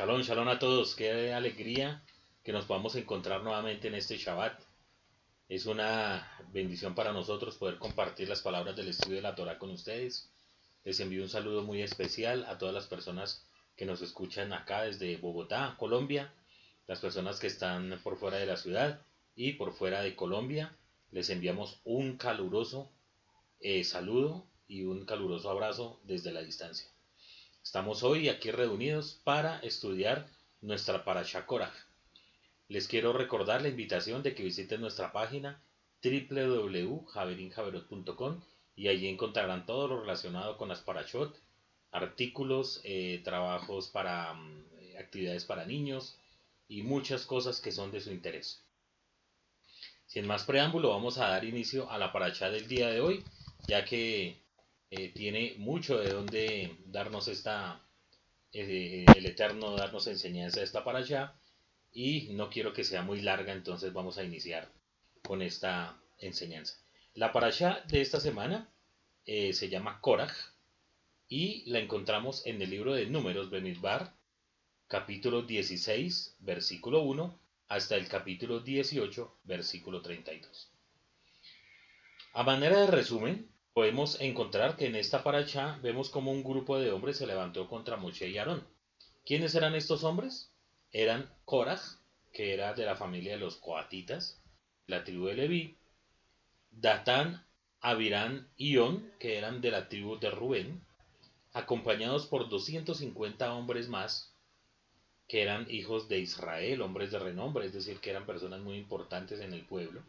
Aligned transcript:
Shalom, 0.00 0.22
shalom 0.22 0.48
a 0.48 0.58
todos. 0.58 0.94
Qué 0.94 1.34
alegría 1.34 2.02
que 2.42 2.54
nos 2.54 2.64
podamos 2.64 2.94
encontrar 2.96 3.42
nuevamente 3.42 3.88
en 3.88 3.94
este 3.94 4.16
Shabbat. 4.16 4.58
Es 5.46 5.66
una 5.66 6.26
bendición 6.54 6.94
para 6.94 7.12
nosotros 7.12 7.58
poder 7.58 7.76
compartir 7.76 8.26
las 8.26 8.40
palabras 8.40 8.74
del 8.74 8.88
estudio 8.88 9.16
de 9.16 9.22
la 9.22 9.34
Torah 9.34 9.58
con 9.58 9.68
ustedes. 9.68 10.30
Les 10.84 10.98
envío 11.00 11.22
un 11.22 11.28
saludo 11.28 11.64
muy 11.64 11.82
especial 11.82 12.46
a 12.48 12.56
todas 12.56 12.74
las 12.74 12.86
personas 12.86 13.44
que 13.76 13.84
nos 13.84 14.00
escuchan 14.00 14.54
acá 14.54 14.84
desde 14.84 15.18
Bogotá, 15.18 15.76
Colombia, 15.78 16.32
las 16.86 17.00
personas 17.00 17.38
que 17.38 17.48
están 17.48 18.00
por 18.02 18.16
fuera 18.16 18.38
de 18.38 18.46
la 18.46 18.56
ciudad 18.56 19.02
y 19.36 19.52
por 19.52 19.74
fuera 19.74 20.00
de 20.00 20.16
Colombia. 20.16 20.74
Les 21.10 21.28
enviamos 21.28 21.78
un 21.84 22.16
caluroso 22.16 22.90
eh, 23.60 23.84
saludo 23.84 24.46
y 24.66 24.84
un 24.84 25.04
caluroso 25.04 25.50
abrazo 25.50 26.00
desde 26.04 26.32
la 26.32 26.40
distancia. 26.40 26.88
Estamos 27.62 28.02
hoy 28.02 28.30
aquí 28.30 28.50
reunidos 28.50 29.20
para 29.22 29.60
estudiar 29.60 30.26
nuestra 30.62 31.04
Parasha 31.04 31.44
Korach. 31.46 31.74
Les 32.68 32.88
quiero 32.88 33.12
recordar 33.12 33.60
la 33.62 33.68
invitación 33.68 34.22
de 34.22 34.34
que 34.34 34.42
visiten 34.42 34.80
nuestra 34.80 35.12
página 35.12 35.62
www.javerinjaverot.com 36.02 38.40
y 38.76 38.88
allí 38.88 39.08
encontrarán 39.08 39.66
todo 39.66 39.88
lo 39.88 40.00
relacionado 40.00 40.56
con 40.56 40.70
las 40.70 40.80
Parashot, 40.80 41.38
artículos, 41.92 42.80
eh, 42.82 43.20
trabajos 43.24 43.88
para 43.88 44.32
mm, 44.32 44.64
actividades 44.98 45.44
para 45.44 45.66
niños 45.66 46.16
y 46.66 46.82
muchas 46.82 47.26
cosas 47.26 47.60
que 47.60 47.72
son 47.72 47.92
de 47.92 48.00
su 48.00 48.10
interés. 48.10 48.64
Sin 50.06 50.26
más 50.26 50.44
preámbulo, 50.44 50.88
vamos 50.88 51.18
a 51.18 51.28
dar 51.28 51.44
inicio 51.44 51.90
a 51.90 51.98
la 51.98 52.10
Parasha 52.10 52.48
del 52.50 52.66
día 52.66 52.88
de 52.88 53.00
hoy, 53.00 53.22
ya 53.68 53.84
que 53.84 54.39
eh, 54.90 55.12
tiene 55.14 55.54
mucho 55.58 55.98
de 55.98 56.10
donde 56.10 56.76
darnos 56.86 57.28
esta, 57.28 57.80
eh, 58.52 59.06
el 59.16 59.26
Eterno 59.26 59.76
darnos 59.76 60.08
enseñanza 60.08 60.62
esta 60.62 60.82
para 60.82 60.98
allá 60.98 61.34
y 61.92 62.30
no 62.32 62.50
quiero 62.50 62.72
que 62.72 62.82
sea 62.82 63.02
muy 63.02 63.20
larga, 63.20 63.52
entonces 63.52 63.92
vamos 63.92 64.18
a 64.18 64.24
iniciar 64.24 64.68
con 65.22 65.42
esta 65.42 66.00
enseñanza. 66.18 66.78
La 67.14 67.32
parasha 67.32 67.84
de 67.88 68.00
esta 68.00 68.18
semana 68.20 68.68
eh, 69.26 69.52
se 69.52 69.68
llama 69.68 70.00
Korach 70.00 70.34
y 71.28 71.70
la 71.70 71.78
encontramos 71.78 72.44
en 72.46 72.60
el 72.60 72.70
libro 72.70 72.92
de 72.92 73.06
Números 73.06 73.48
Benidbar, 73.48 74.12
capítulo 74.88 75.42
16, 75.42 76.36
versículo 76.40 77.02
1, 77.02 77.38
hasta 77.68 77.94
el 77.94 78.08
capítulo 78.08 78.58
18, 78.58 79.38
versículo 79.44 80.02
32. 80.02 80.68
A 82.32 82.42
manera 82.42 82.80
de 82.80 82.86
resumen, 82.88 83.48
podemos 83.72 84.20
encontrar 84.20 84.76
que 84.76 84.86
en 84.86 84.96
esta 84.96 85.22
paracha 85.22 85.78
vemos 85.82 86.10
como 86.10 86.32
un 86.32 86.42
grupo 86.42 86.78
de 86.78 86.90
hombres 86.90 87.18
se 87.18 87.26
levantó 87.26 87.68
contra 87.68 87.96
Moshe 87.96 88.28
y 88.28 88.38
Aarón. 88.38 88.66
¿Quiénes 89.24 89.54
eran 89.54 89.74
estos 89.74 90.02
hombres? 90.04 90.52
Eran 90.92 91.32
Korach, 91.44 91.82
que 92.32 92.52
era 92.52 92.74
de 92.74 92.84
la 92.84 92.96
familia 92.96 93.32
de 93.32 93.38
los 93.38 93.56
Coatitas, 93.56 94.40
la 94.86 95.04
tribu 95.04 95.26
de 95.26 95.34
Leví, 95.34 95.78
Datán, 96.70 97.46
Abirán 97.80 98.48
y 98.56 98.76
On, 98.78 99.12
que 99.18 99.38
eran 99.38 99.60
de 99.60 99.70
la 99.70 99.88
tribu 99.88 100.18
de 100.18 100.30
Rubén, 100.30 100.84
acompañados 101.52 102.26
por 102.26 102.48
250 102.48 103.52
hombres 103.54 103.88
más, 103.88 104.34
que 105.28 105.42
eran 105.42 105.66
hijos 105.70 106.08
de 106.08 106.18
Israel, 106.18 106.82
hombres 106.82 107.12
de 107.12 107.20
renombre, 107.20 107.66
es 107.66 107.72
decir, 107.72 108.00
que 108.00 108.10
eran 108.10 108.26
personas 108.26 108.60
muy 108.60 108.76
importantes 108.76 109.40
en 109.40 109.52
el 109.52 109.64
pueblo. 109.64 110.02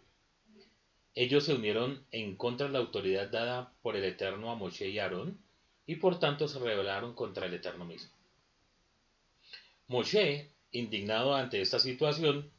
Ellos 1.14 1.44
se 1.44 1.54
unieron 1.54 2.06
en 2.12 2.38
contra 2.38 2.68
de 2.68 2.74
la 2.74 2.80
autoridad 2.80 3.30
dada 3.30 3.74
por 3.82 3.98
el 3.98 4.06
Eterno 4.06 4.50
a 4.50 4.56
Moshe 4.56 4.88
y 4.88 5.00
Aarón, 5.00 5.38
y 5.86 5.96
por 5.96 6.20
tanto 6.20 6.48
se 6.48 6.60
rebelaron 6.60 7.14
contra 7.16 7.48
el 7.48 7.54
Eterno 7.54 7.84
mismo. 7.84 8.12
Moshe, 9.88 10.50
indignado 10.72 11.36
ante 11.36 11.60
esta 11.60 11.80
situación, 11.80 12.50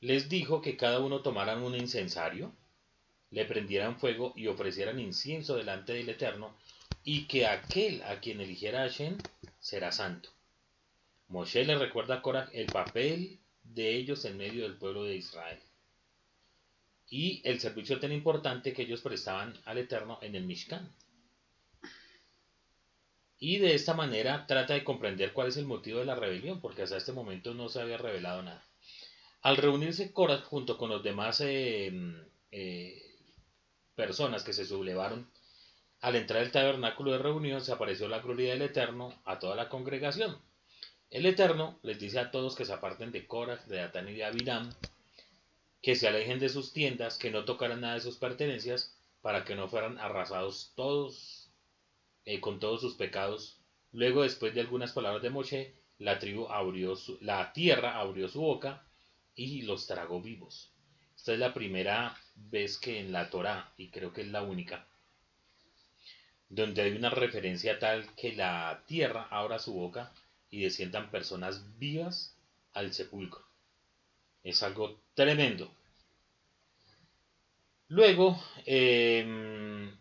les 0.00 0.30
dijo 0.30 0.62
que 0.62 0.78
cada 0.78 1.00
uno 1.00 1.20
tomaran 1.20 1.62
un 1.62 1.74
incensario, 1.74 2.54
le 3.30 3.44
prendieran 3.44 3.98
fuego 3.98 4.32
y 4.34 4.46
ofrecieran 4.46 4.98
incienso 4.98 5.56
delante 5.56 5.92
del 5.92 6.08
Eterno, 6.08 6.56
y 7.02 7.26
que 7.26 7.46
aquel 7.46 8.02
a 8.04 8.18
quien 8.20 8.40
eligiera 8.40 8.80
Hashem 8.80 9.18
será 9.60 9.92
santo. 9.92 10.30
Moshe 11.28 11.62
le 11.66 11.76
recuerda 11.76 12.14
a 12.14 12.22
Korah 12.22 12.48
el 12.54 12.66
papel 12.66 13.40
de 13.62 13.94
ellos 13.94 14.24
en 14.24 14.38
medio 14.38 14.62
del 14.62 14.78
pueblo 14.78 15.04
de 15.04 15.16
Israel 15.16 15.60
y 17.08 17.40
el 17.44 17.60
servicio 17.60 18.00
tan 18.00 18.12
importante 18.12 18.72
que 18.72 18.82
ellos 18.82 19.00
prestaban 19.00 19.54
al 19.64 19.78
Eterno 19.78 20.18
en 20.22 20.34
el 20.34 20.44
Mishkan. 20.44 20.90
Y 23.38 23.58
de 23.58 23.74
esta 23.74 23.94
manera 23.94 24.46
trata 24.46 24.74
de 24.74 24.84
comprender 24.84 25.32
cuál 25.32 25.48
es 25.48 25.56
el 25.56 25.66
motivo 25.66 25.98
de 25.98 26.06
la 26.06 26.14
rebelión, 26.14 26.60
porque 26.60 26.82
hasta 26.82 26.96
este 26.96 27.12
momento 27.12 27.52
no 27.52 27.68
se 27.68 27.80
había 27.80 27.98
revelado 27.98 28.42
nada. 28.42 28.64
Al 29.42 29.58
reunirse 29.58 30.12
Korah 30.12 30.40
junto 30.40 30.78
con 30.78 30.88
los 30.88 31.02
demás 31.02 31.42
eh, 31.42 31.92
eh, 32.50 33.02
personas 33.94 34.42
que 34.42 34.54
se 34.54 34.64
sublevaron, 34.64 35.28
al 36.00 36.16
entrar 36.16 36.40
al 36.40 36.52
tabernáculo 36.52 37.12
de 37.12 37.18
reunión 37.18 37.60
se 37.62 37.72
apareció 37.72 38.08
la 38.08 38.20
gloria 38.20 38.52
del 38.52 38.62
Eterno 38.62 39.14
a 39.24 39.38
toda 39.38 39.56
la 39.56 39.68
congregación. 39.68 40.38
El 41.10 41.26
Eterno 41.26 41.78
les 41.82 41.98
dice 41.98 42.18
a 42.18 42.30
todos 42.30 42.54
que 42.54 42.64
se 42.64 42.72
aparten 42.72 43.12
de 43.12 43.26
Korah, 43.26 43.62
de 43.66 43.80
Atán 43.80 44.08
y 44.08 44.14
de 44.14 44.24
Abiram, 44.24 44.70
que 45.84 45.96
se 45.96 46.08
alejen 46.08 46.38
de 46.38 46.48
sus 46.48 46.72
tiendas, 46.72 47.18
que 47.18 47.30
no 47.30 47.44
tocaran 47.44 47.82
nada 47.82 47.96
de 47.96 48.00
sus 48.00 48.16
pertenencias, 48.16 48.96
para 49.20 49.44
que 49.44 49.54
no 49.54 49.68
fueran 49.68 49.98
arrasados 49.98 50.72
todos 50.74 51.50
eh, 52.24 52.40
con 52.40 52.58
todos 52.58 52.80
sus 52.80 52.94
pecados. 52.94 53.60
Luego, 53.92 54.22
después 54.22 54.54
de 54.54 54.62
algunas 54.62 54.92
palabras 54.92 55.22
de 55.22 55.28
Moshe, 55.28 55.74
la 55.98 56.18
la 57.20 57.52
tierra 57.52 58.00
abrió 58.00 58.28
su 58.28 58.40
boca 58.40 58.82
y 59.34 59.60
los 59.62 59.86
tragó 59.86 60.22
vivos. 60.22 60.72
Esta 61.14 61.34
es 61.34 61.38
la 61.38 61.52
primera 61.52 62.16
vez 62.34 62.78
que 62.78 62.98
en 62.98 63.12
la 63.12 63.28
Torah, 63.28 63.70
y 63.76 63.90
creo 63.90 64.10
que 64.14 64.22
es 64.22 64.28
la 64.28 64.40
única, 64.40 64.86
donde 66.48 66.80
hay 66.80 66.92
una 66.92 67.10
referencia 67.10 67.78
tal 67.78 68.14
que 68.14 68.34
la 68.34 68.84
tierra 68.86 69.28
abra 69.30 69.58
su 69.58 69.74
boca 69.74 70.14
y 70.48 70.62
desciendan 70.62 71.10
personas 71.10 71.78
vivas 71.78 72.38
al 72.72 72.94
sepulcro. 72.94 73.43
Es 74.44 74.62
algo 74.62 75.00
tremendo. 75.14 75.68
Luego, 77.88 78.38
em, 78.66 79.96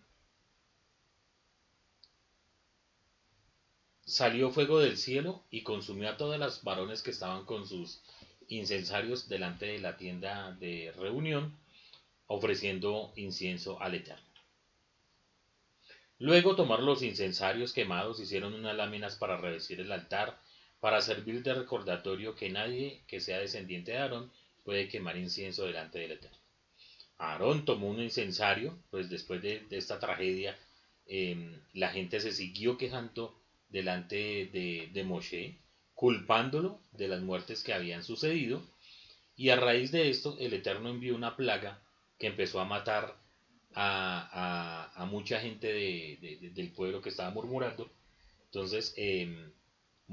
salió 4.06 4.52
fuego 4.52 4.80
del 4.80 4.98
cielo 4.98 5.44
y 5.50 5.64
consumió 5.64 6.10
a 6.10 6.18
todas 6.18 6.40
las 6.40 6.64
varones 6.64 7.02
que 7.02 7.12
estaban 7.12 7.46
con 7.46 7.66
sus 7.66 8.02
incensarios 8.50 9.30
delante 9.30 9.66
de 9.66 9.80
la 9.80 9.98
tienda 9.98 10.52
de 10.60 10.92
reunión, 10.98 11.58
ofreciendo 12.28 13.14
incienso 13.16 13.82
al 13.82 13.96
Eterno. 13.96 14.28
Luego 16.20 16.56
tomaron 16.56 16.86
los 16.86 17.02
incensarios 17.02 17.74
quemados, 17.74 18.20
hicieron 18.20 18.54
unas 18.54 18.76
láminas 18.76 19.16
para 19.16 19.38
revestir 19.38 19.80
el 19.80 19.92
altar 19.92 20.40
para 20.84 21.00
servir 21.00 21.44
de 21.44 21.54
recordatorio 21.54 22.36
que 22.36 22.50
nadie 22.50 23.04
que 23.08 23.22
sea 23.22 23.40
descendiente 23.40 23.94
de 23.94 24.00
Aarón 24.00 24.30
puede 24.66 24.90
quemar 24.90 25.16
incienso 25.16 25.66
delante 25.66 26.00
del 26.00 26.12
Eterno. 26.12 26.38
Aarón 27.18 27.64
tomó 27.64 27.88
un 27.88 28.02
incensario, 28.02 28.78
pues 28.92 29.10
después 29.10 29.42
de, 29.42 29.66
esta 29.72 29.98
tragedia, 29.98 30.58
em, 31.08 31.58
la 31.72 31.88
gente 31.88 32.20
se 32.20 32.34
siguió 32.34 32.78
quejando 32.78 33.34
delante 33.70 34.50
de, 34.52 34.90
de 34.92 35.04
Moshe, 35.06 35.58
culpándolo 35.94 36.82
de 36.92 37.08
las 37.08 37.22
muertes 37.22 37.64
que 37.64 37.74
habían 37.74 38.04
sucedido, 38.04 38.62
y 39.38 39.52
a 39.52 39.56
raíz 39.56 39.90
de 39.94 40.10
esto 40.10 40.36
el 40.38 40.54
Eterno 40.54 40.90
envió 40.90 41.16
una 41.16 41.38
plaga 41.38 41.82
que 42.20 42.28
empezó 42.28 42.60
a 42.60 42.66
matar 42.66 43.16
a, 43.74 45.08
mucha 45.10 45.40
gente 45.40 45.72
del 45.72 46.72
pueblo 46.74 47.02
que 47.02 47.08
estaba 47.08 47.30
murmurando. 47.30 47.90
Entonces, 48.48 48.94
eh, 48.98 49.50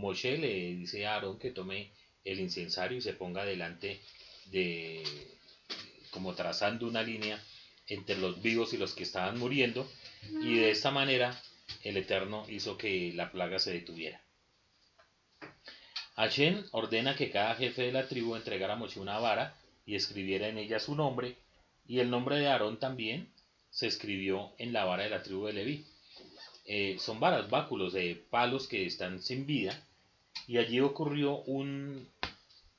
Moshe 0.01 0.39
le 0.39 0.75
dice 0.75 1.07
a 1.07 1.15
Aarón 1.15 1.39
que 1.39 1.51
tome 1.51 1.93
el 2.25 2.41
incensario 2.41 2.99
y 2.99 3.01
se 3.01 3.13
ponga 3.13 3.45
delante 3.45 4.01
de, 4.47 5.03
como 6.11 6.35
trazando 6.35 6.87
una 6.87 7.03
línea 7.03 7.43
entre 7.87 8.19
los 8.19 8.41
vivos 8.43 8.73
y 8.73 8.79
los 8.79 8.95
que 8.95 9.03
estaban 9.03 9.39
muriendo, 9.39 9.91
y 10.43 10.57
de 10.57 10.71
esta 10.71 10.91
manera 10.91 11.41
el 11.83 11.97
Eterno 11.97 12.47
hizo 12.49 12.77
que 12.77 13.13
la 13.15 13.31
plaga 13.31 13.59
se 13.59 13.73
detuviera. 13.73 14.21
Hashem 16.17 16.65
ordena 16.73 17.17
que 17.17 17.31
cada 17.31 17.55
jefe 17.55 17.83
de 17.83 17.93
la 17.93 18.07
tribu 18.07 18.37
entregara 18.37 18.75
a 18.75 18.77
Moshe 18.77 19.01
una 19.01 19.19
vara 19.19 19.57
y 19.87 19.95
escribiera 19.95 20.49
en 20.49 20.59
ella 20.59 20.79
su 20.79 20.95
nombre, 20.95 21.37
y 21.87 22.01
el 22.01 22.11
nombre 22.11 22.37
de 22.37 22.49
Aarón 22.49 22.79
también 22.79 23.33
se 23.71 23.87
escribió 23.87 24.53
en 24.59 24.73
la 24.73 24.85
vara 24.85 25.05
de 25.05 25.11
la 25.11 25.23
tribu 25.23 25.47
de 25.47 25.53
Leví. 25.53 25.87
Eh, 26.67 26.97
son 27.01 27.19
varas, 27.19 27.49
báculos 27.51 27.93
de 27.93 28.15
palos 28.31 28.69
que 28.69 28.87
están 28.87 29.21
sin 29.23 29.47
vida. 29.47 29.87
Y 30.47 30.59
allí 30.59 30.81
ocurrió 30.81 31.39
un, 31.43 32.09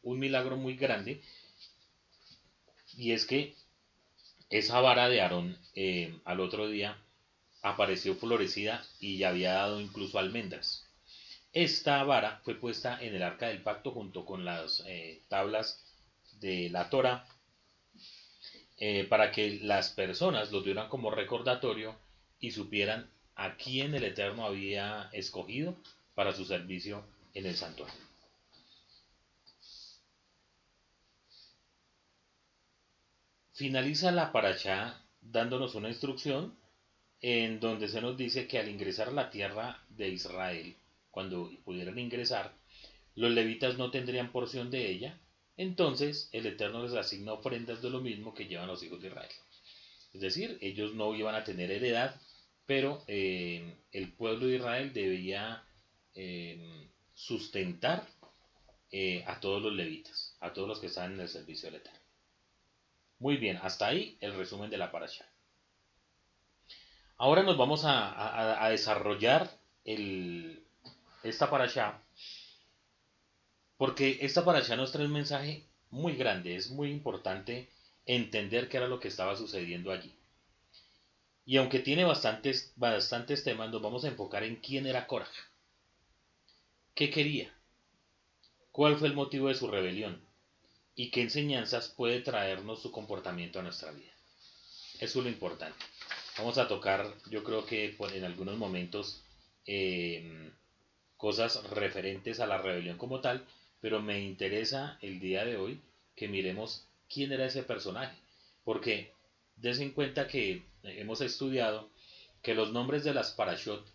milagro 0.04 0.58
muy 0.58 0.76
grande. 0.76 1.22
Y 2.98 3.14
es 3.14 3.26
que 3.26 3.56
esa 4.50 4.82
vara 4.82 5.10
de 5.10 5.22
Aarón 5.22 5.58
eh, 5.76 6.20
al 6.26 6.40
otro 6.42 6.68
día 6.68 6.98
apareció 7.62 8.16
florecida 8.16 8.84
y 9.00 9.18
ya 9.18 9.30
había 9.30 9.54
dado 9.54 9.80
incluso 9.80 10.20
almendras. 10.20 10.86
esta 11.54 12.04
vara 12.04 12.42
fue 12.44 12.56
puesta 12.56 12.98
en 13.02 13.16
el 13.16 13.24
arca 13.24 13.48
del 13.48 13.62
pacto 13.62 13.92
junto 13.92 14.26
con 14.26 14.46
las 14.46 14.84
eh, 14.88 15.22
tablas 15.30 15.84
de 16.40 16.70
la 16.70 16.90
Torah 16.90 17.26
eh, 18.78 19.06
para 19.06 19.32
que 19.32 19.60
las 19.62 19.90
personas 19.90 20.52
lo 20.52 20.62
tuvieran 20.62 20.90
como 20.90 21.12
recordatorio 21.12 21.96
y 22.40 22.52
supieran 22.52 23.10
a 23.36 23.56
quién 23.56 23.94
el 23.94 24.04
Eterno 24.04 24.46
había 24.46 25.10
escogido 25.14 25.76
para 26.16 26.34
su 26.34 26.46
servicio 26.46 27.04
en 27.34 27.46
el 27.46 27.56
santuario. 27.56 28.12
Finaliza 33.54 34.12
la 34.12 34.32
paracha 34.32 35.02
dándonos 35.22 35.76
una 35.76 35.90
instrucción 35.90 36.58
en 37.22 37.60
donde 37.60 37.88
se 37.88 38.02
nos 38.02 38.18
dice 38.18 38.48
que 38.48 38.58
al 38.58 38.70
ingresar 38.70 39.14
la 39.14 39.30
tierra 39.30 39.84
de 39.90 40.10
Israel, 40.10 40.76
cuando 41.12 41.52
pudieran 41.64 42.00
ingresar, 42.00 42.54
los 43.16 43.32
levitas 43.32 43.78
no 43.78 43.92
tendrían 43.92 44.32
porción 44.32 44.72
de 44.72 44.90
ella, 44.90 45.20
entonces 45.58 46.30
el 46.32 46.48
Eterno 46.48 46.82
les 46.82 46.94
asigna 46.94 47.34
ofrendas 47.34 47.82
de 47.82 47.92
lo 47.92 48.02
mismo 48.02 48.34
que 48.34 48.48
llevan 48.48 48.68
los 48.68 48.82
hijos 48.82 49.02
de 49.02 49.10
Israel. 49.10 49.30
Es 50.14 50.22
decir, 50.22 50.58
ellos 50.62 50.96
no 50.96 51.14
iban 51.14 51.36
a 51.36 51.44
tener 51.44 51.72
heredad, 51.72 52.20
pero 52.66 53.04
eh, 53.08 53.76
el 53.92 54.12
pueblo 54.14 54.48
de 54.48 54.56
Israel 54.56 54.94
debía 54.94 55.64
eh, 56.16 56.90
sustentar 57.14 58.08
eh, 58.92 59.24
a 59.28 59.40
todos 59.40 59.62
los 59.62 59.74
levitas, 59.74 60.36
a 60.40 60.52
todos 60.52 60.68
los 60.68 60.80
que 60.80 60.88
están 60.88 61.14
en 61.14 61.22
el 61.22 61.30
servicio 61.30 61.70
Eterno. 61.70 62.00
Muy 63.20 63.38
bien, 63.38 63.58
hasta 63.62 63.88
ahí 63.88 64.18
el 64.20 64.34
resumen 64.34 64.70
de 64.70 64.78
la 64.78 64.92
parasha. 64.92 65.26
Ahora 67.18 67.44
nos 67.44 67.56
vamos 67.56 67.84
a, 67.86 68.68
desarrollar 68.70 69.48
el, 69.86 70.64
esta 71.22 71.50
parasha, 71.52 72.02
porque 73.78 74.18
esta 74.22 74.44
parasha 74.44 74.76
nos 74.76 74.92
trae 74.92 75.06
un 75.06 75.14
mensaje 75.14 75.64
muy 75.92 76.16
grande, 76.16 76.56
es 76.56 76.72
muy 76.72 76.90
importante 76.90 77.70
entender 78.08 78.70
qué 78.70 78.78
era 78.78 78.88
lo 78.88 79.00
que 79.00 79.08
estaba 79.08 79.36
sucediendo 79.36 79.92
allí. 79.92 80.16
Y 81.46 81.58
aunque 81.58 81.80
tiene 81.80 82.06
bastantes, 82.06 82.74
bastantes 82.76 83.44
temas, 83.44 83.70
nos 83.70 83.82
vamos 83.82 84.04
a 84.04 84.08
enfocar 84.08 84.44
en 84.44 84.56
quién 84.56 84.88
era 84.88 85.06
Korah. 85.06 85.28
¿Qué 86.94 87.10
quería? 87.10 87.50
¿Cuál 88.74 88.98
fue 88.98 89.08
el 89.08 89.14
motivo 89.14 89.48
de 89.48 89.56
su 89.56 89.68
rebelión? 89.68 90.22
¿Y 90.94 91.10
qué 91.10 91.22
enseñanzas 91.22 91.88
puede 91.88 92.20
traernos 92.20 92.82
su 92.82 92.92
comportamiento 92.92 93.60
a 93.60 93.64
nuestra 93.64 93.92
vida? 93.92 94.12
Eso 95.00 95.20
es 95.20 95.26
lo 95.26 95.32
importante. 95.32 95.80
Vamos 96.38 96.58
a 96.58 96.68
tocar, 96.68 97.08
yo 97.30 97.46
creo 97.46 97.66
que 97.66 97.96
en 97.98 98.26
algunos 98.26 98.58
momentos, 98.58 99.24
em, 99.66 100.52
cosas 101.16 101.64
referentes 101.70 102.42
a 102.42 102.48
la 102.48 102.58
rebelión 102.58 102.98
como 102.98 103.22
tal, 103.22 103.48
pero 103.80 104.02
me 104.02 104.20
interesa 104.20 104.98
el 105.02 105.22
día 105.22 105.46
de 105.46 105.56
hoy 105.56 105.80
que 106.16 106.28
miremos 106.28 106.86
quién 107.10 107.32
era 107.32 107.46
ese 107.46 107.64
personaje. 107.64 108.18
Porque 108.66 109.14
des 109.56 109.80
en 109.80 109.92
cuenta 109.92 110.28
que 110.28 110.66
hemos 110.84 111.22
estudiado 111.22 111.90
que 112.42 112.54
los 112.54 112.74
nombres 112.74 113.06
de 113.06 113.14
las 113.14 113.32
parashot 113.32 113.86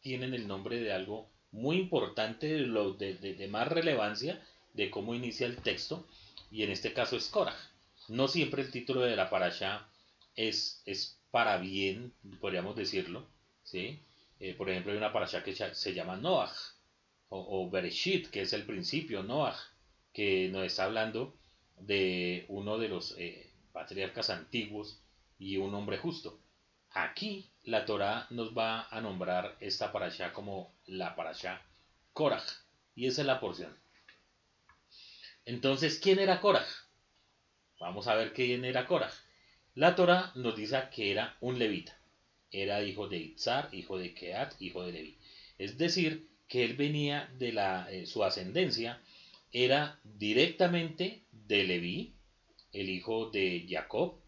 tienen 0.00 0.32
el 0.32 0.46
nombre 0.46 0.78
de 0.78 0.92
algo 0.92 1.28
muy 1.52 1.78
importante, 1.78 2.46
de, 2.46 3.14
de, 3.14 3.48
más 3.48 3.68
relevancia 3.68 4.40
de 4.74 4.90
cómo 4.90 5.14
inicia 5.14 5.46
el 5.46 5.56
texto, 5.56 6.06
y 6.50 6.62
en 6.62 6.70
este 6.70 6.92
caso 6.92 7.16
es 7.16 7.28
Korah. 7.28 7.56
No 8.08 8.28
siempre 8.28 8.62
el 8.62 8.70
título 8.70 9.02
de 9.02 9.16
la 9.16 9.30
parasha 9.30 9.86
es, 10.36 10.82
es 10.86 11.18
para 11.30 11.58
bien, 11.58 12.12
podríamos 12.40 12.76
decirlo, 12.76 13.26
¿sí? 13.64 14.00
Eh, 14.40 14.54
por 14.54 14.70
ejemplo, 14.70 14.92
hay 14.92 14.98
una 14.98 15.12
parasha 15.12 15.44
que 15.44 15.54
se 15.54 15.94
llama 15.94 16.16
Noach, 16.16 16.56
o, 17.32 17.70
Bereshit, 17.70 18.28
que 18.28 18.42
es 18.42 18.52
el 18.52 18.64
principio, 18.64 19.22
Noach, 19.22 19.56
que 20.12 20.48
nos 20.48 20.64
está 20.64 20.84
hablando 20.84 21.36
de 21.78 22.44
uno 22.48 22.76
de 22.78 22.88
los 22.88 23.14
eh, 23.18 23.52
patriarcas 23.72 24.30
antiguos 24.30 25.00
y 25.38 25.56
un 25.56 25.74
hombre 25.74 25.98
justo. 25.98 26.40
Aquí 26.92 27.50
la 27.64 27.84
Torah 27.84 28.26
nos 28.30 28.56
va 28.56 28.88
a 28.90 29.00
nombrar 29.00 29.56
esta 29.60 29.92
parasha 29.92 30.32
como 30.32 30.74
la 30.86 31.14
parasha 31.14 31.62
Korah. 32.12 32.42
Y 32.94 33.06
esa 33.06 33.20
es 33.20 33.26
la 33.26 33.40
porción. 33.40 33.76
Entonces, 35.44 35.98
¿quién 35.98 36.18
era 36.18 36.40
Korah? 36.40 36.66
Vamos 37.78 38.08
a 38.08 38.14
ver 38.14 38.32
quién 38.32 38.64
era 38.64 38.86
Korah. 38.86 39.12
La 39.74 39.94
Torah 39.94 40.32
nos 40.34 40.56
dice 40.56 40.82
que 40.94 41.12
era 41.12 41.36
un 41.40 41.58
levita. 41.58 41.96
Era 42.50 42.82
hijo 42.82 43.08
de 43.08 43.18
Itzar, 43.18 43.68
hijo 43.72 43.96
de 43.96 44.12
Keat, 44.12 44.60
hijo 44.60 44.82
de 44.84 44.92
Levi. 44.92 45.18
Es 45.58 45.78
decir, 45.78 46.28
que 46.48 46.64
él 46.64 46.74
venía 46.74 47.32
de 47.38 47.52
la, 47.52 47.90
eh, 47.90 48.06
su 48.06 48.24
ascendencia, 48.24 49.00
era 49.52 50.00
directamente 50.02 51.22
de 51.30 51.64
Levi, 51.64 52.12
el 52.72 52.90
hijo 52.90 53.30
de 53.30 53.66
Jacob, 53.68 54.20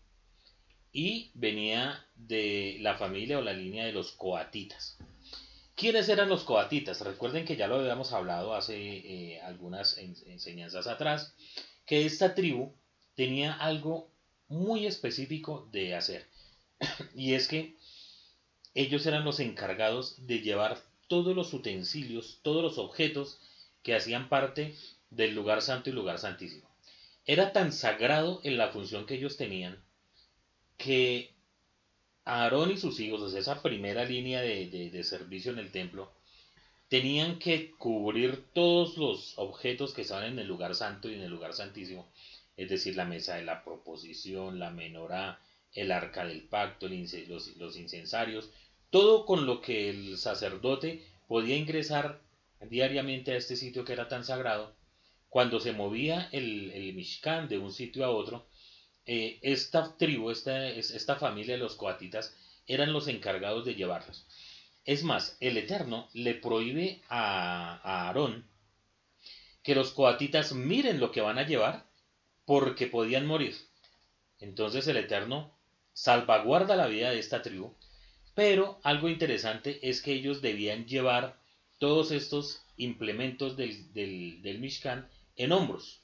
y 0.92 1.30
venía 1.34 2.06
de 2.14 2.76
la 2.80 2.96
familia 2.96 3.38
o 3.38 3.42
la 3.42 3.54
línea 3.54 3.86
de 3.86 3.92
los 3.92 4.12
coatitas. 4.12 4.98
¿Quiénes 5.74 6.08
eran 6.08 6.28
los 6.28 6.44
coatitas? 6.44 7.00
Recuerden 7.00 7.46
que 7.46 7.56
ya 7.56 7.66
lo 7.66 7.76
habíamos 7.76 8.12
hablado 8.12 8.54
hace 8.54 8.76
eh, 8.76 9.40
algunas 9.40 9.96
enseñanzas 9.96 10.86
atrás, 10.86 11.34
que 11.86 12.04
esta 12.04 12.34
tribu 12.34 12.72
tenía 13.14 13.54
algo 13.54 14.10
muy 14.48 14.86
específico 14.86 15.68
de 15.72 15.94
hacer. 15.94 16.26
y 17.14 17.34
es 17.34 17.48
que 17.48 17.76
ellos 18.74 19.06
eran 19.06 19.24
los 19.24 19.40
encargados 19.40 20.26
de 20.26 20.40
llevar 20.40 20.78
todos 21.08 21.34
los 21.34 21.52
utensilios, 21.54 22.38
todos 22.42 22.62
los 22.62 22.78
objetos 22.78 23.38
que 23.82 23.94
hacían 23.94 24.28
parte 24.28 24.74
del 25.10 25.34
lugar 25.34 25.62
santo 25.62 25.90
y 25.90 25.92
lugar 25.92 26.18
santísimo. 26.18 26.68
Era 27.24 27.52
tan 27.52 27.72
sagrado 27.72 28.40
en 28.44 28.56
la 28.56 28.68
función 28.68 29.06
que 29.06 29.14
ellos 29.14 29.36
tenían 29.36 29.82
que 30.82 31.30
Aarón 32.24 32.72
y 32.72 32.76
sus 32.76 32.98
hijos, 33.00 33.34
esa 33.34 33.62
primera 33.62 34.04
línea 34.04 34.40
de, 34.40 35.04
servicio 35.04 35.52
en 35.52 35.58
el 35.58 35.70
templo, 35.70 36.12
tenían 36.88 37.38
que 37.38 37.70
cubrir 37.72 38.44
todos 38.52 38.96
los 38.96 39.34
objetos 39.38 39.94
que 39.94 40.02
estaban 40.02 40.24
en 40.24 40.38
el 40.38 40.48
lugar 40.48 40.74
santo 40.74 41.08
y 41.08 41.14
en 41.14 41.22
el 41.22 41.30
lugar 41.30 41.54
santísimo, 41.54 42.08
es 42.56 42.68
decir, 42.68 42.96
la 42.96 43.04
mesa 43.04 43.36
de 43.36 43.44
la 43.44 43.64
proposición, 43.64 44.58
la 44.58 44.70
menorá, 44.70 45.40
el 45.72 45.92
arca 45.92 46.24
del 46.26 46.42
pacto, 46.42 46.88
los, 46.88 47.56
los, 47.56 47.76
incensarios, 47.76 48.50
todo 48.90 49.24
con 49.24 49.46
lo 49.46 49.60
que 49.60 49.88
el 49.88 50.18
sacerdote 50.18 51.06
podía 51.28 51.56
ingresar 51.56 52.20
diariamente 52.68 53.32
a 53.32 53.36
este 53.36 53.56
sitio 53.56 53.84
que 53.84 53.94
era 53.94 54.08
tan 54.08 54.24
sagrado. 54.24 54.74
Cuando 55.30 55.60
se 55.60 55.72
movía 55.72 56.28
el, 56.32 56.70
el 56.72 56.92
Mishkan 56.92 57.48
de 57.48 57.58
un 57.58 57.72
sitio 57.72 58.04
a 58.04 58.10
otro, 58.10 58.46
eh, 59.06 59.38
esta 59.42 59.96
tribu, 59.96 60.30
esta, 60.30 60.68
esta 60.68 61.16
familia 61.16 61.54
de 61.54 61.60
los 61.60 61.74
coatitas, 61.74 62.34
eran 62.66 62.92
los 62.92 63.08
encargados 63.08 63.64
de 63.64 63.74
llevarlos. 63.74 64.24
Es 64.84 65.02
más, 65.02 65.36
el 65.40 65.56
Eterno 65.56 66.08
le 66.12 66.34
prohíbe 66.34 67.00
a, 67.08 67.80
Aarón 67.82 68.46
que 69.62 69.74
los 69.74 69.92
coatitas 69.92 70.52
miren 70.52 70.98
lo 70.98 71.12
que 71.12 71.20
van 71.20 71.38
a 71.38 71.46
llevar 71.46 71.86
porque 72.44 72.88
podían 72.88 73.26
morir. 73.26 73.54
Entonces 74.40 74.86
el 74.88 74.96
Eterno 74.96 75.56
salvaguarda 75.92 76.74
la 76.74 76.88
vida 76.88 77.10
de 77.10 77.20
esta 77.20 77.42
tribu, 77.42 77.74
pero 78.34 78.80
algo 78.82 79.08
interesante 79.08 79.78
es 79.88 80.00
que 80.02 80.12
ellos 80.12 80.42
debían 80.42 80.86
llevar 80.86 81.38
todos 81.78 82.10
estos 82.10 82.62
implementos 82.76 83.56
del, 83.56 83.92
del, 83.92 84.42
del 84.42 84.58
Mishkan 84.58 85.08
en 85.36 85.52
hombros. 85.52 86.00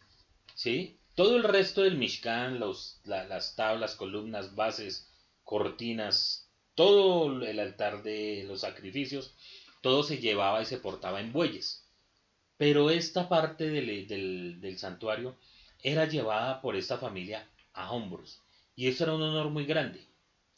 ¿sí? 0.55 0.99
Todo 1.19 1.35
el 1.35 1.43
resto 1.43 1.83
del 1.83 1.97
Mishkan, 1.97 2.61
las 2.61 3.55
tablas, 3.57 3.97
columnas, 3.97 4.55
bases, 4.55 5.05
cortinas, 5.43 6.49
todo 6.77 7.45
el 7.45 7.59
altar 7.59 8.05
de 8.05 8.45
los 8.47 8.61
sacrificios, 8.61 9.35
todo 9.81 10.05
se 10.05 10.19
llevaba 10.19 10.63
y 10.63 10.67
se 10.67 10.79
portaba 10.79 11.19
en 11.19 11.33
bueyes. 11.33 11.83
Pero 12.57 12.89
esta 12.89 13.29
parte 13.29 13.69
del, 13.69 14.79
santuario 14.79 15.35
era 15.83 16.05
llevada 16.05 16.61
por 16.61 16.77
esta 16.77 16.99
familia 16.99 17.49
a 17.73 17.91
hombros. 17.91 18.39
Y 18.77 18.87
eso 18.87 19.03
era 19.03 19.15
un 19.15 19.23
honor 19.23 19.51
muy 19.51 19.65
grande, 19.65 20.07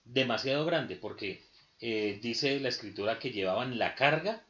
demasiado 0.05 0.67
grande, 0.67 0.95
porque 0.95 1.43
eh, 1.81 2.19
dice 2.21 2.61
la 2.61 2.69
escritura 2.69 3.19
que 3.19 3.31
llevaban 3.31 3.79
la 3.79 3.95
carga 3.95 4.45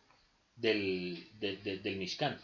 del, 0.56 1.28
del. 1.38 2.40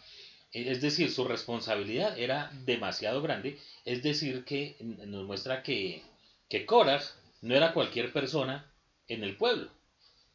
Es 0.51 0.81
decir, 0.81 1.11
su 1.11 1.23
responsabilidad 1.25 2.17
era 2.19 2.51
demasiado 2.65 3.21
grande. 3.21 3.57
Es 3.85 4.03
decir, 4.03 4.43
que 4.45 4.75
nos 4.81 5.25
muestra 5.25 5.63
que, 5.63 6.03
que 6.49 6.65
Korah 6.65 7.01
no 7.41 7.55
era 7.55 7.73
cualquier 7.73 8.11
persona 8.11 8.69
en 9.07 9.23
el 9.23 9.37
pueblo. 9.37 9.71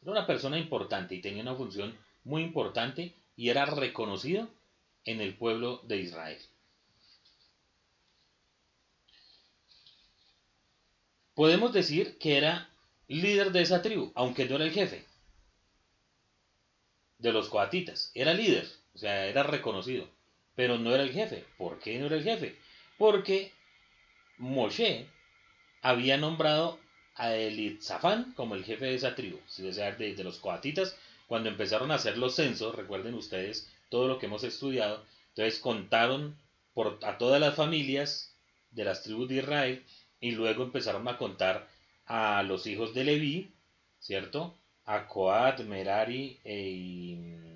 Era 0.01 0.11
una 0.11 0.25
persona 0.27 0.57
importante 0.57 1.15
y 1.15 1.21
tenía 1.21 1.43
una 1.43 1.55
función 1.55 1.97
muy 2.23 2.43
importante 2.43 3.13
y 3.35 3.49
era 3.49 3.65
reconocido 3.65 4.49
en 5.05 5.21
el 5.21 5.35
pueblo 5.35 5.81
de 5.83 5.97
Israel. 5.97 6.39
Podemos 11.35 11.71
decir 11.73 12.17
que 12.17 12.37
era 12.37 12.69
líder 13.07 13.51
de 13.51 13.61
esa 13.61 13.83
tribu, 13.83 14.11
aunque 14.15 14.45
no 14.47 14.55
era 14.55 14.65
el 14.65 14.71
jefe. 14.71 15.05
de 17.17 17.31
los 17.31 17.49
coatitas. 17.49 18.11
Era 18.13 18.33
líder, 18.35 18.69
o 18.93 18.97
sea, 18.97 19.27
era 19.27 19.43
reconocido, 19.43 20.07
pero 20.55 20.77
no 20.77 20.93
era 20.93 21.03
el 21.03 21.11
jefe. 21.11 21.45
¿Por 21.57 21.79
qué 21.79 21.99
no 21.99 22.07
era 22.07 22.15
el 22.15 22.23
jefe? 22.23 22.55
Porque 22.97 23.51
Moshe 24.37 25.07
había 25.81 26.17
nombrado 26.17 26.79
a 27.15 27.35
Elitzafán 27.35 28.33
como 28.33 28.55
el 28.55 28.63
jefe 28.63 28.85
de 28.85 28.95
esa 28.95 29.15
tribu, 29.15 29.39
de, 29.57 30.15
de 30.15 30.23
los 30.23 30.39
coatitas, 30.39 30.97
cuando 31.27 31.49
empezaron 31.49 31.91
a 31.91 31.95
hacer 31.95 32.17
los 32.17 32.35
censos, 32.35 32.75
recuerden 32.75 33.13
ustedes 33.15 33.71
todo 33.89 34.07
lo 34.07 34.19
que 34.19 34.25
hemos 34.25 34.43
estudiado, 34.43 35.05
entonces 35.29 35.59
contaron 35.59 36.37
por, 36.73 36.99
a 37.03 37.17
todas 37.17 37.39
las 37.39 37.55
familias 37.55 38.35
de 38.71 38.85
las 38.85 39.03
tribus 39.03 39.29
de 39.29 39.35
Israel 39.35 39.85
y 40.19 40.31
luego 40.31 40.63
empezaron 40.63 41.07
a 41.07 41.17
contar 41.17 41.67
a 42.05 42.43
los 42.43 42.65
hijos 42.67 42.93
de 42.93 43.03
Leví, 43.03 43.53
¿cierto? 43.99 44.55
A 44.85 45.07
Coat, 45.07 45.61
Merari 45.61 46.39
e... 46.43 47.52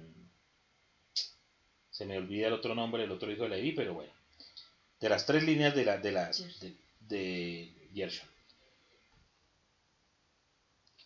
Se 1.97 2.05
me 2.05 2.15
olvida 2.15 2.45
el 2.45 2.53
otro 2.53 2.75
nombre, 2.75 3.03
el 3.03 3.11
otro 3.11 3.31
hijo 3.31 3.43
de 3.43 3.49
Leví, 3.49 3.71
pero 3.71 3.95
bueno. 3.95 4.13
De 4.99 5.09
las 5.09 5.25
tres 5.25 5.43
líneas 5.43 5.73
de, 5.75 5.83
la, 5.83 5.97
de 5.97 6.11
las 6.11 6.59
de, 6.59 6.75
de 6.99 7.89
Gershon. 7.91 8.29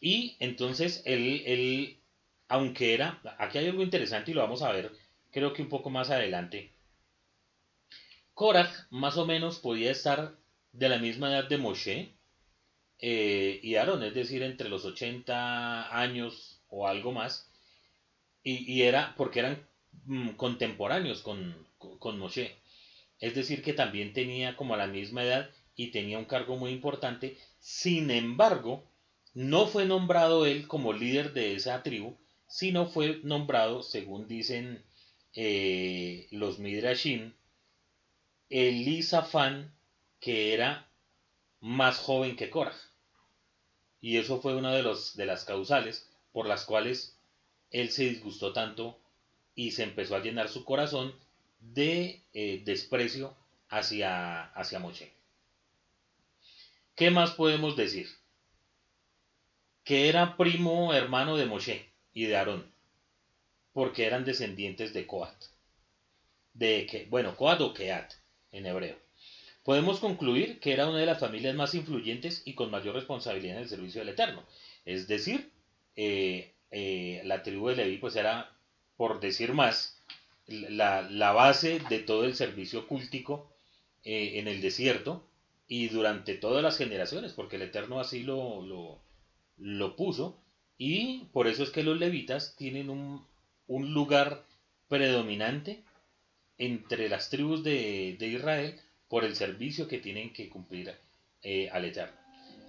Y 0.02 0.36
entonces 0.40 1.02
él, 1.06 1.44
él, 1.46 1.98
aunque 2.50 2.94
era, 2.94 3.22
aquí 3.38 3.60
hay 3.60 3.68
algo 3.68 3.84
interesante 3.84 4.32
y 4.32 4.34
lo 4.34 4.42
vamos 4.42 4.64
a 4.64 4.72
ver, 4.74 4.92
creo 5.32 5.54
que 5.54 5.62
un 5.62 5.70
poco 5.70 5.90
más 5.90 6.10
adelante. 6.10 6.74
Korach 8.34 8.72
más 8.90 9.16
o 9.16 9.26
menos 9.26 9.60
podía 9.60 9.92
estar 9.92 10.36
de 10.74 10.90
la 10.90 10.98
misma 10.98 11.30
edad 11.32 11.48
de 11.48 11.58
Moshe 11.58 12.18
eh, 13.00 13.62
y 13.64 13.76
Aarón, 13.76 14.04
es 14.04 14.14
decir, 14.14 14.44
entre 14.44 14.68
los 14.68 14.84
80 14.84 15.98
años 15.98 16.62
o 16.68 16.86
algo 16.86 17.14
más, 17.14 17.50
y, 18.44 18.82
era 18.82 19.14
porque 19.16 19.40
eran 19.40 19.71
contemporáneos 20.38 21.22
con, 21.22 21.56
con 21.78 22.20
Moshe. 22.20 22.56
Es 23.20 23.36
decir, 23.36 23.62
que 23.62 23.74
también 23.74 24.14
tenía 24.14 24.56
como 24.56 24.76
la 24.76 24.88
misma 24.88 25.24
edad 25.24 25.50
y 25.76 25.92
tenía 25.92 26.18
un 26.18 26.26
cargo 26.26 26.58
muy 26.58 26.72
importante. 26.72 27.38
Sin 27.60 28.12
embargo, 28.12 28.84
no 29.34 29.68
fue 29.68 29.86
nombrado 29.86 30.46
él 30.46 30.68
como 30.68 30.94
líder 30.94 31.34
de 31.34 31.56
esa 31.56 31.84
tribu, 31.84 32.18
sino 32.48 32.86
fue 32.88 33.22
nombrado, 33.24 33.84
según 33.84 34.28
dicen 34.28 34.84
eh, 35.34 36.28
los 36.32 36.60
Midrashim, 36.60 37.34
Elisafán, 38.50 39.74
que 40.20 40.54
era 40.54 40.90
más 41.62 42.00
joven 42.00 42.36
que 42.36 42.50
Korah. 42.50 42.76
Y 44.02 44.18
eso 44.18 44.42
fue 44.42 44.56
una 44.56 44.74
de, 44.74 44.84
los, 44.84 45.16
de 45.16 45.26
las 45.26 45.46
causales 45.46 46.10
por 46.34 46.48
las 46.48 46.66
cuales 46.66 47.18
él 47.70 47.92
se 47.92 48.10
disgustó 48.10 48.52
tanto 48.52 49.00
y 49.56 49.72
se 49.72 49.84
empezó 49.84 50.16
a 50.16 50.22
llenar 50.22 50.50
su 50.50 50.66
corazón 50.66 51.14
de 51.60 52.22
eh, 52.34 52.62
desprecio 52.66 53.36
hacia, 53.70 54.44
hacia 54.44 54.80
Moshe. 54.80 55.12
¿Qué 56.96 57.12
más 57.12 57.32
podemos 57.32 57.76
decir? 57.76 58.08
Que 59.84 60.10
era 60.10 60.38
primo 60.38 60.94
hermano 60.94 61.38
de 61.38 61.46
Moshe 61.46 61.90
y 62.14 62.26
de 62.26 62.38
Aarón, 62.38 62.72
porque 63.74 64.06
eran 64.06 64.26
descendientes 64.26 64.94
de 64.94 65.08
Coat. 65.08 65.46
De 66.54 66.86
que, 66.86 67.06
bueno, 67.06 67.36
Coat 67.36 67.62
o 67.62 67.74
Keat 67.74 68.14
en 68.52 68.66
hebreo. 68.66 68.98
Podemos 69.64 70.00
concluir 70.00 70.60
que 70.60 70.74
era 70.74 70.88
una 70.88 71.00
de 71.00 71.06
las 71.06 71.20
familias 71.20 71.56
más 71.56 71.76
influyentes 71.76 72.42
y 72.46 72.56
con 72.56 72.72
mayor 72.72 72.96
responsabilidad 72.96 73.58
en 73.58 73.64
el 73.64 73.70
servicio 73.70 74.02
del 74.02 74.10
Eterno. 74.10 74.44
Es 74.86 75.08
decir, 75.08 75.52
eh, 75.96 76.54
eh, 76.72 77.22
la 77.26 77.44
tribu 77.44 77.70
de 77.70 77.76
Leví 77.76 77.98
pues 77.98 78.16
era, 78.16 78.52
por 79.02 79.20
decir 79.20 79.54
más, 79.54 80.00
la, 80.46 81.32
base 81.32 81.80
de 81.90 81.98
todo 81.98 82.24
el 82.24 82.36
servicio 82.36 82.86
cultico 82.86 83.52
eh, 84.04 84.34
en 84.36 84.48
el 84.48 84.62
desierto 84.62 85.28
y 85.68 85.88
durante 85.88 86.36
todas 86.36 86.62
las 86.62 86.78
generaciones, 86.78 87.34
porque 87.34 87.56
el 87.56 87.64
Eterno 87.64 88.00
así 88.00 88.22
lo, 88.22 89.02
lo, 89.58 89.96
puso, 89.96 90.40
y 90.78 91.24
por 91.34 91.48
eso 91.48 91.64
es 91.64 91.72
que 91.72 91.82
los 91.82 91.98
levitas 91.98 92.56
tienen 92.56 92.92
un, 92.92 93.26
lugar 93.68 94.46
predominante 94.88 95.82
entre 96.60 97.10
las 97.10 97.32
tribus 97.32 97.64
de, 97.64 98.16
Israel 98.20 98.80
por 99.10 99.24
el 99.24 99.36
servicio 99.36 99.88
que 99.88 99.98
tienen 99.98 100.32
que 100.32 100.48
cumplir 100.48 100.94
eh, 101.42 101.72
al 101.72 101.86
Eterno. 101.86 102.20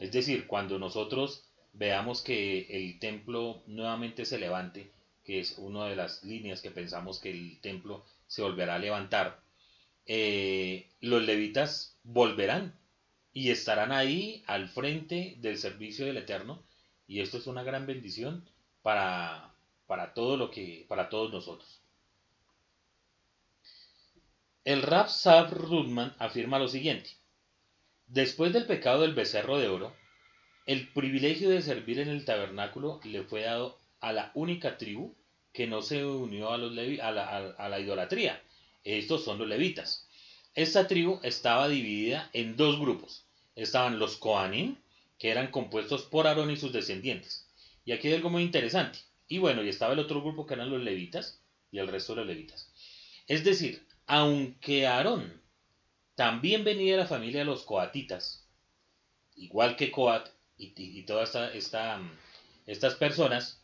Es 0.01 0.13
decir, 0.13 0.47
cuando 0.47 0.79
nosotros 0.79 1.45
veamos 1.75 2.23
que 2.23 2.69
el 2.71 2.99
templo 2.99 3.63
nuevamente 3.67 4.25
se 4.25 4.39
levante, 4.39 4.91
que 5.25 5.41
es 5.41 5.59
una 5.59 5.87
de 5.87 5.97
las 5.97 6.25
líneas 6.25 6.61
que 6.61 6.71
pensamos 6.71 7.19
que 7.19 7.31
el 7.31 7.61
templo 7.61 8.05
se 8.27 8.43
volverá 8.43 8.77
a 8.77 8.79
levantar, 8.79 9.41
eh, 10.07 10.91
los 11.01 11.23
levitas 11.23 11.97
volverán 12.03 12.79
y 13.33 13.51
estarán 13.51 13.93
ahí 13.93 14.43
al 14.47 14.69
frente 14.69 15.37
del 15.39 15.59
servicio 15.59 16.07
del 16.07 16.17
Eterno 16.17 16.63
y 17.07 17.21
esto 17.21 17.39
es 17.39 17.47
una 17.47 17.63
gran 17.63 17.87
bendición 17.87 18.49
para, 18.83 19.55
para 19.87 20.15
todo 20.15 20.37
lo 20.37 20.51
que 20.51 20.87
para 20.89 21.09
todos 21.09 21.33
nosotros. 21.33 21.81
El 24.65 24.83
Rab 24.83 25.09
Sab 25.09 25.53
Rudman 25.53 26.15
afirma 26.19 26.59
lo 26.59 26.69
siguiente: 26.69 27.11
Después 28.07 28.53
del 28.53 28.67
pecado 28.67 29.03
del 29.03 29.15
becerro 29.15 29.59
de 29.59 29.69
oro, 29.69 29.95
el 30.67 30.89
privilegio 30.93 31.51
de 31.51 31.63
servir 31.63 31.99
en 31.99 32.09
el 32.09 32.25
tabernáculo 32.25 33.01
le 33.05 33.25
fue 33.25 33.43
dado 33.43 33.82
a 34.03 34.13
la 34.13 34.31
única 34.35 34.77
tribu 34.77 35.15
que 35.53 35.67
no 35.67 35.81
se 35.81 36.05
unió 36.05 36.51
a, 36.51 36.59
la, 36.59 37.81
idolatría. 37.81 38.43
Estos 38.85 39.25
son 39.25 39.39
los 39.39 39.49
levitas. 39.49 40.09
Esta 40.55 40.87
tribu 40.87 41.21
estaba 41.23 41.69
dividida 41.69 42.29
en 42.33 42.57
dos 42.57 42.79
grupos. 42.79 43.25
Estaban 43.55 43.99
los 43.99 44.17
Koanim, 44.17 44.77
que 45.19 45.31
eran 45.31 45.51
compuestos 45.51 46.03
por 46.03 46.27
Aarón 46.27 46.51
y 46.51 46.57
sus 46.57 46.73
descendientes. 46.73 47.47
Y 47.85 47.93
aquí 47.93 48.09
hay 48.09 48.15
algo 48.15 48.29
muy 48.29 48.43
interesante. 48.43 48.99
Y 49.29 49.39
bueno, 49.39 49.63
y 49.63 49.69
estaba 49.69 49.93
el 49.93 50.01
otro 50.01 50.21
grupo 50.21 50.47
que 50.47 50.55
eran 50.55 50.71
los 50.71 50.83
levitas 50.83 51.41
y 51.71 51.79
el 51.79 51.89
resto 51.89 52.15
de 52.15 52.23
los 52.23 52.27
levitas. 52.27 52.71
Es 53.29 53.45
decir, 53.45 53.87
aunque 54.07 54.87
Aarón 54.87 55.41
también 56.17 56.65
venía 56.65 56.93
de 56.93 57.03
la 57.03 57.07
familia 57.07 57.41
de 57.41 57.47
los 57.47 57.63
coatitas, 57.63 58.47
igual 59.37 59.77
que 59.77 59.91
Coat 59.91 60.29
y, 60.59 61.03
todas 61.03 61.35
esta, 61.55 62.01
estas 62.67 62.95
personas, 62.97 63.62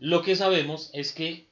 lo 0.00 0.22
que 0.22 0.34
sabemos 0.34 0.88
es 0.94 1.12
que 1.12 1.46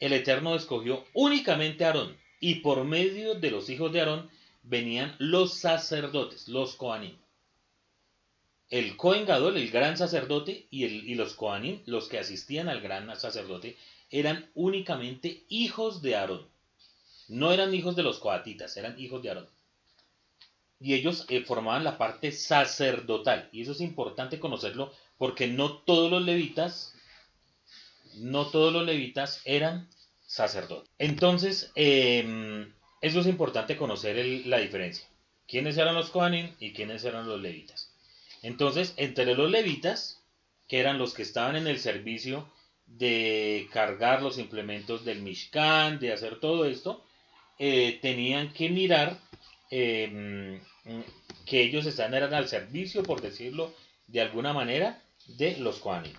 el 0.00 0.12
Eterno 0.12 0.54
escogió 0.54 1.04
únicamente 1.14 1.84
a 1.84 1.88
Aarón 1.88 2.16
y 2.38 2.56
por 2.56 2.84
medio 2.84 3.34
de 3.34 3.50
los 3.50 3.70
hijos 3.70 3.90
de 3.90 4.00
Aarón 4.00 4.30
venían 4.62 5.16
los 5.18 5.54
sacerdotes, 5.54 6.46
los 6.48 6.74
Koanim. 6.76 7.16
El 8.68 8.96
Kohen 8.98 9.24
Gadol, 9.24 9.56
el 9.56 9.70
gran 9.70 9.96
sacerdote, 9.96 10.66
y, 10.70 11.14
los 11.14 11.32
Koanim, 11.32 11.80
los 11.86 12.08
que 12.08 12.18
asistían 12.18 12.68
al 12.68 12.82
gran 12.82 13.18
sacerdote, 13.18 13.78
eran 14.10 14.50
únicamente 14.54 15.44
hijos 15.48 16.02
de 16.02 16.16
Aarón. 16.16 16.46
No 17.28 17.50
eran 17.50 17.74
hijos 17.74 17.96
de 17.96 18.02
los 18.02 18.18
coatitas, 18.18 18.76
eran 18.76 19.00
hijos 19.00 19.22
de 19.22 19.30
Aarón. 19.30 19.48
Y 20.80 20.94
ellos 20.94 21.24
eh, 21.28 21.42
formaban 21.44 21.82
la 21.82 21.96
parte 21.96 22.30
sacerdotal. 22.30 23.48
Y 23.52 23.62
eso 23.62 23.72
es 23.72 23.80
importante 23.80 24.38
conocerlo 24.38 24.92
porque 25.16 25.46
no 25.46 25.78
todos 25.78 26.10
los 26.10 26.22
levitas, 26.22 26.94
no 28.14 28.46
todos 28.46 28.72
los 28.72 28.84
levitas 28.84 29.40
eran 29.44 29.88
sacerdote. 30.26 30.88
Entonces, 30.98 31.72
em, 31.74 32.72
eso 33.00 33.20
es 33.20 33.26
importante 33.26 33.76
conocer 33.76 34.24
la 34.46 34.58
diferencia. 34.58 35.06
¿Quiénes 35.48 35.76
eran 35.76 35.94
los 35.94 36.10
Kohanim 36.10 36.54
y 36.60 36.72
quiénes 36.72 37.04
eran 37.04 37.26
los 37.26 37.40
levitas? 37.40 37.92
Entonces, 38.42 38.94
entre 38.96 39.34
los 39.34 39.50
levitas, 39.50 40.22
que 40.68 40.78
eran 40.78 40.98
los 40.98 41.14
que 41.14 41.22
estaban 41.22 41.56
en 41.56 41.66
el 41.66 41.80
servicio 41.80 42.48
de 42.86 43.68
cargar 43.72 44.22
los 44.22 44.38
implementos 44.38 45.04
del 45.04 45.22
Mishkan, 45.22 45.98
de 45.98 46.12
hacer 46.12 46.38
todo 46.38 46.64
esto, 46.64 47.04
eh, 47.58 47.98
tenían 48.00 48.52
que 48.52 48.68
mirar 48.68 49.18
em, 49.70 50.60
que 51.46 51.62
ellos 51.62 51.86
estaban 51.86 52.14
eran 52.14 52.34
al 52.34 52.48
servicio, 52.48 53.02
por 53.02 53.20
decirlo 53.20 53.74
de 54.06 54.20
alguna 54.20 54.52
manera, 54.52 55.02
de 55.26 55.56
los 55.58 55.78
Kohanim. 55.78 56.14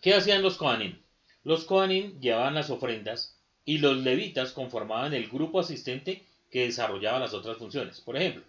¿Qué 0.00 0.14
hacían 0.14 0.40
los 0.40 0.56
Kohanim? 0.56 0.96
Los 1.44 1.66
Kohanim 1.66 2.18
llevaban 2.20 2.54
las 2.54 2.70
ofrendas 2.70 3.36
y 3.66 3.78
los 3.78 3.98
levitas 3.98 4.54
conformaban 4.54 5.12
el 5.12 5.28
grupo 5.28 5.60
asistente 5.60 6.24
que 6.50 6.64
desarrollaba 6.64 7.18
las 7.18 7.34
otras 7.34 7.58
funciones. 7.58 8.00
Por 8.00 8.16
ejemplo, 8.16 8.42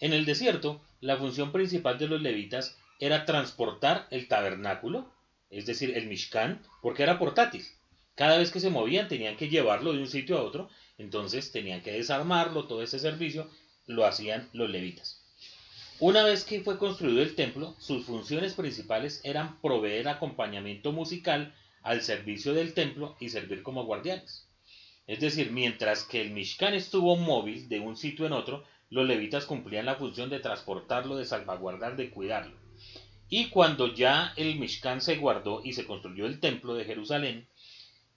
en 0.00 0.12
el 0.12 0.24
desierto, 0.24 0.82
la 1.00 1.16
función 1.16 1.52
principal 1.52 1.98
de 1.98 2.08
los 2.08 2.20
levitas 2.20 2.76
era 2.98 3.24
transportar 3.24 4.08
el 4.10 4.26
tabernáculo, 4.26 5.08
es 5.50 5.66
decir, 5.66 5.96
el 5.96 6.08
Mishkan, 6.08 6.60
porque 6.82 7.04
era 7.04 7.16
portátil. 7.16 7.64
Cada 8.16 8.36
vez 8.36 8.50
que 8.50 8.58
se 8.58 8.68
movían 8.70 9.06
tenían 9.06 9.36
que 9.36 9.48
llevarlo 9.48 9.92
de 9.92 10.00
un 10.00 10.08
sitio 10.08 10.36
a 10.36 10.42
otro, 10.42 10.68
entonces 10.98 11.52
tenían 11.52 11.80
que 11.80 11.92
desarmarlo, 11.92 12.66
todo 12.66 12.82
ese 12.82 12.98
servicio 12.98 13.48
lo 13.86 14.04
hacían 14.04 14.48
los 14.52 14.68
levitas. 14.68 15.17
Una 16.00 16.22
vez 16.22 16.44
que 16.44 16.60
fue 16.60 16.78
construido 16.78 17.20
el 17.22 17.34
templo, 17.34 17.74
sus 17.80 18.04
funciones 18.06 18.54
principales 18.54 19.20
eran 19.24 19.60
proveer 19.60 20.06
acompañamiento 20.06 20.92
musical 20.92 21.52
al 21.82 22.02
servicio 22.02 22.54
del 22.54 22.72
templo 22.72 23.16
y 23.18 23.30
servir 23.30 23.64
como 23.64 23.84
guardianes. 23.84 24.46
Es 25.08 25.18
decir, 25.18 25.50
mientras 25.50 26.04
que 26.04 26.20
el 26.20 26.30
Mishkan 26.30 26.74
estuvo 26.74 27.16
móvil 27.16 27.68
de 27.68 27.80
un 27.80 27.96
sitio 27.96 28.26
en 28.26 28.32
otro, 28.32 28.62
los 28.90 29.08
levitas 29.08 29.44
cumplían 29.44 29.86
la 29.86 29.96
función 29.96 30.30
de 30.30 30.38
transportarlo, 30.38 31.16
de 31.16 31.24
salvaguardar, 31.24 31.96
de 31.96 32.10
cuidarlo. 32.10 32.56
Y 33.28 33.46
cuando 33.46 33.92
ya 33.92 34.32
el 34.36 34.56
Mishkan 34.56 35.00
se 35.00 35.16
guardó 35.16 35.62
y 35.64 35.72
se 35.72 35.84
construyó 35.84 36.26
el 36.26 36.38
templo 36.38 36.74
de 36.74 36.84
Jerusalén, 36.84 37.48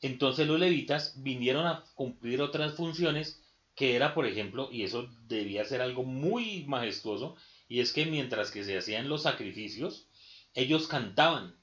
entonces 0.02 0.48
los 0.48 0.60
levitas 0.60 1.16
vinieron 1.24 1.66
a 1.66 1.84
cumplir 1.96 2.42
otras 2.42 2.76
funciones 2.76 3.42
que 3.74 3.96
era, 3.96 4.14
por 4.14 4.28
ejemplo, 4.28 4.70
y 4.72 4.84
eso 4.84 5.10
debía 5.28 5.66
ser 5.66 5.82
algo 5.82 6.04
muy 6.04 6.66
majestuoso, 6.68 7.36
y 7.72 7.80
es 7.80 7.94
que 7.94 8.06
mientras 8.06 8.52
que 8.52 8.66
se 8.66 8.78
hacían 8.78 9.08
los 9.08 9.24
sacrificios, 9.24 10.06
ellos 10.54 10.90
cantaban, 10.90 11.56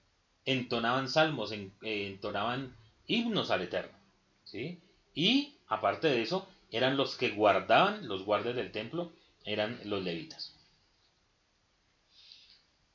entonaban 0.47 1.07
salmos, 1.07 1.53
eh, 1.53 1.71
entonaban 1.83 2.75
himnos 3.07 3.51
al 3.51 3.61
Eterno. 3.61 3.95
¿sí? 4.43 4.81
Y 5.15 5.59
aparte 5.67 6.09
de 6.09 6.23
eso, 6.23 6.49
eran 6.71 6.97
los 6.97 7.15
que 7.17 7.33
guardaban, 7.33 8.09
los 8.09 8.25
guardias 8.25 8.57
del 8.57 8.73
templo, 8.73 9.13
eran 9.45 9.79
los 9.85 10.03
levitas. 10.03 10.55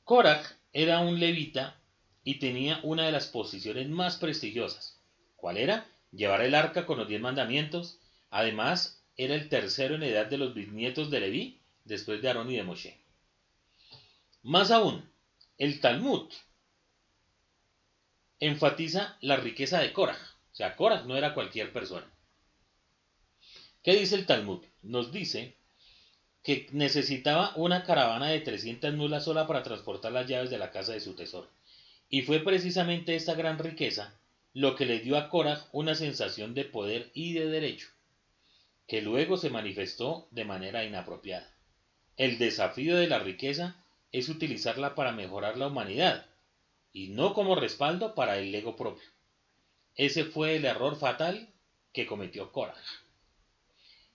Korach 0.02 0.44
era 0.72 0.98
un 0.98 1.20
levita 1.20 1.80
y 2.24 2.40
tenía 2.40 2.80
una 2.82 3.06
de 3.06 3.12
las 3.12 3.28
posiciones 3.28 3.88
más 3.88 4.16
prestigiosas. 4.16 4.98
¿Cuál 5.36 5.58
era? 5.58 5.86
Llevar 6.10 6.40
el 6.40 6.56
arca 6.56 6.84
con 6.84 6.98
los 6.98 7.06
diez 7.06 7.20
mandamientos. 7.20 8.00
Además, 8.30 9.04
era 9.16 9.36
el 9.36 9.48
tercero 9.48 9.94
en 9.94 10.02
edad 10.02 10.26
de 10.26 10.38
los 10.38 10.52
bisnietos 10.52 11.12
de 11.12 11.20
Leví, 11.20 11.60
después 11.84 12.20
de 12.20 12.26
Aarón 12.26 12.50
y 12.50 12.56
de 12.56 12.64
Moshe. 12.64 13.03
Más 14.44 14.70
aún, 14.70 15.10
el 15.56 15.80
Talmud 15.80 16.30
enfatiza 18.40 19.16
la 19.22 19.36
riqueza 19.36 19.80
de 19.80 19.94
Korah. 19.94 20.18
O 20.52 20.54
sea, 20.54 20.76
Korah 20.76 21.04
no 21.04 21.16
era 21.16 21.32
cualquier 21.32 21.72
persona. 21.72 22.06
¿Qué 23.82 23.96
dice 23.96 24.16
el 24.16 24.26
Talmud? 24.26 24.62
Nos 24.82 25.12
dice 25.12 25.56
que 26.42 26.68
necesitaba 26.72 27.54
una 27.56 27.84
caravana 27.84 28.28
de 28.28 28.40
300 28.40 28.92
mulas 28.92 29.24
sola 29.24 29.46
para 29.46 29.62
transportar 29.62 30.12
las 30.12 30.26
llaves 30.26 30.50
de 30.50 30.58
la 30.58 30.70
casa 30.70 30.92
de 30.92 31.00
su 31.00 31.14
tesoro. 31.14 31.48
Y 32.10 32.20
fue 32.20 32.40
precisamente 32.40 33.16
esta 33.16 33.32
gran 33.32 33.58
riqueza 33.58 34.12
lo 34.52 34.76
que 34.76 34.84
le 34.84 34.98
dio 34.98 35.16
a 35.16 35.30
Korah 35.30 35.66
una 35.72 35.94
sensación 35.94 36.52
de 36.52 36.66
poder 36.66 37.10
y 37.14 37.32
de 37.32 37.46
derecho, 37.46 37.88
que 38.86 39.00
luego 39.00 39.38
se 39.38 39.48
manifestó 39.48 40.28
de 40.32 40.44
manera 40.44 40.84
inapropiada. 40.84 41.50
El 42.18 42.36
desafío 42.36 42.96
de 42.96 43.06
la 43.06 43.20
riqueza 43.20 43.82
es 44.14 44.28
utilizarla 44.28 44.94
para 44.94 45.10
mejorar 45.10 45.56
la 45.56 45.66
humanidad 45.66 46.24
y 46.92 47.08
no 47.08 47.34
como 47.34 47.56
respaldo 47.56 48.14
para 48.14 48.38
el 48.38 48.54
ego 48.54 48.76
propio. 48.76 49.02
Ese 49.96 50.24
fue 50.24 50.54
el 50.54 50.64
error 50.64 50.96
fatal 50.96 51.52
que 51.92 52.06
cometió 52.06 52.52
Korah. 52.52 52.76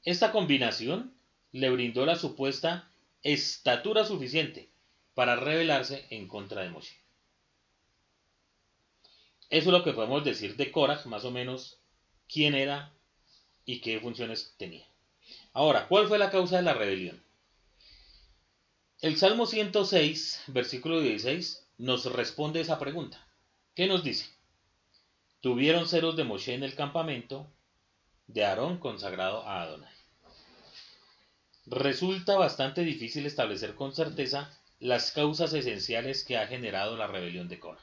Esta 0.05 0.31
combinación 0.31 1.13
le 1.51 1.69
brindó 1.69 2.05
la 2.05 2.15
supuesta 2.15 2.89
estatura 3.23 4.05
suficiente 4.05 4.69
para 5.15 5.35
rebelarse 5.35 6.07
en 6.11 6.29
contra 6.29 6.61
de 6.61 6.69
Moshe. 6.69 6.95
Eso 9.49 9.67
es 9.67 9.73
lo 9.73 9.83
que 9.83 9.91
podemos 9.91 10.23
decir 10.23 10.55
de 10.55 10.71
Korah, 10.71 11.01
más 11.07 11.25
o 11.25 11.31
menos 11.31 11.77
quién 12.29 12.55
era 12.55 12.93
y 13.65 13.81
qué 13.81 13.99
funciones 13.99 14.55
tenía. 14.55 14.87
Ahora, 15.51 15.89
¿cuál 15.89 16.07
fue 16.07 16.17
la 16.17 16.31
causa 16.31 16.55
de 16.55 16.63
la 16.63 16.73
rebelión? 16.73 17.21
El 19.01 19.15
Salmo 19.15 19.45
106, 19.45 20.43
versículo 20.47 20.99
16, 20.99 21.65
nos 21.77 22.03
responde 22.11 22.59
esa 22.59 22.79
pregunta. 22.79 23.25
¿Qué 23.73 23.87
nos 23.87 24.03
dice? 24.03 24.29
Tuvieron 25.39 25.87
ceros 25.87 26.17
de 26.17 26.25
Moshe 26.25 26.53
en 26.53 26.63
el 26.63 26.75
campamento 26.75 27.49
de 28.27 28.43
Aarón 28.43 28.77
consagrado 28.77 29.47
a 29.47 29.61
Adonai. 29.61 29.93
Resulta 31.65 32.35
bastante 32.35 32.81
difícil 32.81 33.25
establecer 33.25 33.73
con 33.75 33.93
certeza 33.95 34.51
las 34.79 35.11
causas 35.11 35.53
esenciales 35.53 36.25
que 36.25 36.37
ha 36.37 36.47
generado 36.47 36.97
la 36.97 37.07
rebelión 37.07 37.47
de 37.47 37.57
Korah. 37.57 37.79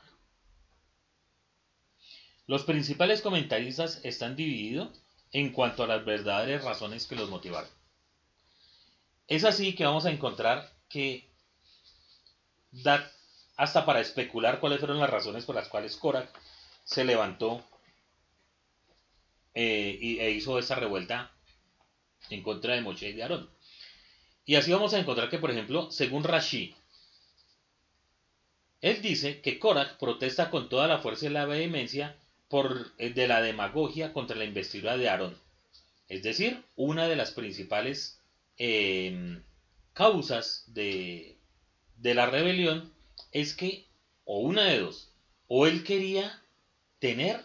Los 2.47 2.65
principales 2.65 3.23
comentaristas 3.23 4.05
están 4.05 4.37
divididos 4.37 5.01
en 5.33 5.51
cuanto 5.55 5.83
a 5.83 5.87
las 5.87 6.05
verdaderas 6.05 6.63
razones 6.63 7.07
que 7.07 7.17
los 7.17 7.31
motivaron. 7.31 7.71
Es 9.29 9.45
así 9.45 9.75
que 9.75 9.87
vamos 9.87 10.05
a 10.05 10.11
encontrar 10.11 10.76
que 10.89 11.29
da 12.71 13.11
hasta 13.57 13.87
para 13.87 14.01
especular 14.01 14.61
cuáles 14.61 14.79
fueron 14.79 14.99
las 14.99 15.11
razones 15.11 15.45
por 15.45 15.55
las 15.55 15.69
cuales 15.69 15.97
Korak 15.97 16.29
se 16.85 17.05
levantó 17.05 17.65
eh, 19.55 19.99
e 20.21 20.31
hizo 20.31 20.59
esa 20.59 20.75
revuelta 20.75 21.33
en 22.29 22.43
contra 22.43 22.75
de 22.75 22.83
Moshe 22.83 23.09
y 23.09 23.13
de 23.13 23.23
Aarón. 23.23 23.51
Y 24.45 24.57
así 24.57 24.71
vamos 24.73 24.95
a 24.95 24.99
encontrar 24.99 25.31
que, 25.31 25.39
por 25.39 25.51
ejemplo, 25.51 25.91
según 25.91 26.23
Rashi, 26.23 26.77
él 28.83 29.01
dice 29.03 29.41
que 29.41 29.59
Korak 29.59 29.99
protesta 29.99 30.51
con 30.51 30.69
toda 30.69 30.87
la 30.87 30.99
fuerza 30.99 31.27
y 31.27 31.31
la 31.31 31.47
vehemencia 31.47 32.17
por, 32.49 32.93
eh, 32.99 33.11
de 33.11 33.27
la 33.27 33.41
demagogia 33.41 34.13
contra 34.13 34.37
la 34.37 34.45
investidura 34.45 34.97
de 34.97 35.09
Aarón. 35.09 35.37
Es 36.09 36.23
decir, 36.23 36.63
una 36.77 37.09
de 37.09 37.17
las 37.17 37.33
principales 37.33 38.21
eh, 38.59 39.41
causas 39.97 40.65
de, 40.67 41.39
de 41.97 42.15
la 42.15 42.27
rebelión 42.27 42.93
es 43.33 43.55
que, 43.55 43.87
o 44.27 44.41
una 44.41 44.65
de 44.65 44.81
dos, 44.81 45.11
o 45.49 45.67
él 45.67 45.85
quería 45.85 46.43
tener 46.99 47.43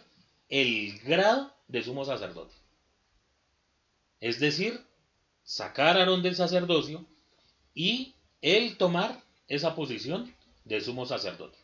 el 0.50 0.98
grado 0.98 1.54
de 1.68 1.82
sumo 1.82 2.04
sacerdote. 2.04 2.54
Es 4.20 4.38
decir, 4.38 4.84
sacar 5.42 5.96
a 5.96 6.00
Aarón 6.00 6.22
del 6.22 6.36
sacerdocio 6.36 7.06
y 7.74 8.14
él 8.42 8.76
tomar 8.76 9.22
esa 9.48 9.74
posición 9.74 10.34
de 10.66 10.82
sumo 10.82 11.06
sacerdote. 11.06 11.56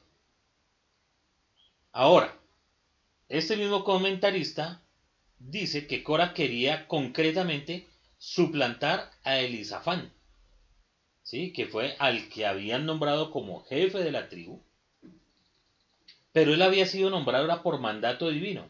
Ahora, 1.93 2.35
este 3.29 3.59
mismo 3.59 3.85
comentarista 3.85 4.81
dice 5.39 5.87
que 5.87 6.03
Cora 6.03 6.33
quería 6.33 6.89
concretamente 6.89 7.87
suplantar 8.17 9.11
a 9.23 9.39
Elisafán, 9.39 10.15
¿sí? 11.29 11.53
que 11.53 11.67
fue 11.67 11.95
al 11.99 12.31
que 12.31 12.47
habían 12.47 12.87
nombrado 12.87 13.31
como 13.31 13.63
jefe 13.65 13.99
de 13.99 14.11
la 14.11 14.31
tribu, 14.31 14.63
pero 16.33 16.55
él 16.55 16.63
había 16.63 16.87
sido 16.87 17.11
nombrado 17.11 17.45
ahora 17.45 17.63
por 17.63 17.79
mandato 17.79 18.31
divino, 18.31 18.67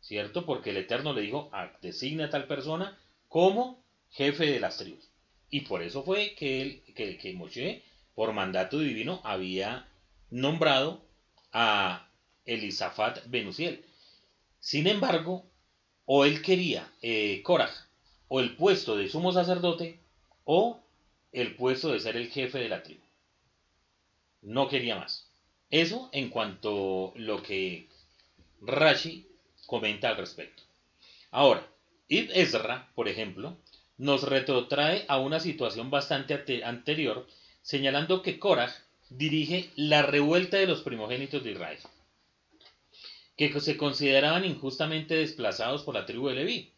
¿cierto? 0.00 0.46
Porque 0.46 0.70
el 0.70 0.78
Eterno 0.78 1.12
le 1.12 1.20
dijo, 1.20 1.50
ah, 1.52 1.70
designa 1.82 2.26
a 2.26 2.30
tal 2.30 2.46
persona 2.46 2.98
como 3.28 3.84
jefe 4.10 4.46
de 4.46 4.60
las 4.60 4.78
tribus. 4.78 5.10
Y 5.50 5.62
por 5.62 5.82
eso 5.82 6.02
fue 6.02 6.34
que, 6.34 6.62
él, 6.62 6.82
que, 6.94 7.18
que 7.18 7.34
Moshe, 7.34 7.82
por 8.14 8.32
mandato 8.32 8.78
divino, 8.78 9.20
había 9.22 9.86
nombrado 10.30 11.04
a 11.52 12.08
Elisafat 12.46 13.26
Benusiel. 13.26 13.84
Sin 14.58 14.86
embargo, 14.86 15.44
o 16.06 16.24
él 16.24 16.40
quería 16.40 16.90
eh, 17.02 17.42
o 18.28 18.40
el 18.40 18.56
puesto 18.56 18.96
de 18.96 19.08
sumo 19.08 19.32
sacerdote, 19.32 20.00
o 20.44 20.83
el 21.34 21.56
puesto 21.56 21.92
de 21.92 22.00
ser 22.00 22.16
el 22.16 22.30
jefe 22.30 22.58
de 22.58 22.68
la 22.68 22.82
tribu. 22.82 23.02
No 24.42 24.68
quería 24.68 24.96
más. 24.96 25.30
Eso 25.70 26.08
en 26.12 26.28
cuanto 26.28 27.12
lo 27.16 27.42
que 27.42 27.88
Rashi 28.60 29.26
comenta 29.66 30.10
al 30.10 30.16
respecto. 30.16 30.62
Ahora, 31.30 31.66
Ibn 32.08 32.30
Ezra, 32.32 32.88
por 32.94 33.08
ejemplo, 33.08 33.56
nos 33.98 34.22
retrotrae 34.22 35.04
a 35.08 35.18
una 35.18 35.40
situación 35.40 35.90
bastante 35.90 36.62
anterior, 36.64 37.26
señalando 37.62 38.22
que 38.22 38.38
Korah 38.38 38.72
dirige 39.08 39.70
la 39.74 40.02
revuelta 40.02 40.58
de 40.58 40.66
los 40.66 40.82
primogénitos 40.82 41.42
de 41.42 41.52
Israel, 41.52 41.78
que 43.36 43.60
se 43.60 43.76
consideraban 43.76 44.44
injustamente 44.44 45.14
desplazados 45.16 45.82
por 45.82 45.94
la 45.94 46.06
tribu 46.06 46.28
de 46.28 46.34
Leví, 46.34 46.72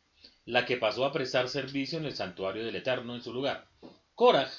la 0.47 0.65
que 0.65 0.77
pasó 0.77 1.05
a 1.05 1.13
prestar 1.13 1.49
servicio 1.49 1.99
en 1.99 2.07
el 2.07 2.15
santuario 2.15 2.65
del 2.65 2.77
Eterno 2.77 3.15
en 3.15 3.23
su 3.23 3.33
lugar. 3.33 3.67
Korah, 4.17 4.51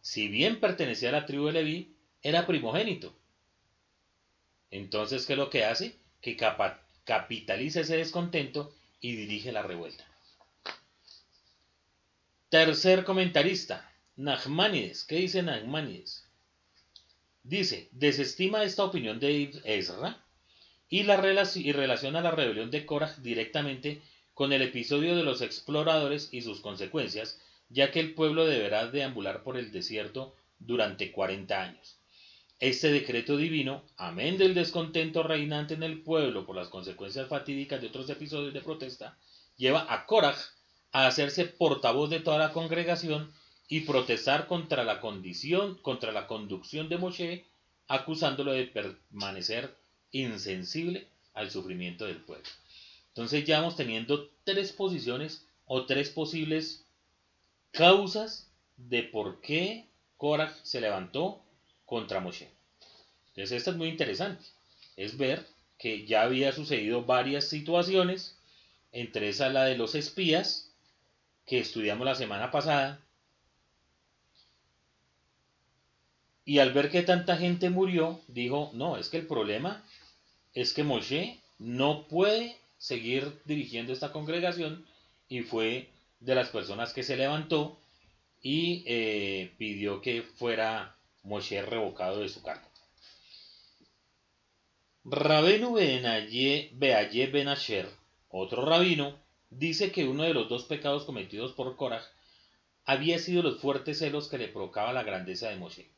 si 0.00 0.26
bien 0.28 0.58
pertenecía 0.58 1.10
a 1.10 1.12
la 1.12 1.26
tribu 1.26 1.46
de 1.46 1.52
Leví, 1.52 1.94
era 2.22 2.46
primogénito. 2.46 3.14
Entonces, 4.70 5.26
¿qué 5.26 5.34
es 5.34 5.38
lo 5.38 5.50
que 5.50 5.66
hace? 5.66 5.96
Que 6.22 6.34
capitaliza 7.04 7.80
ese 7.80 7.98
descontento 7.98 8.74
y 9.00 9.14
dirige 9.14 9.52
la 9.52 9.62
revuelta. 9.62 10.06
Tercer 12.48 13.04
comentarista, 13.04 13.92
Nachmanides. 14.16 15.04
¿Qué 15.04 15.16
dice 15.16 15.42
Nachmanides? 15.42 16.24
Dice, 17.42 17.88
desestima 17.92 18.64
esta 18.64 18.84
opinión 18.84 19.20
de 19.20 19.60
Ezra 19.64 20.24
y, 20.88 21.02
la 21.02 21.50
y 21.54 21.72
relaciona 21.72 22.22
la 22.22 22.30
rebelión 22.30 22.70
de 22.70 22.86
Korah 22.86 23.14
directamente 23.18 24.00
con 24.32 24.54
el 24.54 24.62
episodio 24.62 25.16
de 25.16 25.22
los 25.22 25.42
exploradores 25.42 26.30
y 26.32 26.40
sus 26.40 26.60
consecuencias 26.60 27.38
ya 27.72 27.90
que 27.90 28.00
el 28.00 28.14
pueblo 28.14 28.46
deberá 28.46 28.86
deambular 28.88 29.42
por 29.42 29.56
el 29.56 29.72
desierto 29.72 30.34
durante 30.58 31.10
40 31.10 31.60
años. 31.60 31.96
Este 32.60 32.92
decreto 32.92 33.36
divino, 33.36 33.82
amén 33.96 34.38
del 34.38 34.54
descontento 34.54 35.22
reinante 35.22 35.74
en 35.74 35.82
el 35.82 36.02
pueblo 36.02 36.46
por 36.46 36.54
las 36.54 36.68
consecuencias 36.68 37.28
fatídicas 37.28 37.80
de 37.80 37.88
otros 37.88 38.08
episodios 38.08 38.54
de 38.54 38.60
protesta, 38.60 39.16
lleva 39.56 39.92
a 39.92 40.06
Korah 40.06 40.36
a 40.92 41.06
hacerse 41.06 41.46
portavoz 41.46 42.10
de 42.10 42.20
toda 42.20 42.38
la 42.38 42.52
congregación 42.52 43.32
y 43.68 43.80
protestar 43.80 44.46
contra 44.46 44.84
la 44.84 45.00
condición, 45.00 45.76
contra 45.78 46.12
la 46.12 46.26
conducción 46.26 46.88
de 46.88 46.98
Moshe, 46.98 47.44
acusándolo 47.88 48.52
de 48.52 48.66
permanecer 48.66 49.74
insensible 50.12 51.08
al 51.34 51.50
sufrimiento 51.50 52.04
del 52.04 52.18
pueblo. 52.18 52.48
Entonces 53.08 53.44
ya 53.44 53.60
vamos 53.60 53.76
teniendo 53.76 54.30
tres 54.44 54.72
posiciones 54.72 55.46
o 55.66 55.86
tres 55.86 56.10
posibles 56.10 56.84
causas 57.72 58.48
de 58.76 59.02
por 59.02 59.40
qué 59.40 59.86
Korah 60.16 60.54
se 60.62 60.80
levantó 60.80 61.42
contra 61.84 62.20
Moshe. 62.20 62.48
Entonces 63.28 63.52
esta 63.52 63.70
es 63.70 63.76
muy 63.76 63.88
interesante. 63.88 64.44
Es 64.96 65.16
ver 65.16 65.46
que 65.78 66.06
ya 66.06 66.22
había 66.22 66.52
sucedido 66.52 67.04
varias 67.04 67.48
situaciones, 67.48 68.38
entre 68.92 69.28
esas 69.28 69.52
la 69.52 69.64
de 69.64 69.76
los 69.76 69.94
espías, 69.94 70.70
que 71.46 71.58
estudiamos 71.58 72.06
la 72.06 72.14
semana 72.14 72.50
pasada, 72.50 73.00
y 76.44 76.58
al 76.58 76.72
ver 76.72 76.90
que 76.90 77.02
tanta 77.02 77.36
gente 77.36 77.70
murió, 77.70 78.20
dijo, 78.28 78.70
no, 78.74 78.96
es 78.96 79.08
que 79.08 79.16
el 79.16 79.26
problema 79.26 79.82
es 80.54 80.72
que 80.72 80.84
Moshe 80.84 81.40
no 81.58 82.06
puede 82.08 82.56
seguir 82.78 83.40
dirigiendo 83.44 83.92
esta 83.92 84.12
congregación 84.12 84.84
y 85.28 85.42
fue 85.42 85.88
de 86.24 86.34
las 86.34 86.48
personas 86.50 86.92
que 86.92 87.02
se 87.02 87.16
levantó 87.16 87.78
y 88.40 88.84
eh, 88.86 89.52
pidió 89.58 90.00
que 90.00 90.22
fuera 90.22 90.96
Moshe 91.24 91.62
revocado 91.62 92.20
de 92.20 92.28
su 92.28 92.42
cargo. 92.42 92.68
Rabenu 95.04 95.74
Beaye 95.74 97.26
Ben 97.26 97.48
Asher, 97.48 97.88
otro 98.30 98.64
rabino, 98.64 99.18
dice 99.50 99.90
que 99.90 100.04
uno 100.04 100.22
de 100.22 100.34
los 100.34 100.48
dos 100.48 100.64
pecados 100.64 101.04
cometidos 101.04 101.52
por 101.52 101.76
Korah 101.76 102.04
había 102.84 103.18
sido 103.18 103.42
los 103.42 103.60
fuertes 103.60 103.98
celos 103.98 104.28
que 104.28 104.38
le 104.38 104.48
provocaba 104.48 104.92
la 104.92 105.02
grandeza 105.02 105.48
de 105.48 105.56
Moshe. 105.56 105.88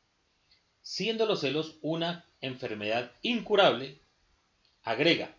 Siendo 0.81 1.27
los 1.27 1.41
celos 1.41 1.77
una 1.83 2.27
enfermedad 2.41 3.13
incurable, 3.23 3.99
agrega, 4.83 5.35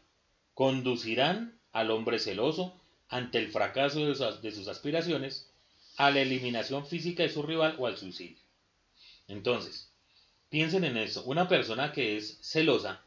conducirán 0.54 1.60
al 1.72 1.92
hombre 1.92 2.20
celoso 2.20 2.80
ante 3.10 3.38
el 3.38 3.52
fracaso 3.52 4.00
de 4.06 4.52
sus, 4.52 4.68
aspiraciones 4.68 5.52
a 5.98 6.12
la 6.12 6.22
eliminación 6.22 6.86
física 6.86 7.24
de 7.24 7.30
su 7.30 7.44
rival 7.44 7.76
o 7.78 7.88
al 7.88 7.98
suicidio. 7.98 8.38
Entonces, 9.28 9.92
piensen 10.50 10.84
en 10.84 10.98
eso. 10.98 11.24
Una 11.24 11.48
persona 11.48 11.92
que 11.92 12.18
es 12.18 12.40
celosa, 12.42 13.02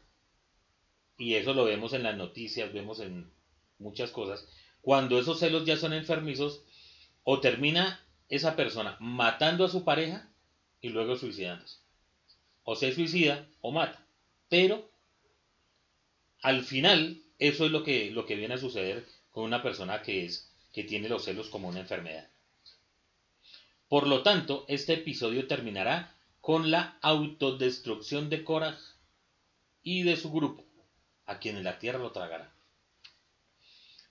y 1.17 1.35
eso 1.35 1.53
lo 1.53 1.65
vemos 1.65 1.93
en 1.93 2.03
las 2.03 2.15
noticias, 2.15 2.73
vemos 2.73 2.99
en 2.99 3.31
muchas 3.77 4.11
cosas, 4.11 4.47
cuando 4.81 5.19
esos 5.19 5.39
celos 5.39 5.65
ya 5.65 5.77
son 5.77 5.93
enfermizos, 5.93 6.63
o 7.23 7.39
termina 7.39 8.03
esa 8.29 8.55
persona 8.55 8.95
matando 8.99 9.65
a 9.65 9.69
su 9.69 9.83
pareja 9.83 10.29
y 10.81 10.89
luego 10.89 11.15
suicidándose. 11.15 11.77
O 12.63 12.75
se 12.75 12.93
suicida 12.93 13.47
o 13.61 13.71
mata. 13.71 14.05
Pero 14.47 14.89
al 16.41 16.63
final, 16.63 17.21
eso 17.37 17.65
es 17.65 17.71
lo 17.71 17.83
que, 17.83 18.11
lo 18.11 18.25
que 18.25 18.35
viene 18.35 18.55
a 18.55 18.59
suceder 18.59 19.05
con 19.31 19.43
una 19.43 19.61
persona 19.61 20.01
que, 20.01 20.25
es, 20.25 20.51
que 20.73 20.83
tiene 20.83 21.09
los 21.09 21.25
celos 21.25 21.49
como 21.49 21.67
una 21.67 21.79
enfermedad. 21.79 22.27
Por 23.87 24.07
lo 24.07 24.21
tanto, 24.21 24.65
este 24.67 24.93
episodio 24.93 25.47
terminará 25.47 26.15
con 26.41 26.71
la 26.71 26.97
autodestrucción 27.01 28.29
de 28.29 28.43
Korah 28.43 28.77
y 29.83 30.03
de 30.03 30.15
su 30.15 30.31
grupo, 30.31 30.63
a 31.25 31.39
quienes 31.39 31.63
la 31.63 31.79
tierra 31.79 31.99
lo 31.99 32.11
tragará. 32.11 32.53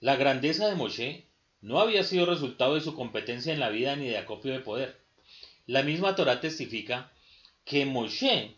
La 0.00 0.16
grandeza 0.16 0.68
de 0.68 0.74
Moshe 0.74 1.26
no 1.60 1.80
había 1.80 2.04
sido 2.04 2.26
resultado 2.26 2.74
de 2.74 2.80
su 2.80 2.94
competencia 2.94 3.52
en 3.52 3.60
la 3.60 3.68
vida 3.68 3.96
ni 3.96 4.08
de 4.08 4.18
acopio 4.18 4.52
de 4.52 4.60
poder. 4.60 5.00
La 5.66 5.82
misma 5.82 6.14
Torah 6.14 6.40
testifica 6.40 7.12
que 7.64 7.84
Moshe 7.84 8.56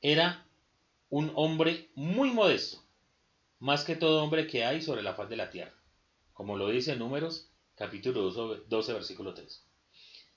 era 0.00 0.46
un 1.10 1.32
hombre 1.34 1.88
muy 1.94 2.30
modesto, 2.30 2.82
más 3.58 3.84
que 3.84 3.96
todo 3.96 4.22
hombre 4.22 4.46
que 4.46 4.64
hay 4.64 4.80
sobre 4.82 5.02
la 5.02 5.14
faz 5.14 5.28
de 5.28 5.36
la 5.36 5.50
tierra, 5.50 5.74
como 6.36 6.58
lo 6.58 6.68
dice 6.68 6.92
en 6.92 6.98
Números 6.98 7.48
capítulo 7.76 8.30
12, 8.30 8.92
versículo 8.92 9.32
3. 9.32 9.64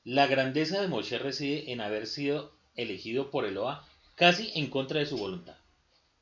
La 0.06 0.28
grandeza 0.28 0.82
de 0.82 0.88
Moshe 0.88 1.20
reside 1.20 1.74
en 1.74 1.82
haber 1.82 2.08
sido 2.08 2.56
elegido 2.76 3.30
por 3.30 3.44
Eloa 3.44 3.86
casi 4.16 4.50
en 4.56 4.70
contra 4.70 5.02
de 5.02 5.06
su 5.06 5.18
voluntad. 5.18 5.58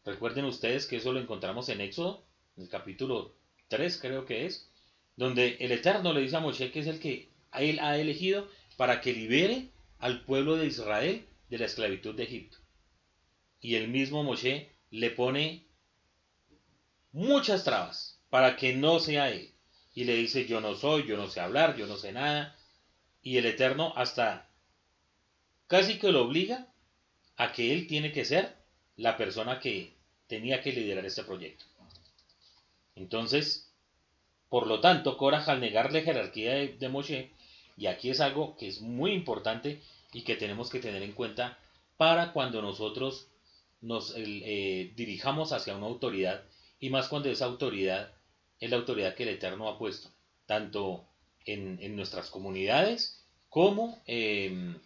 Recuerden 0.04 0.46
ustedes 0.46 0.88
que 0.88 0.96
eso 0.98 1.13
lo 1.13 1.20
encontramos 1.20 1.70
en 1.70 1.82
Éxodo, 1.82 2.26
en 2.56 2.63
el 2.63 2.70
capítulo 2.70 3.36
3 3.68 4.00
creo 4.02 4.26
que 4.26 4.48
es, 4.48 4.68
donde 5.16 5.58
el 5.60 5.72
Eterno 5.72 6.12
le 6.12 6.22
dice 6.22 6.38
a 6.38 6.40
Moshe 6.40 6.72
que 6.72 6.80
es 6.80 6.88
el 6.88 7.00
que 7.00 7.30
él 7.54 7.78
ha 7.80 8.00
elegido 8.00 8.50
para 8.78 9.00
que 9.00 9.13
libere 9.13 9.70
al 10.00 10.26
pueblo 10.26 10.56
de 10.56 10.66
Israel 10.66 11.24
de 11.52 11.58
la 11.60 11.66
esclavitud 11.66 12.16
de 12.16 12.24
Egipto. 12.24 12.58
Y 13.62 13.76
el 13.76 13.90
mismo 13.90 14.24
Moshe 14.24 14.72
le 14.90 15.12
pone 15.12 15.68
muchas 17.12 17.63
trabas 17.63 18.20
para 18.32 18.56
que 18.56 18.76
no 18.76 19.00
sea 19.00 19.30
él. 19.30 19.54
Y 19.98 20.04
le 20.04 20.14
dice, 20.14 20.46
yo 20.46 20.62
no 20.62 20.76
soy, 20.76 21.08
yo 21.08 21.18
no 21.18 21.28
sé 21.28 21.40
hablar, 21.40 21.76
yo 21.76 21.88
no 21.88 21.98
sé 21.98 22.12
nada. 22.12 22.56
Y 23.24 23.38
el 23.38 23.48
Eterno 23.48 23.94
hasta 23.96 24.48
casi 25.66 25.98
que 25.98 26.12
lo 26.12 26.22
obliga 26.22 26.68
a 27.36 27.52
que 27.52 27.74
él 27.74 27.88
tiene 27.88 28.12
que 28.12 28.24
ser 28.24 28.56
la 28.96 29.18
persona 29.18 29.60
que 29.60 29.96
tenía 30.28 30.62
que 30.62 30.72
liderar 30.72 31.04
este 31.04 31.24
proyecto. 31.24 31.66
Entonces, 32.96 33.72
por 34.50 34.68
lo 34.68 34.82
tanto, 34.82 35.18
Korah 35.18 35.44
al 35.46 35.62
negar 35.62 35.92
la 35.92 36.02
jerarquía 36.02 36.54
de, 36.54 36.90
Moshe, 36.90 37.32
y 37.76 37.88
aquí 37.88 38.12
es 38.12 38.20
algo 38.20 38.56
que 38.56 38.68
es 38.68 38.82
muy 38.82 39.14
importante 39.14 39.82
y 40.14 40.22
que 40.22 40.36
tenemos 40.36 40.70
que 40.70 40.80
tener 40.80 41.02
en 41.02 41.14
cuenta 41.14 41.58
para 41.98 42.34
cuando 42.34 42.62
nosotros 42.62 43.30
nos 43.82 44.14
eh, 44.16 44.94
dirijamos 44.96 45.54
hacia 45.54 45.76
una 45.76 45.88
autoridad 45.88 46.44
y 46.80 46.92
más 46.92 47.08
cuando 47.08 47.32
esa 47.32 47.46
autoridad 47.46 48.12
es 48.60 48.70
la 48.70 48.78
autoridad 48.78 49.15
que 49.15 49.24
el 49.24 49.30
Eterno 49.30 49.70
ha 49.70 49.78
puesto, 49.78 50.10
tanto 50.46 51.06
en, 51.46 51.96
nuestras 51.96 52.30
comunidades 52.30 53.24
como 53.50 54.02
em, 54.06 54.78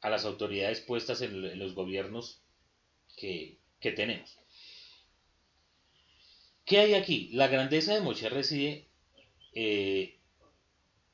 a 0.00 0.10
las 0.10 0.24
autoridades 0.24 0.80
puestas 0.80 1.20
en, 1.22 1.58
los 1.58 1.74
gobiernos 1.74 2.40
que, 3.16 3.58
tenemos. 3.80 4.38
¿Qué 6.64 6.78
hay 6.78 6.94
aquí? 6.94 7.28
La 7.32 7.48
grandeza 7.48 7.92
de 7.94 8.00
Moshe 8.00 8.30
reside 8.30 8.86
eh, 9.52 10.18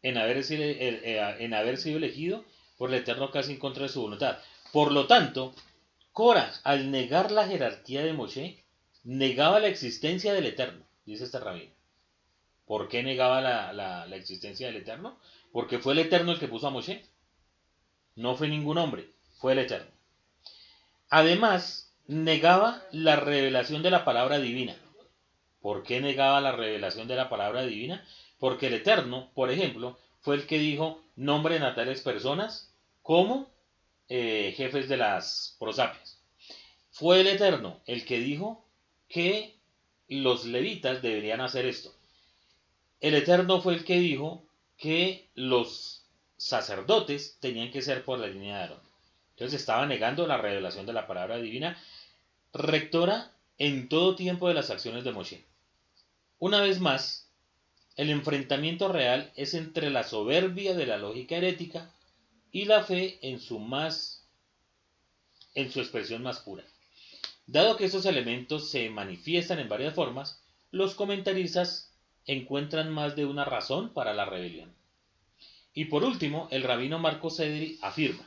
en, 0.02 0.16
haber 0.16 0.44
sido, 0.44 0.62
eh, 0.62 1.37
en 1.40 1.54
haber 1.54 1.78
sido 1.78 1.96
elegido 1.96 2.44
por 2.78 2.90
el 2.90 3.00
Eterno 3.00 3.33
casi 3.33 3.52
en 3.52 3.59
contra 3.59 3.83
de 3.83 3.88
su 3.88 4.00
voluntad. 4.00 4.38
Por 4.72 4.92
lo 4.92 5.09
tanto, 5.09 5.52
Korah, 6.12 6.52
al 6.62 6.90
negar 6.90 7.30
la 7.33 7.46
jerarquía 7.46 8.04
de 8.04 8.12
Moshe, 8.12 8.64
negaba 9.04 9.61
la 9.61 9.68
existencia 9.68 10.33
del 10.33 10.46
Eterno, 10.46 10.85
dice 11.04 11.24
este 11.24 11.40
rabino. 11.40 11.72
¿Por 12.66 12.88
qué 12.88 13.02
negaba 13.02 13.40
la, 13.40 14.16
existencia 14.16 14.68
del 14.68 14.76
Eterno? 14.76 15.18
Porque 15.50 15.80
fue 15.80 15.94
el 15.94 15.98
Eterno 15.98 16.32
el 16.32 16.38
que 16.38 16.46
puso 16.46 16.68
a 16.68 16.70
Moshe. 16.70 17.04
No 18.14 18.36
fue 18.36 18.48
ningún 18.48 18.78
hombre, 18.78 19.10
fue 19.38 19.52
el 19.52 19.58
Eterno. 19.58 19.90
Además, 21.08 21.92
negaba 22.06 22.84
la 22.92 23.16
revelación 23.16 23.82
de 23.82 23.90
la 23.90 24.04
palabra 24.04 24.38
divina. 24.38 24.76
¿Por 25.60 25.82
qué 25.82 26.00
negaba 26.00 26.40
la 26.40 26.52
revelación 26.52 27.08
de 27.08 27.16
la 27.16 27.28
palabra 27.28 27.62
divina? 27.62 28.06
Porque 28.38 28.68
el 28.68 28.74
Eterno, 28.74 29.30
por 29.34 29.50
ejemplo, 29.50 29.98
fue 30.20 30.36
el 30.36 30.46
que 30.46 30.58
dijo, 30.58 31.02
nombren 31.16 31.64
a 31.64 31.74
tales 31.74 32.02
personas 32.02 32.72
como 33.02 33.50
eh, 34.08 34.54
jefes 34.56 34.88
de 34.88 34.96
las 34.96 35.56
prosapias. 35.58 36.22
Fue 36.90 37.20
el 37.20 37.26
Eterno 37.26 37.80
el 37.86 38.04
que 38.04 38.20
dijo 38.20 38.64
que 39.08 39.60
los 40.11 40.44
levitas 40.44 41.01
deberían 41.03 41.40
hacer 41.40 41.66
esto. 41.66 41.94
El 43.01 43.14
Eterno 43.14 43.61
fue 43.62 43.75
el 43.75 43.85
que 43.85 43.99
dijo 43.99 44.44
que 44.77 45.29
los 45.35 46.05
sacerdotes 46.37 47.38
tenían 47.40 47.70
que 47.70 47.81
ser 47.81 48.05
por 48.05 48.18
la 48.18 48.27
línea 48.27 48.57
de 48.57 48.62
Aarón. 48.62 48.81
Entonces 49.31 49.61
estaba 49.61 49.87
negando 49.87 50.27
la 50.27 50.37
revelación 50.37 50.85
de 50.85 50.92
la 50.92 51.07
palabra 51.07 51.38
divina, 51.38 51.81
rectora 52.53 53.33
en 53.59 53.88
todo 53.88 54.16
tiempo 54.16 54.49
de 54.49 54.55
las 54.55 54.70
acciones 54.70 55.05
de 55.05 55.12
Moshe. 55.12 55.44
Una 56.38 56.61
vez 56.61 56.81
más, 56.81 57.29
el 57.96 58.11
enfrentamiento 58.11 58.88
real 58.88 59.33
es 59.37 59.55
entre 59.55 59.90
la 59.90 60.05
soberbia 60.05 60.75
de 60.75 60.87
la 60.87 60.96
lógica 60.96 61.37
herética 61.37 61.90
y 62.51 62.64
la 62.64 62.83
fe 62.83 63.18
en 63.23 63.40
su 63.40 63.59
más 63.59 64.20
en 65.55 65.70
su 65.70 65.81
expresión 65.81 66.23
más 66.23 66.40
pura. 66.40 66.64
Dado 67.52 67.76
que 67.76 67.86
estos 67.86 68.06
elementos 68.06 68.70
se 68.70 68.88
manifiestan 68.90 69.58
en 69.58 69.68
varias 69.68 69.92
formas, 69.92 70.40
los 70.70 70.94
comentaristas 70.94 71.92
encuentran 72.24 72.92
más 72.92 73.16
de 73.16 73.26
una 73.26 73.44
razón 73.44 73.92
para 73.92 74.14
la 74.14 74.24
rebelión. 74.24 74.72
Y 75.74 75.86
por 75.86 76.04
último, 76.04 76.46
el 76.52 76.62
rabino 76.62 77.00
Marco 77.00 77.28
Cedri 77.28 77.76
afirma, 77.82 78.24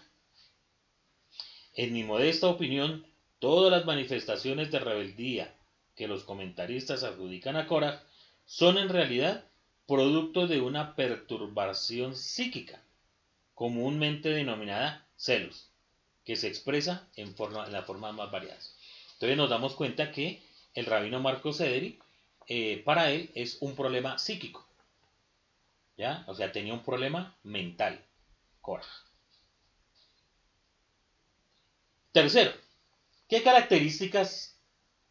en 1.73 1.93
mi 1.93 2.03
modesta 2.03 2.49
opinión, 2.49 3.07
todas 3.39 3.71
las 3.71 3.86
manifestaciones 3.86 4.71
de 4.71 4.79
rebeldía 4.79 5.55
que 5.95 6.09
los 6.09 6.25
comentaristas 6.25 7.05
adjudican 7.05 7.55
a 7.55 7.65
Korah 7.65 8.03
son 8.45 8.77
en 8.77 8.89
realidad 8.89 9.45
producto 9.88 10.47
de 10.47 10.59
una 10.59 10.97
perturbación 10.97 12.17
psíquica, 12.17 12.83
comúnmente 13.53 14.27
denominada 14.27 15.07
celos, 15.15 15.69
que 16.25 16.36
se 16.36 16.49
expresa 16.49 17.07
en, 17.15 17.33
forma, 17.36 17.65
en 17.65 17.71
las 17.71 17.86
formas 17.86 18.13
más 18.13 18.29
variadas. 18.29 18.72
Entonces 19.13 19.38
nos 19.38 19.49
damos 19.49 19.76
cuenta 19.76 20.12
que 20.12 20.41
el 20.73 20.86
rabino 20.86 21.19
Marcos 21.19 21.58
Sederi, 21.58 21.99
eh, 22.47 22.82
para 22.84 23.12
él 23.12 23.32
es 23.36 23.58
un 23.62 23.76
problema 23.76 24.17
psíquico. 24.17 24.65
¿Ya? 25.97 26.23
O 26.28 26.36
sea, 26.36 26.52
tenía 26.52 26.73
un 26.73 26.84
problema 26.84 27.36
mental. 27.43 28.04
Korah. 28.62 28.86
Tercero, 32.12 32.52
¿qué 33.28 33.43
características 33.43 34.58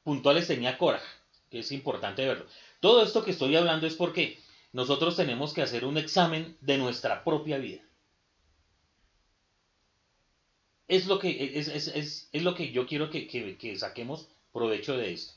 puntuales 0.02 0.46
tenía 0.46 0.78
Korah? 0.78 1.02
Que 1.50 1.60
es 1.60 1.72
importante 1.72 2.26
verlo. 2.26 2.46
Todo 2.80 3.02
esto 3.02 3.24
que 3.24 3.32
estoy 3.32 3.54
hablando 3.56 3.86
es 3.86 3.94
porque 3.94 4.38
nosotros 4.72 5.16
tenemos 5.16 5.52
que 5.52 5.62
hacer 5.62 5.84
un 5.84 5.98
examen 5.98 6.56
de 6.60 6.78
nuestra 6.78 7.24
propia 7.24 7.58
vida. 7.58 7.82
Es 10.92 11.06
lo 11.06 11.18
que, 11.18 11.58
es, 11.58 12.28
lo 12.34 12.54
que 12.54 12.70
yo 12.70 12.86
quiero 12.86 13.08
que, 13.08 13.26
que 13.26 13.78
saquemos 13.78 14.28
provecho 14.52 14.94
de 14.94 15.14
esto. 15.14 15.32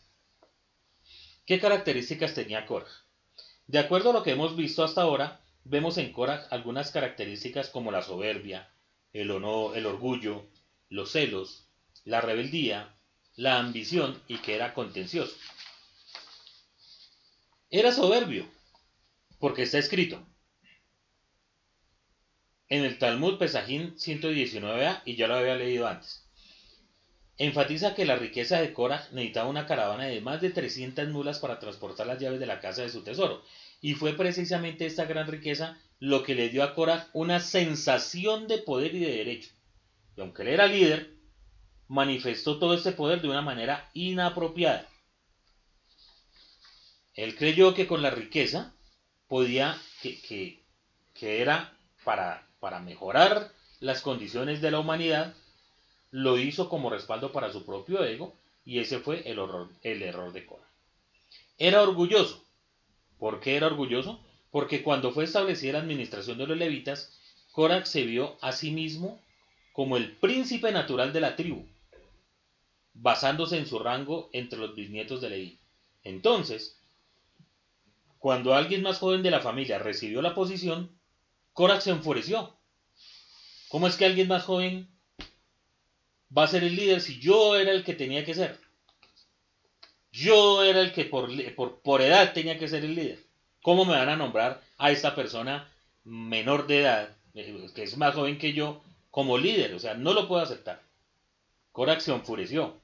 ¿Qué 1.45 1.61
características 1.61 2.33
tenía 2.33 2.65
Korah? 2.65 2.91
De 3.65 3.79
acuerdo 3.79 4.09
a 4.09 4.13
lo 4.13 4.21
que 4.21 4.31
hemos 4.31 4.57
visto 4.57 4.83
hasta 4.83 5.03
ahora, 5.03 5.39
vemos 5.63 5.97
en 5.97 6.11
Korah 6.11 6.45
algunas 6.51 6.91
características 6.91 7.69
como 7.69 7.89
la 7.89 8.01
soberbia, 8.01 8.69
el 9.13 9.31
el 9.31 9.85
orgullo, 9.85 10.45
los 10.89 11.13
celos, 11.13 11.69
la 12.03 12.19
rebeldía, 12.19 12.93
la 13.37 13.57
ambición 13.57 14.21
y 14.27 14.39
que 14.39 14.55
era 14.55 14.73
contencioso. 14.73 15.37
Era 17.69 17.93
soberbio, 17.93 18.45
porque 19.39 19.61
está 19.61 19.77
escrito 19.77 20.21
en 22.69 22.83
el 22.83 22.97
Talmud 22.97 23.37
Pesajín 23.37 23.95
119a 23.95 25.01
y 25.05 25.15
ya 25.15 25.27
lo 25.27 25.35
había 25.35 25.55
leído 25.55 25.87
antes. 25.87 26.25
Enfatiza 27.37 27.95
que 27.95 28.05
la 28.05 28.15
riqueza 28.15 28.61
de 28.61 28.71
Korah 28.71 29.07
necesitaba 29.11 29.49
una 29.49 29.65
caravana 29.65 30.05
de 30.05 30.21
más 30.21 30.41
de 30.41 30.51
300 30.51 31.09
mulas 31.09 31.39
para 31.39 31.59
transportar 31.59 32.07
las 32.07 32.19
llaves 32.19 32.39
de 32.39 32.45
la 32.45 32.61
casa 32.61 32.81
de 32.81 32.89
su 32.89 33.03
tesoro. 33.03 33.43
Y 33.81 33.93
fue 33.93 34.13
precisamente 34.13 34.85
esta 34.85 35.05
gran 35.05 35.27
riqueza 35.27 35.77
lo 35.99 36.23
que 36.23 36.35
le 36.35 36.49
dio 36.49 36.63
a 36.63 36.73
Korah 36.73 37.09
una 37.13 37.39
sensación 37.39 38.47
de 38.47 38.59
poder 38.59 38.95
y 38.95 38.99
de 38.99 39.17
derecho. 39.17 39.49
Y 40.15 40.21
aunque 40.21 40.43
él 40.43 40.49
era 40.49 40.67
líder, 40.67 41.15
manifestó 41.87 42.57
todo 42.57 42.73
este 42.73 42.93
poder 42.93 43.21
de 43.21 43.29
una 43.29 43.41
manera 43.41 43.89
inapropiada. 43.93 44.87
Él 47.13 47.35
creyó 47.35 47.73
que 47.73 47.87
con 47.87 48.01
la 48.01 48.09
riqueza 48.09 48.73
podía, 49.27 49.77
que, 50.01 50.21
que, 51.13 51.41
era 51.41 51.77
para, 52.03 52.44
para 52.65 52.79
mejorar 52.79 53.51
las 53.79 54.01
condiciones 54.01 54.59
de 54.59 54.71
la 54.71 54.79
humanidad, 54.79 55.35
lo 56.09 56.39
hizo 56.39 56.67
como 56.67 56.89
respaldo 56.89 57.31
para 57.31 57.51
su 57.51 57.63
propio 57.63 58.03
ego 58.03 58.33
y 58.65 58.79
ese 58.79 58.97
fue 58.97 59.21
el, 59.29 59.37
horror, 59.37 59.69
el 59.83 60.01
error 60.01 60.33
de 60.33 60.47
Cora. 60.47 60.67
Era 61.59 61.83
orgulloso. 61.83 62.43
¿Por 63.19 63.39
qué 63.39 63.55
era 63.55 63.67
orgulloso? 63.67 64.19
Porque 64.49 64.81
cuando 64.81 65.11
fue 65.11 65.25
establecida 65.25 65.73
la 65.73 65.81
administración 65.81 66.39
de 66.39 66.47
los 66.47 66.57
levitas, 66.57 67.15
Cora 67.51 67.85
se 67.85 68.01
vio 68.03 68.35
a 68.41 68.51
sí 68.51 68.71
mismo 68.71 69.21
como 69.71 69.95
el 69.95 70.13
príncipe 70.13 70.71
natural 70.71 71.13
de 71.13 71.21
la 71.21 71.35
tribu, 71.35 71.67
basándose 72.95 73.59
en 73.59 73.67
su 73.67 73.77
rango 73.77 74.31
entre 74.33 74.57
los 74.57 74.73
bisnietos 74.73 75.21
de 75.21 75.29
Leví. 75.29 75.59
Entonces, 76.03 76.79
cuando 78.17 78.55
alguien 78.55 78.81
más 78.81 78.97
joven 78.97 79.21
de 79.21 79.29
la 79.29 79.41
familia 79.41 79.77
recibió 79.77 80.23
la 80.23 80.33
posición, 80.33 80.89
Korak 81.55 81.79
se 81.79 81.91
enfureció. 81.91 82.53
¿Cómo 83.69 83.87
es 83.87 83.95
que 83.95 84.03
alguien 84.03 84.27
más 84.27 84.43
joven 84.43 84.89
va 86.37 86.43
a 86.43 86.47
ser 86.47 86.65
el 86.65 86.75
líder 86.75 86.99
si 86.99 87.17
yo 87.21 87.55
era 87.55 87.71
el 87.71 87.85
que 87.85 87.93
tenía 87.93 88.25
que 88.25 88.33
ser? 88.33 88.59
Yo 90.11 90.63
era 90.63 90.81
el 90.81 90.91
que 90.91 91.05
por, 91.05 91.29
por, 91.81 92.01
edad 92.01 92.33
tenía 92.33 92.59
que 92.59 92.67
ser 92.67 92.83
el 92.83 92.93
líder. 92.93 93.23
¿Cómo 93.61 93.85
me 93.85 93.93
van 93.93 94.09
a 94.09 94.17
nombrar 94.17 94.61
a 94.77 94.91
esta 94.91 95.15
persona 95.15 95.71
menor 96.03 96.67
de 96.67 96.81
edad, 96.81 97.15
eh, 97.35 97.67
que 97.73 97.83
es 97.83 97.95
más 97.95 98.13
joven 98.13 98.37
que 98.37 98.51
yo, 98.51 98.83
como 99.09 99.37
líder? 99.37 99.75
O 99.75 99.79
sea, 99.79 99.93
no 99.93 100.13
lo 100.13 100.27
puedo 100.27 100.41
aceptar. 100.41 100.83
Korak 101.71 102.01
se 102.01 102.11
enfureció, 102.11 102.81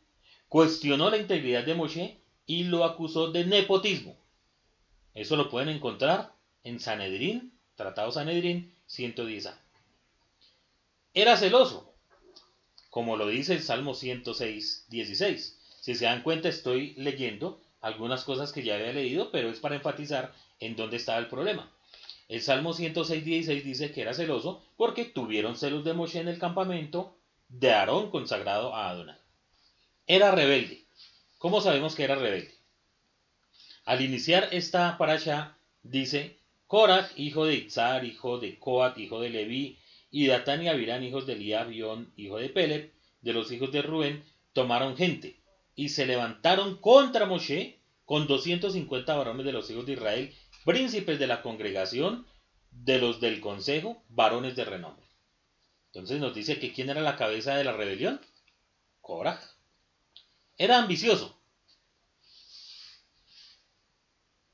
cuestionó 0.47 1.10
la 1.10 1.17
integridad 1.17 1.65
de 1.65 1.75
Moshe 1.75 2.21
y 2.45 2.63
lo 2.63 2.86
acusó 2.86 3.31
de 3.31 3.43
nepotismo. 3.43 4.15
Eso 5.13 5.36
lo 5.36 5.49
pueden 5.49 5.67
encontrar 5.67 6.31
en 6.63 6.79
Sanedrín, 6.79 7.51
Tratado 7.82 8.12
Sanedrín 8.12 8.72
110a. 8.88 9.56
Era 11.15 11.36
celoso, 11.36 11.91
como 12.91 13.17
lo 13.17 13.28
dice 13.28 13.54
el 13.54 13.63
Salmo 13.63 13.96
106, 13.96 14.86
16. 14.89 15.58
Si 15.80 15.96
se 15.96 16.06
dan 16.06 16.22
cuenta, 16.22 16.48
estoy 16.48 16.94
leyendo 16.96 17.60
algunas 17.82 18.24
cosas 18.24 18.52
que 18.52 18.63
ya 18.63 18.76
había 18.76 18.94
leído, 18.94 19.32
pero 19.32 19.50
es 19.50 19.60
para 19.60 19.76
enfatizar 19.76 20.32
en 20.60 20.76
dónde 20.76 20.98
estaba 20.98 21.17
el 21.17 21.28
problema. 21.28 21.72
El 22.30 22.41
Salmo 22.41 22.74
106, 22.74 23.26
16 23.26 23.65
dice 23.65 23.91
que 23.91 24.02
era 24.02 24.13
celoso 24.13 24.63
porque 24.78 25.06
tuvieron 25.06 25.58
celos 25.58 25.84
de 25.84 25.94
Moshe 25.94 26.20
en 26.20 26.28
el 26.28 26.38
campamento 26.38 27.17
de 27.50 27.72
Aarón 27.74 28.12
consagrado 28.12 28.76
a 28.76 28.89
Adonai. 28.89 29.17
Era 30.06 30.32
rebelde. 30.32 30.86
¿Cómo 31.39 31.62
sabemos 31.62 31.96
que 31.96 32.04
era 32.04 32.15
rebelde? 32.15 32.54
Al 33.86 34.02
iniciar 34.02 34.50
esta 34.52 34.98
parasha, 35.00 35.58
dice, 35.82 36.38
Korach, 36.71 37.12
hijo 37.17 37.47
de 37.47 37.55
Itzar, 37.55 38.05
hijo 38.05 38.39
de 38.39 38.57
Coat, 38.57 38.97
hijo 38.97 39.19
de 39.19 39.29
Leví, 39.29 39.77
y 40.10 40.27
Datán 40.27 40.63
y 40.63 40.69
Abirán, 40.69 41.03
hijos 41.03 41.27
de 41.27 41.36
Liabión, 41.36 42.13
hijo 42.15 42.38
de 42.38 42.47
Peleb, 42.47 42.93
de 43.19 43.34
los 43.34 43.51
hijos 43.51 43.73
de 43.73 43.81
Rubén, 43.81 44.23
tomaron 44.53 44.95
gente, 44.95 45.41
y 45.75 45.89
se 45.89 46.05
levantaron 46.05 46.77
contra 46.77 47.25
Moshe 47.25 47.81
con 48.05 48.25
250 48.25 49.13
varones 49.13 49.45
de 49.45 49.51
los 49.51 49.69
hijos 49.69 49.86
de 49.86 49.91
Israel, 49.91 50.34
príncipes 50.63 51.19
de 51.19 51.27
la 51.27 51.41
congregación, 51.41 52.25
de 52.71 52.99
los 52.99 53.19
del 53.19 53.41
consejo, 53.41 54.01
varones 54.07 54.55
de 54.55 54.63
renombre. 54.63 55.05
Entonces 55.88 56.21
nos 56.21 56.34
dice 56.34 56.57
que 56.57 56.71
quién 56.71 56.89
era 56.89 57.01
la 57.01 57.17
cabeza 57.17 57.57
de 57.57 57.65
la 57.65 57.73
rebelión? 57.73 58.21
Korach. 59.01 59.43
Era 60.57 60.79
ambicioso, 60.79 61.38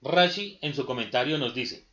Rashi 0.02 0.60
en 0.62 0.74
su 0.74 0.86
comentario 0.86 1.38
nos 1.38 1.54
dice, 1.54 1.87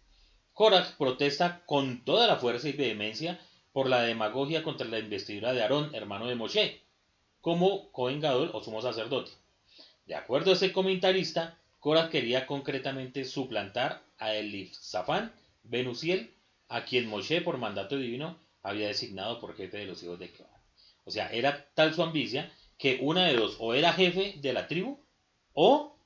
Korach 0.54 0.92
protesta 0.96 1.62
con 1.66 2.04
toda 2.04 2.28
la 2.28 2.36
fuerza 2.36 2.68
y 2.68 2.72
vehemencia 2.72 3.40
por 3.72 3.88
la 3.88 4.02
demagogia 4.02 4.62
contra 4.62 4.86
la 4.86 5.00
investidura 5.00 5.52
de 5.52 5.62
Aarón, 5.62 5.92
hermano 5.96 6.26
de 6.26 6.36
Moshe, 6.36 6.80
como 7.40 7.90
Cohen 7.90 8.20
Gadol 8.20 8.50
o 8.54 8.62
sumo 8.62 8.80
sacerdote. 8.80 9.32
De 10.06 10.14
acuerdo 10.14 10.52
a 10.52 10.54
ese 10.54 10.70
comentarista, 10.70 11.58
Korach 11.80 12.08
quería 12.08 12.46
concretamente 12.46 13.24
suplantar 13.24 14.00
a 14.18 14.32
Elifzafán 14.32 15.32
Ben 15.64 15.88
Uziel, 15.88 16.32
a 16.68 16.84
quien 16.84 17.08
Moshe 17.08 17.40
por 17.40 17.58
mandato 17.58 17.96
divino 17.96 18.38
había 18.62 18.86
designado 18.86 19.40
por 19.40 19.56
jefe 19.56 19.78
de 19.78 19.86
los 19.86 20.04
hijos 20.04 20.20
de 20.20 20.30
Korah. 20.30 20.60
O 21.04 21.10
sea, 21.10 21.32
era 21.32 21.66
tal 21.74 21.92
su 21.92 22.02
ambicia 22.02 22.48
que 22.78 22.98
una 23.02 23.26
de 23.26 23.34
dos, 23.34 23.56
o 23.58 23.74
era 23.74 23.92
jefe 23.92 24.34
de 24.36 24.52
la 24.52 24.68
tribu, 24.68 25.00
o 25.52 25.96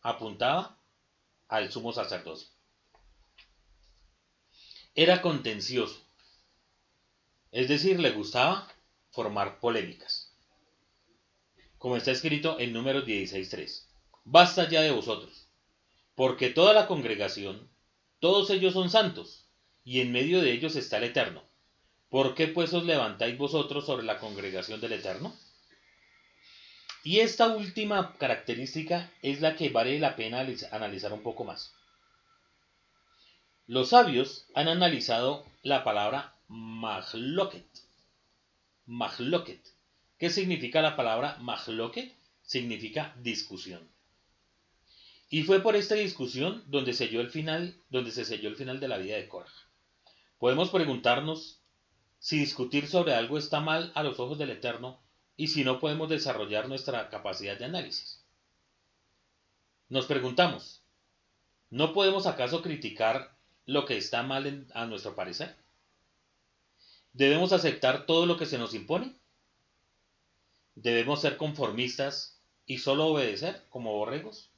apuntaba 0.00 0.78
al 1.48 1.70
sumo 1.70 1.92
sacerdocio. 1.92 2.53
Era 4.96 5.22
contencioso, 5.22 6.00
es 7.50 7.66
decir, 7.66 7.98
le 7.98 8.12
gustaba 8.12 8.68
formar 9.10 9.58
polémicas. 9.58 10.32
Como 11.78 11.96
está 11.96 12.12
escrito 12.12 12.60
en 12.60 12.72
número 12.72 13.04
16.3. 13.04 13.86
Basta 14.22 14.68
ya 14.68 14.82
de 14.82 14.92
vosotros, 14.92 15.48
porque 16.14 16.50
toda 16.50 16.74
la 16.74 16.86
congregación, 16.86 17.68
todos 18.20 18.50
ellos 18.50 18.72
son 18.72 18.88
santos, 18.88 19.48
y 19.82 20.00
en 20.00 20.12
medio 20.12 20.40
de 20.40 20.52
ellos 20.52 20.76
está 20.76 20.98
el 20.98 21.04
Eterno. 21.04 21.42
¿Por 22.08 22.36
qué 22.36 22.46
pues 22.46 22.72
os 22.72 22.84
levantáis 22.84 23.36
vosotros 23.36 23.86
sobre 23.86 24.04
la 24.04 24.20
congregación 24.20 24.80
del 24.80 24.92
Eterno? 24.92 25.34
Y 27.02 27.18
esta 27.18 27.48
última 27.48 28.14
característica 28.14 29.10
es 29.22 29.40
la 29.40 29.56
que 29.56 29.70
vale 29.70 29.98
la 29.98 30.14
pena 30.14 30.46
analizar 30.70 31.12
un 31.12 31.24
poco 31.24 31.42
más. 31.42 31.74
Los 33.66 33.90
sabios 33.90 34.46
han 34.54 34.68
analizado 34.68 35.46
la 35.62 35.84
palabra 35.84 36.34
mahloket. 36.48 37.66
Mahloket. 38.84 39.62
¿Qué 40.18 40.28
significa 40.28 40.82
la 40.82 40.96
palabra 40.96 41.38
mahloket? 41.40 42.14
Significa 42.42 43.16
discusión. 43.22 43.88
Y 45.30 45.44
fue 45.44 45.60
por 45.60 45.76
esta 45.76 45.94
discusión 45.94 46.62
donde, 46.66 46.90
el 46.90 47.30
final, 47.30 47.74
donde 47.88 48.10
se 48.10 48.26
selló 48.26 48.50
el 48.50 48.56
final 48.56 48.80
de 48.80 48.88
la 48.88 48.98
vida 48.98 49.16
de 49.16 49.28
Korah. 49.28 49.50
Podemos 50.38 50.68
preguntarnos 50.68 51.60
si 52.18 52.38
discutir 52.38 52.86
sobre 52.86 53.14
algo 53.14 53.38
está 53.38 53.60
mal 53.60 53.92
a 53.94 54.02
los 54.02 54.20
ojos 54.20 54.36
del 54.36 54.50
Eterno 54.50 55.00
y 55.38 55.48
si 55.48 55.64
no 55.64 55.80
podemos 55.80 56.10
desarrollar 56.10 56.68
nuestra 56.68 57.08
capacidad 57.08 57.58
de 57.58 57.64
análisis. 57.64 58.22
Nos 59.88 60.04
preguntamos, 60.04 60.82
¿no 61.70 61.94
podemos 61.94 62.26
acaso 62.26 62.60
criticar 62.60 63.33
lo 63.66 63.86
que 63.86 63.96
está 63.96 64.22
mal 64.22 64.66
a 64.74 64.86
nuestro 64.86 65.14
parecer? 65.14 65.56
¿Debemos 67.12 67.52
aceptar 67.52 68.06
todo 68.06 68.26
lo 68.26 68.36
que 68.36 68.46
se 68.46 68.58
nos 68.58 68.74
impone? 68.74 69.14
¿Debemos 70.74 71.20
ser 71.20 71.36
conformistas 71.36 72.40
y 72.66 72.78
solo 72.78 73.06
obedecer 73.06 73.64
como 73.70 73.92
borregos? 73.92 74.50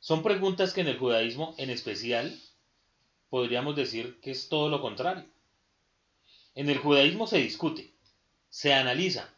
Son 0.00 0.22
preguntas 0.22 0.72
que 0.72 0.80
en 0.80 0.88
el 0.88 0.98
judaísmo 0.98 1.54
en 1.58 1.70
especial 1.70 2.40
podríamos 3.28 3.76
decir 3.76 4.20
que 4.20 4.30
es 4.30 4.48
todo 4.48 4.68
lo 4.68 4.80
contrario. 4.80 5.26
En 6.54 6.70
el 6.70 6.78
judaísmo 6.78 7.26
se 7.26 7.38
discute, 7.38 7.92
se 8.48 8.72
analiza, 8.72 9.28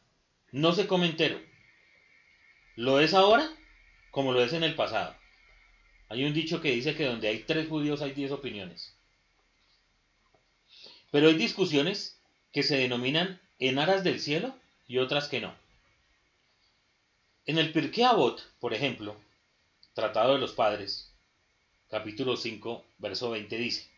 no 0.52 0.72
se 0.72 0.86
come 0.86 1.06
entero. 1.06 1.40
¿Lo 2.76 3.00
es 3.00 3.14
ahora 3.14 3.50
como 4.12 4.32
lo 4.32 4.44
es 4.44 4.52
en 4.52 4.62
el 4.62 4.76
pasado? 4.76 5.16
Hay 6.08 6.24
un 6.24 6.32
dicho 6.32 6.60
que 6.60 6.72
dice 6.72 6.94
que 6.94 7.04
donde 7.04 7.28
hay 7.28 7.40
tres 7.40 7.68
judíos 7.68 8.00
hay 8.00 8.12
diez 8.12 8.30
opiniones. 8.32 8.94
Pero 11.10 11.28
hay 11.28 11.34
discusiones 11.34 12.18
que 12.52 12.62
se 12.62 12.76
denominan 12.76 13.40
en 13.58 13.78
aras 13.78 14.04
del 14.04 14.20
cielo 14.20 14.54
y 14.86 14.98
otras 14.98 15.28
que 15.28 15.40
no. 15.40 15.54
En 17.46 17.58
el 17.58 17.72
Pirkei 17.72 18.04
Avot, 18.04 18.42
por 18.60 18.74
ejemplo, 18.74 19.16
Tratado 19.94 20.34
de 20.34 20.38
los 20.38 20.52
Padres, 20.52 21.10
capítulo 21.90 22.36
5, 22.36 22.84
verso 22.98 23.30
20 23.30 23.56
dice: 23.56 23.88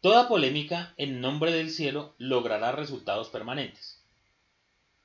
Toda 0.00 0.28
polémica 0.28 0.94
en 0.96 1.20
nombre 1.20 1.52
del 1.52 1.70
cielo 1.70 2.14
logrará 2.18 2.72
resultados 2.72 3.28
permanentes. 3.28 3.98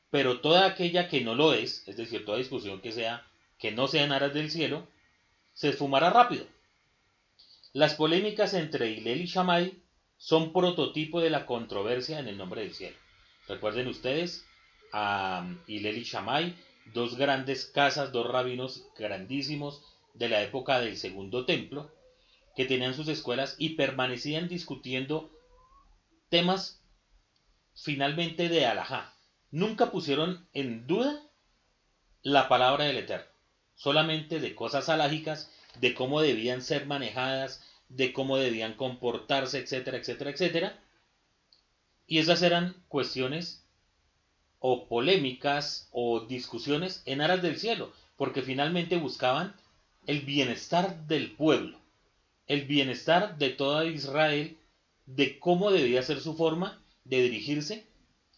Pero 0.09 0.39
toda 0.41 0.65
aquella 0.65 1.09
que 1.09 1.21
no 1.21 1.35
lo 1.35 1.53
es, 1.53 1.83
es 1.87 1.97
decir, 1.97 2.25
toda 2.25 2.37
discusión 2.37 2.81
que 2.81 2.91
sea 2.91 3.25
que 3.59 3.71
no 3.71 3.87
sea 3.87 4.03
en 4.03 4.11
aras 4.11 4.33
del 4.33 4.51
cielo, 4.51 4.87
se 5.53 5.69
esfumará 5.69 6.09
rápido. 6.09 6.45
Las 7.73 7.95
polémicas 7.95 8.53
entre 8.53 8.91
Hillel 8.91 9.21
y 9.21 9.25
Shammai 9.25 9.81
son 10.17 10.53
prototipo 10.53 11.21
de 11.21 11.29
la 11.29 11.45
controversia 11.45 12.19
en 12.19 12.27
el 12.27 12.37
nombre 12.37 12.61
del 12.61 12.73
cielo. 12.73 12.97
Recuerden 13.47 13.87
ustedes 13.87 14.45
a 14.91 15.45
Hillel 15.67 15.97
y 15.97 16.03
Shammai, 16.03 16.55
dos 16.93 17.17
grandes 17.17 17.65
casas, 17.65 18.11
dos 18.11 18.27
rabinos 18.27 18.85
grandísimos 18.97 19.81
de 20.13 20.29
la 20.29 20.41
época 20.41 20.79
del 20.79 20.97
segundo 20.97 21.45
templo, 21.45 21.91
que 22.55 22.65
tenían 22.65 22.93
sus 22.93 23.07
escuelas 23.07 23.55
y 23.57 23.69
permanecían 23.69 24.47
discutiendo 24.47 25.31
temas 26.29 26.79
finalmente 27.75 28.49
de 28.49 28.65
alajá. 28.65 29.13
Nunca 29.51 29.91
pusieron 29.91 30.47
en 30.53 30.87
duda 30.87 31.19
la 32.21 32.47
palabra 32.47 32.85
del 32.85 32.97
Eterno, 32.97 33.32
solamente 33.83 34.39
de 34.39 34.55
cosas 34.55 34.87
alágicas, 34.87 35.51
de 35.81 35.93
cómo 35.93 36.21
debían 36.21 36.61
ser 36.61 36.85
manejadas, 36.85 37.61
de 37.89 38.13
cómo 38.13 38.37
debían 38.37 38.75
comportarse, 38.75 39.59
etcétera, 39.59 39.97
etcétera, 39.97 40.29
etcétera. 40.29 40.79
Y 42.07 42.19
esas 42.19 42.41
eran 42.43 42.81
cuestiones 42.87 43.65
o 44.59 44.87
polémicas 44.87 45.89
o 45.91 46.21
discusiones 46.21 47.03
en 47.05 47.19
aras 47.19 47.41
del 47.41 47.59
cielo, 47.59 47.91
porque 48.15 48.41
finalmente 48.41 48.95
buscaban 48.95 49.53
el 50.07 50.21
bienestar 50.21 51.05
del 51.07 51.33
pueblo, 51.33 51.77
el 52.47 52.61
bienestar 52.61 53.37
de 53.37 53.49
toda 53.49 53.83
Israel, 53.83 54.57
de 55.07 55.39
cómo 55.39 55.71
debía 55.71 56.03
ser 56.03 56.21
su 56.21 56.35
forma 56.35 56.81
de 57.03 57.21
dirigirse 57.21 57.85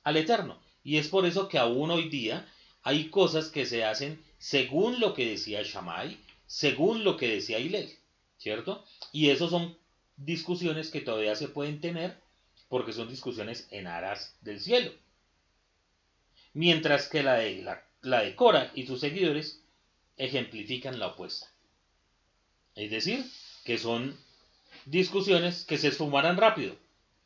al 0.03 0.17
Eterno. 0.17 0.59
Y 0.83 0.97
es 0.97 1.07
por 1.07 1.27
eso 1.27 1.49
que 1.49 1.59
aún 1.59 1.91
hoy 1.91 2.09
día 2.09 2.47
hay 2.81 3.11
cosas 3.11 3.49
que 3.49 3.67
se 3.67 3.83
hacen 3.85 4.24
según 4.37 4.99
lo 4.99 5.13
que 5.13 5.25
decía 5.25 5.63
Shammai, 5.63 6.17
según 6.47 7.03
lo 7.03 7.17
que 7.17 7.27
decía 7.27 7.59
Hillel. 7.59 7.97
¿cierto? 8.37 8.85
Y 9.11 9.29
eso 9.29 9.49
son 9.49 9.77
discusiones 10.17 10.91
que 10.91 11.01
todavía 11.01 11.35
se 11.35 11.47
pueden 11.47 11.81
tener 11.81 12.15
porque 12.69 12.93
son 12.93 13.09
discusiones 13.09 13.67
en 13.71 13.87
aras 13.87 14.35
del 14.41 14.59
cielo. 14.59 14.91
Mientras 16.53 17.07
que 17.07 17.23
la 17.23 17.35
de, 17.35 17.63
la, 18.01 18.21
de 18.21 18.35
Cora 18.35 18.71
y 18.75 18.85
sus 18.85 18.99
seguidores 18.99 19.61
ejemplifican 20.17 20.99
la 20.99 21.07
opuesta. 21.07 21.47
Es 22.75 22.91
decir, 22.91 23.25
que 23.63 23.77
son 23.77 24.17
discusiones 24.85 25.65
que 25.65 25.77
se 25.77 25.89
esfumarán 25.89 26.37
rápido. 26.37 26.75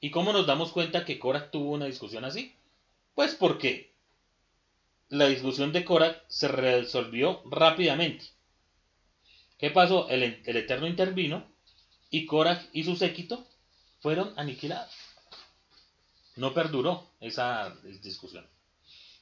¿Y 0.02 0.12
cómo 0.12 0.34
nos 0.34 0.48
damos 0.48 0.72
cuenta 0.72 1.06
que 1.06 1.20
Cora 1.20 1.52
tuvo 1.52 1.72
una 1.74 1.86
discusión 1.86 2.24
así? 2.24 2.56
Pues 3.14 3.36
porque 3.36 3.92
la 5.10 5.26
discusión 5.26 5.74
de 5.74 5.84
Cora 5.84 6.24
se 6.28 6.48
resolvió 6.48 7.42
rápidamente. 7.46 8.26
¿Qué 9.58 9.72
pasó? 9.72 10.08
El, 10.10 10.24
Eterno 10.46 10.88
intervino 10.88 11.46
y 12.12 12.26
Korah 12.26 12.64
y 12.72 12.84
su 12.84 12.96
séquito 12.96 13.46
fueron 14.02 14.34
aniquilados. 14.38 14.94
No 16.36 16.54
perduró 16.54 17.10
esa 17.20 17.76
discusión. 18.02 18.48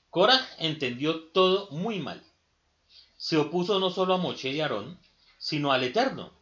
Korah 0.10 0.45
entendió 0.60 1.23
todo 1.30 1.71
muy 1.71 2.00
mal. 2.00 2.21
Se 3.15 3.38
opuso 3.38 3.80
no 3.80 3.89
solo 3.89 4.13
a 4.13 4.17
Moche 4.17 4.52
y 4.52 4.62
Aarón, 4.62 5.00
sino 5.39 5.71
al 5.71 5.84
Eterno, 5.84 6.34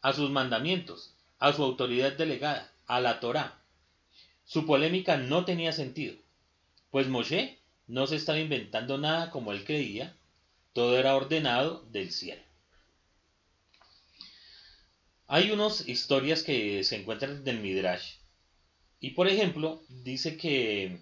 a 0.00 0.12
sus 0.12 0.30
mandamientos, 0.30 1.14
a 1.38 1.52
su 1.52 1.62
autoridad 1.62 2.12
delegada, 2.14 2.72
a 2.86 3.00
la 3.00 3.20
Torá. 3.20 3.62
Su 4.44 4.66
polémica 4.66 5.16
no 5.16 5.44
tenía 5.44 5.72
sentido, 5.72 6.16
pues 6.90 7.08
Moshe 7.08 7.60
no 7.86 8.06
se 8.06 8.16
estaba 8.16 8.38
inventando 8.38 8.98
nada 8.98 9.30
como 9.30 9.52
él 9.52 9.64
creía, 9.64 10.16
todo 10.72 10.98
era 10.98 11.16
ordenado 11.16 11.82
del 11.90 12.10
cielo. 12.10 12.42
Hay 15.28 15.50
unas 15.50 15.88
historias 15.88 16.42
que 16.42 16.84
se 16.84 16.96
encuentran 16.96 17.42
en 17.46 17.62
Midrash. 17.62 18.14
Y 19.00 19.10
por 19.10 19.28
ejemplo, 19.28 19.82
dice 19.88 20.36
que 20.36 20.98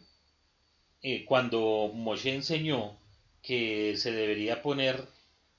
eh, 1.02 1.24
cuando 1.26 1.90
Moshe 1.94 2.34
enseñó 2.34 2.98
que 3.42 3.96
se 3.98 4.12
debería 4.12 4.62
poner 4.62 5.06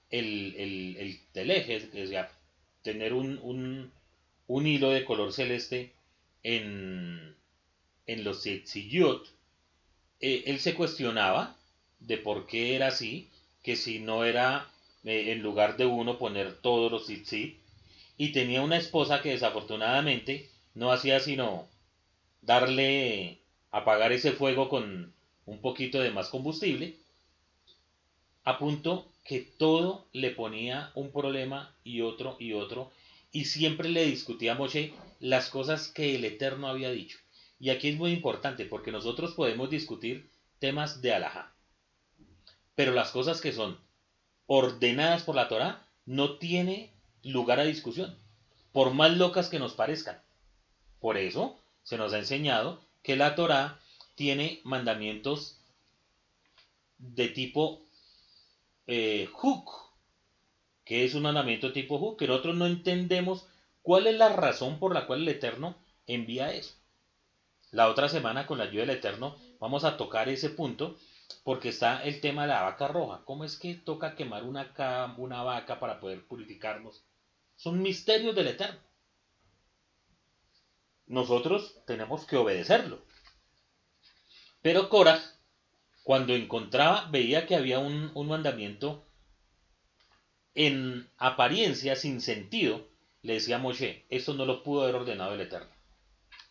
el, 0.10 0.56
el, 0.58 0.98
el 0.98 1.20
teleje, 1.32 1.76
es 1.76 1.92
decir, 1.92 2.26
tener 2.82 3.14
un, 3.14 3.92
hilo 4.48 4.90
de 4.90 5.06
color 5.06 5.34
celeste 5.34 5.94
en, 6.44 7.36
en 8.08 8.24
los 8.24 8.42
tzitziyot, 8.42 9.35
eh, 10.20 10.44
él 10.48 10.60
se 10.60 10.74
cuestionaba 10.76 11.56
de 12.00 12.18
por 12.18 12.48
qué 12.48 12.76
era 12.76 12.88
así, 12.88 13.30
que 13.64 13.76
si 13.76 14.00
no 14.00 14.26
era 14.26 14.70
eh, 15.04 15.32
en 15.32 15.42
lugar 15.42 15.78
de 15.78 15.86
uno 15.86 16.18
poner 16.18 16.58
todos 16.62 16.92
los 16.92 17.06
tzitzit, 17.06 17.58
y 18.18 18.32
tenía 18.32 18.62
una 18.62 18.78
esposa 18.78 19.22
que 19.22 19.30
desafortunadamente 19.30 20.50
no 20.74 20.92
hacía 20.92 21.20
sino 21.20 21.68
darle 22.42 23.40
apagar 23.72 24.12
ese 24.12 24.32
fuego 24.32 24.70
con 24.70 25.14
un 25.46 25.62
poquito 25.62 26.00
de 26.00 26.12
más 26.12 26.30
combustible, 26.30 26.96
a 28.44 28.58
punto 28.58 29.12
que 29.24 29.42
todo 29.42 30.06
le 30.14 30.30
ponía 30.30 30.92
un 30.96 31.12
problema 31.12 31.76
y 31.84 32.02
otro 32.02 32.38
y 32.40 32.54
otro, 32.54 32.92
y 33.32 33.46
siempre 33.46 33.90
le 33.90 34.06
discutía 34.06 34.54
a 34.54 34.70
las 35.20 35.50
cosas 35.50 35.88
que 35.88 36.16
el 36.16 36.24
Eterno 36.24 36.68
había 36.68 36.92
dicho. 36.92 37.18
Y 37.60 37.70
aquí 37.70 37.90
es 37.90 37.98
muy 37.98 38.12
importante 38.12 38.66
porque 38.66 38.92
nosotros 38.92 39.34
podemos 39.34 39.70
discutir 39.70 40.30
temas 40.60 41.02
de 41.02 41.14
alajá, 41.14 41.54
pero 42.76 42.92
las 42.92 43.12
cosas 43.12 43.42
que 43.42 43.54
son 43.54 43.80
ordenadas 44.48 45.24
por 45.24 45.36
la 45.36 45.48
Torah 45.48 45.86
no 46.06 46.38
tiene 46.38 46.92
lugar 47.24 47.60
a 47.60 47.66
discusión, 47.66 48.16
por 48.72 48.94
más 48.94 49.16
locas 49.18 49.50
que 49.50 49.60
nos 49.60 49.74
parezcan. 49.74 50.22
Por 51.00 51.18
eso 51.18 51.60
se 51.84 51.98
nos 51.98 52.14
ha 52.14 52.20
enseñado 52.20 52.82
que 53.04 53.16
la 53.16 53.36
Torah 53.36 53.80
tiene 54.16 54.62
mandamientos 54.64 55.60
de 56.98 57.28
tipo 57.30 57.82
eh, 58.88 59.28
hook, 59.34 59.70
que 60.84 61.06
es 61.06 61.16
un 61.16 61.24
mandamiento 61.24 61.74
tipo 61.74 62.00
hook, 62.00 62.18
que 62.18 62.28
nosotros 62.28 62.56
no 62.56 62.66
entendemos 62.66 63.48
cuál 63.82 64.08
es 64.08 64.16
la 64.16 64.30
razón 64.30 64.80
por 64.80 64.94
la 64.94 65.06
cual 65.08 65.22
el 65.22 65.30
Eterno 65.30 65.76
envía 66.08 66.52
eso. 66.54 66.74
La 67.76 67.90
otra 67.90 68.08
semana, 68.08 68.48
con 68.48 68.58
la 68.58 68.64
ayuda 68.64 68.86
del 68.86 68.96
Eterno, 68.96 69.36
vamos 69.60 69.84
a 69.84 69.98
tocar 69.98 70.30
ese 70.30 70.50
punto 70.50 70.98
porque 71.44 71.68
está 71.68 72.06
el 72.06 72.22
tema 72.22 72.44
de 72.44 72.48
la 72.48 72.62
vaca 72.62 72.88
roja. 72.88 73.24
¿Cómo 73.26 73.44
es 73.44 73.58
que 73.58 73.76
toca 73.76 74.16
quemar 74.16 74.44
una, 74.44 75.44
vaca 75.44 75.78
para 75.78 76.00
poder 76.00 76.26
purificarnos? 76.26 77.04
Son 77.58 77.82
misterios 77.82 78.34
del 78.34 78.48
Eterno. 78.48 78.80
Nosotros 81.08 81.82
tenemos 81.86 82.26
que 82.26 82.38
obedecerlo. 82.38 83.04
Pero 84.62 84.88
Korah, 84.88 85.20
cuando 86.04 86.34
encontraba, 86.34 87.10
veía 87.12 87.46
que 87.46 87.56
había 87.56 87.80
un, 87.80 88.14
mandamiento 88.26 89.06
en 90.54 91.10
apariencia 91.18 91.98
sin 91.98 92.22
sentido, 92.22 92.88
le 93.22 93.34
decía 93.34 93.58
a 93.58 93.60
Moshe, 93.60 94.06
esto 94.08 94.34
no 94.34 94.46
lo 94.46 94.64
pudo 94.64 94.84
haber 94.84 94.96
ordenado 94.96 95.34
el 95.34 95.42
Eterno. 95.42 95.75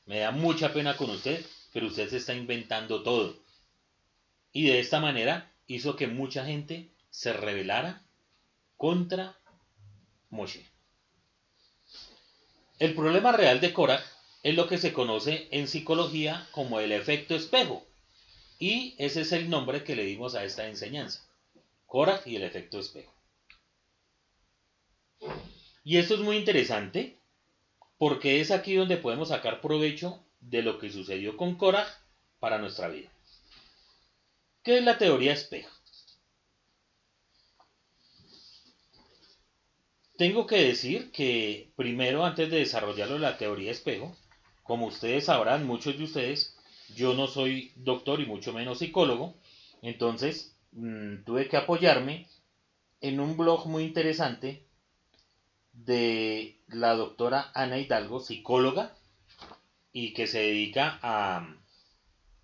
Me 0.07 0.19
da 0.19 0.31
mucha 0.31 0.73
pena 0.73 0.97
con 0.97 1.11
usted, 1.11 1.45
pero 1.73 1.87
usted 1.87 2.09
se 2.09 2.19
está 2.19 2.35
inventando 2.35 3.03
todo. 3.03 3.43
y 4.53 4.67
de 4.67 4.79
esta 4.79 5.01
manera 5.01 5.51
hizo 5.67 5.97
que 5.97 6.07
mucha 6.07 6.45
gente 6.45 6.89
se 7.11 7.33
rebelara 7.33 8.03
contra 8.77 9.37
Moshe. 10.31 10.65
El 12.79 12.95
problema 12.95 13.33
real 13.33 13.61
de 13.61 13.73
Korah 13.73 14.01
es 14.45 14.55
lo 14.55 14.69
que 14.69 14.79
se 14.79 14.93
conoce 14.93 15.49
en 15.51 15.67
psicología 15.67 16.47
como 16.53 16.79
el 16.81 16.93
efecto 16.93 17.35
espejo. 17.35 17.85
Y 18.59 18.95
ese 18.99 19.23
es 19.23 19.33
el 19.33 19.51
nombre 19.51 19.83
que 19.85 19.97
le 19.97 20.05
dimos 20.05 20.35
a 20.35 20.45
esta 20.45 20.69
enseñanza. 20.69 21.27
Korah 21.87 22.21
y 22.25 22.37
el 22.37 22.45
efecto 22.45 22.79
espejo. 22.79 23.13
Y 25.83 25.97
esto 25.97 26.15
es 26.15 26.21
muy 26.21 26.37
interesante 26.37 27.17
porque 27.99 28.41
es 28.41 28.51
aquí 28.51 28.75
donde 28.75 28.97
podemos 28.97 29.29
sacar 29.29 29.61
provecho 29.61 30.25
de 30.41 30.63
lo 30.63 30.79
que 30.79 30.91
sucedió 30.91 31.37
con 31.37 31.57
Korah 31.57 31.87
para 32.39 32.59
nuestra 32.59 32.89
vida. 32.89 33.11
¿Qué 34.63 34.79
es 34.79 34.85
la 34.85 34.99
teoría 34.99 35.33
espejo? 35.33 35.71
Tengo 40.17 40.47
que 40.47 40.57
decir 40.57 41.11
que 41.11 41.73
primero, 41.77 42.25
antes 42.25 42.51
de 42.51 42.59
desarrollarlo 42.59 43.19
la 43.19 43.37
teoría 43.37 43.73
espejo, 43.73 44.17
como 44.63 44.87
ustedes 44.87 45.27
sabrán, 45.27 45.67
muchos 45.67 45.99
de 45.99 46.05
ustedes, 46.05 46.57
yo 46.95 47.15
no 47.15 47.27
soy 47.27 47.73
doctor 47.77 48.21
y 48.21 48.27
mucho 48.27 48.53
menos 48.53 48.79
psicólogo, 48.79 49.35
entonces 49.83 50.57
mm, 50.73 51.25
tuve 51.25 51.49
que 51.49 51.57
apoyarme 51.57 52.29
en 53.01 53.21
un 53.21 53.37
blog 53.37 53.67
muy 53.67 53.85
interesante 53.85 54.65
de 55.75 56.59
la 56.69 56.95
doctora 56.95 57.51
Ana 57.55 57.79
Hidalgo, 57.79 58.21
psicóloga, 58.21 58.97
y 59.93 60.13
que 60.13 60.27
se 60.27 60.41
dedica 60.41 60.99
a, 61.03 61.55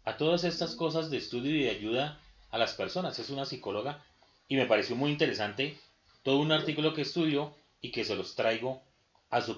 a 0.05 0.17
todas 0.17 0.45
estas 0.45 0.77
cosas 0.77 1.11
de 1.11 1.17
estudio 1.17 1.57
y 1.57 1.65
de 1.65 1.71
ayuda 1.71 2.21
a 2.51 2.59
las 2.59 2.75
personas. 2.75 3.19
Es 3.19 3.31
una 3.31 3.47
psicóloga 3.47 4.05
y 4.49 4.57
me 4.57 4.67
pareció 4.67 4.97
muy 4.97 5.11
interesante 5.11 5.77
todo 6.23 6.39
un 6.39 6.53
artículo 6.53 6.95
que 6.95 7.03
estudió 7.03 7.55
y 7.81 7.91
que 7.93 8.05
se 8.05 8.15
los 8.15 8.35
traigo 8.35 8.83
a 9.31 9.41
su, 9.41 9.53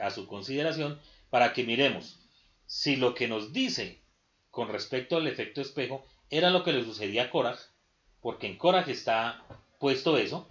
a 0.00 0.10
su 0.10 0.26
consideración 0.26 1.00
para 1.30 1.52
que 1.52 1.64
miremos 1.64 2.18
si 2.66 2.96
lo 2.96 3.14
que 3.14 3.28
nos 3.28 3.52
dice 3.52 3.98
con 4.50 4.68
respecto 4.68 5.16
al 5.16 5.26
efecto 5.26 5.60
espejo 5.60 6.04
era 6.30 6.50
lo 6.50 6.62
que 6.62 6.72
le 6.72 6.84
sucedía 6.84 7.24
a 7.24 7.30
Korah, 7.30 7.58
porque 8.20 8.46
en 8.46 8.58
Korah 8.58 8.82
está 8.82 9.42
puesto 9.78 10.18
eso, 10.18 10.48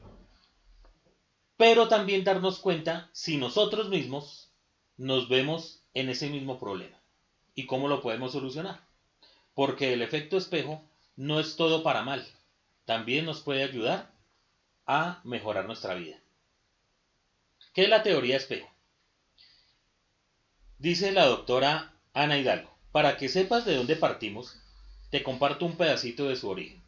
pero 1.58 1.88
también 1.88 2.24
darnos 2.24 2.60
cuenta 2.60 3.10
si 3.12 3.38
nosotros 3.38 3.90
mismos 3.90 4.52
nos 4.96 5.28
vemos 5.28 5.82
en 5.94 6.10
ese 6.10 6.30
mismo 6.30 6.60
problema 6.60 6.98
y 7.56 7.66
cómo 7.66 7.88
lo 7.88 8.02
podemos 8.02 8.32
solucionar. 8.32 8.80
Porque 9.56 9.94
el 9.94 10.04
efecto 10.04 10.38
espejo 10.38 10.84
no 11.16 11.40
es 11.40 11.56
todo 11.56 11.82
para 11.82 12.04
mal, 12.04 12.26
también 12.86 13.26
nos 13.26 13.42
puede 13.42 13.64
ayudar 13.64 14.12
a 14.86 15.20
mejorar 15.24 15.66
nuestra 15.66 15.96
vida. 15.96 16.18
¿Qué 17.74 17.84
es 17.84 17.90
la 17.90 18.04
teoría 18.04 18.38
espejo? 18.38 18.70
Dice 20.78 21.12
la 21.12 21.26
doctora 21.26 21.94
Ana 22.14 22.38
Hidalgo, 22.38 22.72
para 22.92 23.18
que 23.18 23.30
sepas 23.30 23.66
de 23.66 23.76
dónde 23.76 23.96
partimos, 23.96 24.60
te 25.10 25.24
comparto 25.24 25.66
un 25.66 25.76
pedacito 25.76 26.28
de 26.28 26.36
su 26.36 26.50
origen. 26.50 26.84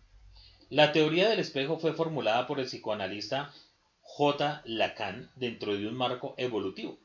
La 0.69 0.91
teoría 0.91 1.27
del 1.27 1.39
espejo 1.39 1.79
fue 1.79 1.93
formulada 1.93 2.45
por 2.45 2.59
el 2.59 2.67
psicoanalista 2.67 3.51
J. 4.19 4.61
Lacan 4.65 5.31
dentro 5.37 5.77
de 5.77 5.87
un 5.87 5.95
marco 5.95 6.33
evolutivo. 6.35 6.99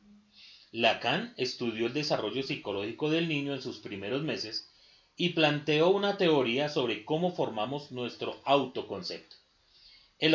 Lacan 0.73 1.33
estudió 1.37 1.87
el 1.87 1.93
desarrollo 1.93 2.43
psicológico 2.43 3.09
del 3.09 3.29
niño 3.29 3.55
en 3.55 3.63
sus 3.63 3.79
primeros 3.79 4.25
meses 4.25 4.69
y 5.15 5.29
planteó 5.29 5.91
una 5.91 6.17
teoría 6.17 6.69
sobre 6.69 7.05
cómo 7.05 7.31
formamos 7.31 7.93
nuestro 7.93 8.43
autoconcepto. 8.45 9.37
El, 10.19 10.35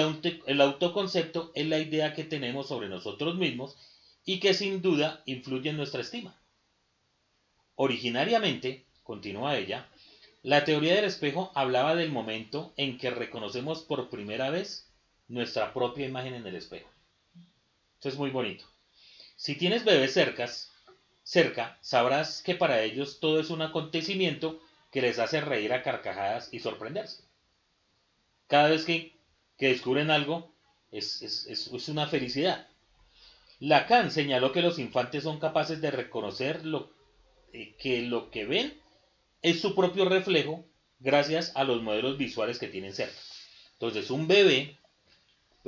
autoconcepto 0.62 1.52
es 1.54 1.68
la 1.68 1.80
idea 1.80 2.14
que 2.14 2.24
tenemos 2.24 2.70
sobre 2.70 2.88
nosotros 2.88 3.36
mismos 3.36 3.76
y 4.24 4.40
que 4.40 4.54
sin 4.54 4.82
duda 4.82 5.22
influye 5.26 5.72
en 5.72 5.76
nuestra 5.76 6.00
estima. 6.00 6.42
Originariamente, 7.76 8.86
continúa 9.04 9.58
ella, 9.58 9.90
la 10.44 10.64
teoría 10.64 10.96
del 10.96 11.04
espejo 11.04 11.52
hablaba 11.56 11.96
del 11.96 12.10
momento 12.10 12.74
en 12.78 12.98
que 12.98 13.10
reconocemos 13.10 13.82
por 13.82 14.10
primera 14.10 14.50
vez 14.50 14.89
nuestra 15.30 15.74
propia 15.74 16.06
imagen 16.06 16.34
en 16.34 16.46
el 16.46 16.56
espejo. 16.56 16.90
Esto 17.96 18.10
es 18.10 18.18
muy 18.18 18.30
bonito. 18.30 18.66
Si 19.38 19.56
tienes 19.56 19.86
bebés 19.86 20.14
cercas, 20.14 20.72
cerca, 21.24 21.78
sabrás 21.82 22.42
que 22.42 22.56
para 22.56 22.82
ellos 22.82 23.22
todo 23.22 23.40
es 23.40 23.50
un 23.50 23.62
acontecimiento 23.62 24.60
que 24.92 25.02
les 25.02 25.20
hace 25.20 25.40
reír 25.40 25.72
a 25.72 25.84
carcajadas 25.84 26.50
y 26.52 26.60
sorprenderse. 26.60 27.24
Cada 28.48 28.70
vez 28.70 28.84
que 28.84 29.20
que 29.60 29.68
descubren 29.68 30.10
algo 30.10 30.52
es, 30.92 31.90
una 31.90 32.08
felicidad. 32.08 32.68
Lacan 33.60 34.10
señaló 34.10 34.54
que 34.54 34.62
los 34.62 34.80
infantes 34.80 35.24
son 35.24 35.40
capaces 35.40 35.82
de 35.82 35.92
reconocer 35.92 36.66
lo, 36.66 36.90
eh, 37.52 37.76
que 37.78 38.02
lo 38.04 38.32
que 38.32 38.46
ven 38.46 38.82
es 39.42 39.60
su 39.60 39.76
propio 39.76 40.06
reflejo 40.06 40.66
gracias 41.00 41.52
a 41.56 41.66
los 41.66 41.84
modelos 41.84 42.18
visuales 42.18 42.58
que 42.58 42.70
tienen 42.70 42.94
cerca. 42.94 43.20
Entonces, 43.74 44.10
un 44.10 44.28
bebé, 44.28 44.79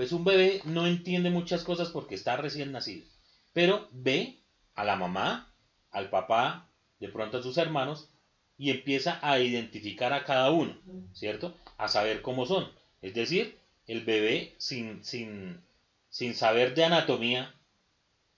pues 0.01 0.13
un 0.13 0.23
bebé 0.23 0.61
no 0.65 0.87
entiende 0.87 1.29
muchas 1.29 1.63
cosas 1.63 1.89
porque 1.89 2.15
está 2.15 2.35
recién 2.35 2.71
nacido, 2.71 3.05
pero 3.53 3.87
ve 3.91 4.39
a 4.73 4.83
la 4.83 4.95
mamá, 4.95 5.53
al 5.91 6.09
papá, 6.09 6.67
de 6.99 7.07
pronto 7.07 7.37
a 7.37 7.43
sus 7.43 7.55
hermanos, 7.59 8.09
y 8.57 8.71
empieza 8.71 9.19
a 9.21 9.39
identificar 9.39 10.11
a 10.11 10.23
cada 10.23 10.49
uno, 10.49 10.75
¿cierto? 11.13 11.55
A 11.77 11.87
saber 11.87 12.23
cómo 12.23 12.47
son. 12.47 12.71
Es 13.03 13.13
decir, 13.13 13.59
el 13.85 14.03
bebé 14.03 14.55
sin, 14.57 15.05
sin, 15.05 15.61
sin 16.09 16.33
saber 16.33 16.73
de 16.73 16.85
anatomía, 16.85 17.53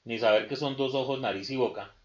ni 0.03 0.19
saber 0.19 0.49
que 0.49 0.57
son 0.57 0.75
dos 0.75 0.93
ojos, 0.93 1.21
nariz 1.21 1.49
y 1.49 1.55
boca, 1.55 1.95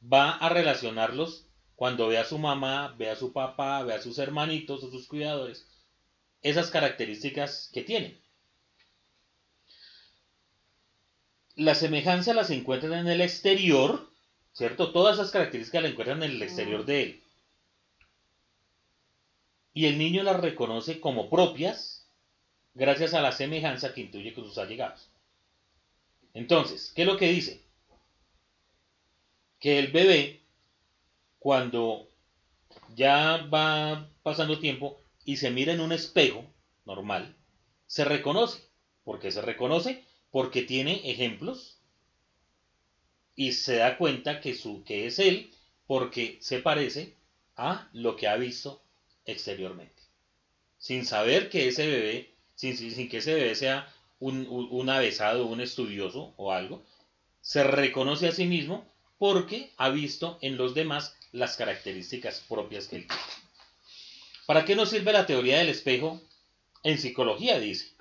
va 0.00 0.36
a 0.36 0.50
relacionarlos 0.50 1.48
cuando 1.74 2.06
ve 2.06 2.18
a 2.18 2.24
su 2.24 2.38
mamá, 2.38 2.94
ve 2.96 3.10
a 3.10 3.16
su 3.16 3.32
papá, 3.32 3.82
ve 3.82 3.94
a 3.94 4.00
sus 4.00 4.20
hermanitos 4.20 4.84
o 4.84 4.90
sus 4.92 5.08
cuidadores, 5.08 5.66
esas 6.42 6.70
características 6.70 7.70
que 7.74 7.82
tienen. 7.82 8.27
La 11.58 11.74
semejanza 11.74 12.34
las 12.34 12.50
encuentran 12.50 12.92
en 12.92 13.08
el 13.08 13.20
exterior, 13.20 14.08
¿cierto? 14.52 14.92
Todas 14.92 15.16
esas 15.16 15.32
características 15.32 15.82
las 15.82 15.90
encuentran 15.90 16.22
en 16.22 16.30
el 16.30 16.40
exterior 16.40 16.84
de 16.84 17.02
él. 17.02 17.22
Y 19.74 19.86
el 19.86 19.98
niño 19.98 20.22
las 20.22 20.38
reconoce 20.38 21.00
como 21.00 21.28
propias 21.28 22.06
gracias 22.74 23.12
a 23.12 23.20
la 23.20 23.32
semejanza 23.32 23.92
que 23.92 24.02
intuye 24.02 24.34
con 24.34 24.44
sus 24.44 24.56
allegados. 24.56 25.08
Entonces, 26.32 26.92
¿qué 26.94 27.02
es 27.02 27.08
lo 27.08 27.16
que 27.16 27.26
dice? 27.26 27.60
Que 29.58 29.80
el 29.80 29.90
bebé, 29.90 30.40
cuando 31.40 32.08
ya 32.94 33.48
va 33.52 34.08
pasando 34.22 34.60
tiempo 34.60 35.00
y 35.24 35.38
se 35.38 35.50
mira 35.50 35.72
en 35.72 35.80
un 35.80 35.90
espejo 35.90 36.44
normal, 36.84 37.34
se 37.88 38.04
reconoce. 38.04 38.62
¿Por 39.02 39.18
qué 39.18 39.32
se 39.32 39.42
reconoce? 39.42 40.06
Porque 40.30 40.62
tiene 40.62 41.10
ejemplos 41.10 41.78
y 43.34 43.52
se 43.52 43.76
da 43.76 43.96
cuenta 43.96 44.40
que, 44.40 44.54
su, 44.54 44.84
que 44.84 45.06
es 45.06 45.18
él 45.18 45.50
porque 45.86 46.38
se 46.40 46.58
parece 46.58 47.14
a 47.56 47.88
lo 47.92 48.16
que 48.16 48.28
ha 48.28 48.36
visto 48.36 48.82
exteriormente. 49.24 50.02
Sin 50.78 51.04
saber 51.04 51.48
que 51.50 51.68
ese 51.68 51.86
bebé 51.86 52.38
sin, 52.58 53.08
que 53.08 53.18
ese 53.18 53.34
bebé 53.34 53.54
sea 53.54 53.88
un, 54.18 54.46
un, 54.48 54.90
avesado, 54.90 55.46
un 55.46 55.60
estudioso 55.60 56.34
o 56.36 56.52
algo, 56.52 56.84
se 57.40 57.62
reconoce 57.62 58.26
a 58.26 58.32
sí 58.32 58.46
mismo 58.46 58.84
porque 59.16 59.70
ha 59.76 59.90
visto 59.90 60.38
en 60.42 60.56
los 60.56 60.74
demás 60.74 61.14
las 61.30 61.56
características 61.56 62.44
propias 62.48 62.88
que 62.88 62.96
él 62.96 63.06
tiene. 63.06 63.22
¿Para 64.46 64.64
qué 64.64 64.74
nos 64.74 64.90
sirve 64.90 65.12
la 65.12 65.26
teoría 65.26 65.58
del 65.58 65.68
espejo? 65.68 66.20
En 66.82 66.98
psicología 66.98 67.60
dice. 67.60 67.92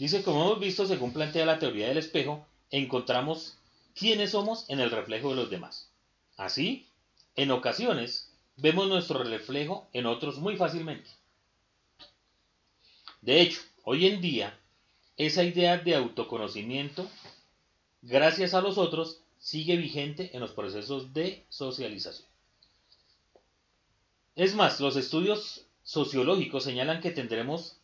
Dice, 0.00 0.24
como 0.24 0.42
hemos 0.42 0.58
visto, 0.58 0.84
según 0.84 1.12
plantea 1.12 1.46
la 1.46 1.60
teoría 1.60 1.86
del 1.86 1.98
espejo, 1.98 2.44
encontramos 2.70 3.56
quiénes 3.94 4.30
somos 4.30 4.68
en 4.68 4.80
el 4.80 4.90
reflejo 4.90 5.30
de 5.30 5.36
los 5.36 5.50
demás. 5.50 5.88
Así, 6.36 6.88
en 7.36 7.52
ocasiones, 7.52 8.32
vemos 8.56 8.88
nuestro 8.88 9.22
reflejo 9.22 9.86
en 9.92 10.06
otros 10.06 10.38
muy 10.38 10.56
fácilmente. 10.56 11.08
De 13.20 13.40
hecho, 13.40 13.60
Hoy 13.82 14.06
en 14.06 14.20
día, 14.20 14.58
esa 15.16 15.42
idea 15.42 15.78
de 15.78 15.94
autoconocimiento, 15.94 17.10
gracias 18.02 18.52
a 18.52 18.60
los 18.60 18.76
otros, 18.76 19.22
sigue 19.38 19.76
vigente 19.76 20.30
en 20.34 20.40
los 20.40 20.52
procesos 20.52 21.14
de 21.14 21.44
socialización. 21.48 22.28
Es 24.36 24.54
más, 24.54 24.80
los 24.80 24.96
estudios 24.96 25.64
sociológicos 25.82 26.62
señalan 26.62 27.00
que 27.00 27.10
tendremos 27.10 27.79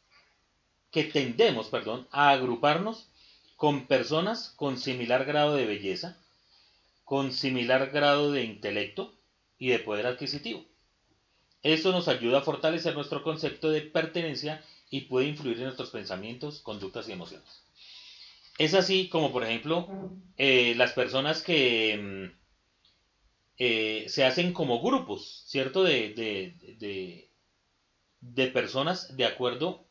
que 0.90 1.04
tendemos, 1.04 1.68
perdón, 1.68 2.06
a 2.10 2.30
agruparnos 2.30 3.08
con 3.56 3.86
personas 3.86 4.52
con 4.56 4.78
similar 4.78 5.24
grado 5.24 5.54
de 5.54 5.66
belleza, 5.66 6.16
con 7.04 7.32
similar 7.32 7.90
grado 7.90 8.32
de 8.32 8.44
intelecto 8.44 9.14
y 9.58 9.68
de 9.68 9.78
poder 9.78 10.06
adquisitivo. 10.06 10.64
Eso 11.62 11.90
nos 11.92 12.08
ayuda 12.08 12.38
a 12.38 12.42
fortalecer 12.42 12.94
nuestro 12.94 13.22
concepto 13.22 13.70
de 13.70 13.80
pertenencia 13.80 14.62
y 14.90 15.02
puede 15.02 15.26
influir 15.26 15.58
en 15.58 15.64
nuestros 15.64 15.90
pensamientos, 15.90 16.60
conductas 16.60 17.08
y 17.08 17.12
emociones. 17.12 17.62
Es 18.58 18.74
así 18.74 19.08
como, 19.08 19.32
por 19.32 19.44
ejemplo, 19.44 19.88
eh, 20.36 20.74
las 20.76 20.92
personas 20.92 21.42
que 21.42 22.30
mm, 22.32 22.36
eh, 23.58 24.06
se 24.08 24.24
hacen 24.24 24.52
como 24.52 24.80
grupos, 24.80 25.42
¿cierto? 25.46 25.82
De, 25.82 26.10
de, 26.14 27.28
de, 28.20 28.46
personas 28.48 29.16
de 29.16 29.24
acuerdo 29.24 29.85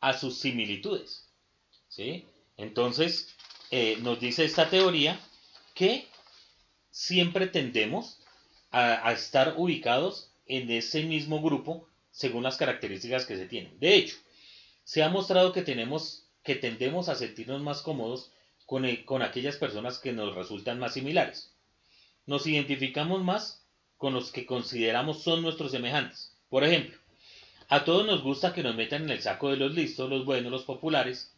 a 0.00 0.16
sus 0.16 0.38
similitudes. 0.38 1.28
¿sí? 1.88 2.26
Entonces, 2.56 3.34
eh, 3.70 3.98
nos 4.00 4.20
dice 4.20 4.44
esta 4.44 4.68
teoría 4.68 5.20
que 5.74 6.06
siempre 6.90 7.46
tendemos 7.46 8.18
a, 8.70 9.12
estar 9.12 9.54
ubicados 9.56 10.32
en 10.46 10.70
ese 10.70 11.02
mismo 11.04 11.40
grupo 11.42 11.88
según 12.10 12.42
las 12.42 12.56
características 12.56 13.26
que 13.26 13.36
se 13.36 13.46
tienen. 13.46 13.78
De 13.78 13.94
hecho, 13.94 14.16
se 14.84 15.02
ha 15.02 15.08
mostrado 15.08 15.52
que 15.52 15.62
tenemos 15.62 16.26
que 16.42 16.54
tendemos 16.54 17.08
a 17.08 17.14
sentirnos 17.14 17.60
más 17.60 17.82
cómodos 17.82 18.32
con, 18.66 18.84
con 19.04 19.22
aquellas 19.22 19.56
personas 19.56 19.98
que 19.98 20.12
nos 20.12 20.34
resultan 20.34 20.78
más 20.78 20.94
similares. 20.94 21.54
Nos 22.26 22.46
identificamos 22.46 23.22
más 23.22 23.66
con 23.98 24.14
los 24.14 24.32
que 24.32 24.46
consideramos 24.46 25.22
son 25.22 25.42
nuestros 25.42 25.72
semejantes. 25.72 26.34
Por 26.48 26.64
ejemplo, 26.64 26.98
a 27.70 27.84
todos 27.84 28.04
nos 28.04 28.22
gusta 28.24 28.52
que 28.52 28.64
nos 28.64 28.74
metan 28.74 29.04
en 29.04 29.10
el 29.10 29.22
saco 29.22 29.48
de 29.48 29.56
los 29.56 29.72
listos, 29.72 30.10
los 30.10 30.24
buenos, 30.24 30.50
los 30.50 30.64
populares, 30.64 31.32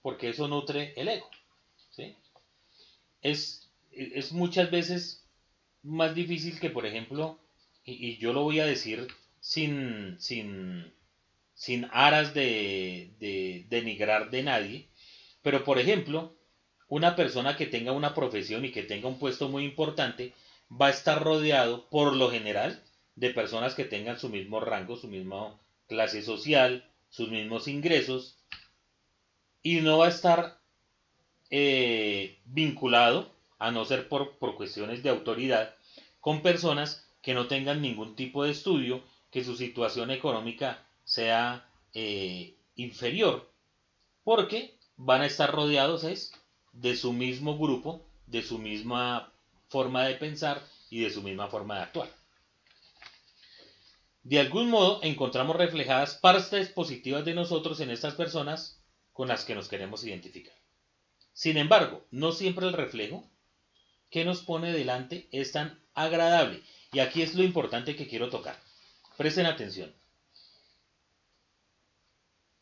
porque 0.00 0.30
eso 0.30 0.48
nutre 0.48 0.94
el 0.96 1.08
ego. 1.08 1.30
Es, 3.20 3.68
es 3.90 4.32
muchas 4.32 4.70
veces 4.70 5.26
más 5.82 6.14
difícil 6.14 6.58
que, 6.58 6.70
por 6.70 6.86
ejemplo, 6.86 7.38
y, 7.84 8.16
yo 8.16 8.32
lo 8.32 8.44
voy 8.44 8.60
a 8.60 8.66
decir 8.66 9.08
sin, 9.40 10.16
sin, 10.18 10.90
sin 11.54 11.86
aras 11.92 12.32
de, 12.32 13.10
de 13.20 13.66
denigrar 13.68 14.30
de 14.30 14.42
nadie, 14.44 14.88
pero 15.42 15.64
por 15.64 15.78
ejemplo, 15.78 16.34
una 16.88 17.14
persona 17.14 17.56
que 17.56 17.66
tenga 17.66 17.92
una 17.92 18.14
profesión 18.14 18.64
y 18.64 18.72
que 18.72 18.84
tenga 18.84 19.08
un 19.08 19.18
puesto 19.18 19.50
muy 19.50 19.64
importante 19.64 20.32
va 20.70 20.86
a 20.86 20.90
estar 20.90 21.22
rodeado, 21.22 21.90
por 21.90 22.14
lo 22.16 22.30
general, 22.30 22.82
de 23.18 23.30
personas 23.30 23.74
que 23.74 23.84
tengan 23.84 24.18
su 24.18 24.28
mismo 24.28 24.60
rango, 24.60 24.96
su 24.96 25.08
misma 25.08 25.58
clase 25.88 26.22
social, 26.22 26.88
sus 27.10 27.30
mismos 27.30 27.66
ingresos, 27.66 28.38
y 29.60 29.80
no 29.80 29.98
va 29.98 30.06
a 30.06 30.10
estar 30.10 30.60
eh, 31.50 32.38
vinculado, 32.44 33.28
a 33.58 33.72
no 33.72 33.84
ser 33.84 34.08
por, 34.08 34.38
por 34.38 34.54
cuestiones 34.54 35.02
de 35.02 35.10
autoridad, 35.10 35.74
con 36.20 36.42
personas 36.42 37.10
que 37.20 37.34
no 37.34 37.48
tengan 37.48 37.82
ningún 37.82 38.14
tipo 38.14 38.44
de 38.44 38.52
estudio, 38.52 39.02
que 39.32 39.42
su 39.42 39.56
situación 39.56 40.12
económica 40.12 40.86
sea 41.02 41.68
eh, 41.94 42.54
inferior, 42.76 43.50
porque 44.22 44.78
van 44.96 45.22
a 45.22 45.26
estar 45.26 45.50
rodeados 45.50 46.04
es 46.04 46.32
de 46.72 46.94
su 46.94 47.12
mismo 47.12 47.58
grupo, 47.58 48.06
de 48.26 48.42
su 48.42 48.58
misma 48.58 49.32
forma 49.68 50.04
de 50.04 50.14
pensar 50.14 50.62
y 50.88 51.00
de 51.00 51.10
su 51.10 51.20
misma 51.22 51.48
forma 51.48 51.76
de 51.76 51.82
actuar. 51.82 52.17
De 54.28 54.38
algún 54.38 54.68
modo 54.68 55.00
encontramos 55.02 55.56
reflejadas 55.56 56.16
partes 56.16 56.68
positivas 56.68 57.24
de 57.24 57.32
nosotros 57.32 57.80
en 57.80 57.88
estas 57.88 58.14
personas 58.14 58.78
con 59.14 59.26
las 59.26 59.46
que 59.46 59.54
nos 59.54 59.68
queremos 59.68 60.04
identificar. 60.04 60.54
Sin 61.32 61.56
embargo, 61.56 62.04
no 62.10 62.32
siempre 62.32 62.66
el 62.66 62.74
reflejo 62.74 63.26
que 64.10 64.26
nos 64.26 64.42
pone 64.42 64.70
delante 64.70 65.30
es 65.32 65.52
tan 65.52 65.82
agradable. 65.94 66.62
Y 66.92 66.98
aquí 66.98 67.22
es 67.22 67.34
lo 67.36 67.42
importante 67.42 67.96
que 67.96 68.06
quiero 68.06 68.28
tocar. 68.28 68.60
Presten 69.16 69.46
atención. 69.46 69.94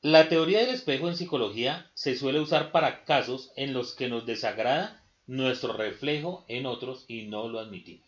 La 0.02 0.28
teoría 0.28 0.60
del 0.60 0.70
espejo 0.70 1.08
en 1.08 1.16
psicología 1.16 1.90
se 1.94 2.16
suele 2.16 2.38
usar 2.38 2.70
para 2.70 3.04
casos 3.04 3.50
en 3.56 3.72
los 3.72 3.92
que 3.92 4.08
nos 4.08 4.24
desagrada 4.24 5.04
nuestro 5.26 5.72
reflejo 5.72 6.44
en 6.46 6.66
otros 6.66 7.06
y 7.08 7.24
no 7.24 7.48
lo 7.48 7.58
admitimos. 7.58 8.06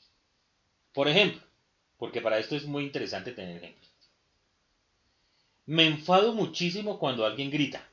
Por 0.93 1.09
ejemplo, 1.09 1.48
porque 1.99 2.21
para 2.21 2.39
esto 2.39 2.57
es 2.57 2.65
muy 2.65 2.85
interesante 2.85 3.33
tener 3.33 3.59
ejemplos. 3.59 3.91
Me 5.67 5.85
enfado 5.85 6.33
muchísimo 6.33 6.99
cuando 6.99 7.27
alguien 7.27 7.51
grita 7.51 7.87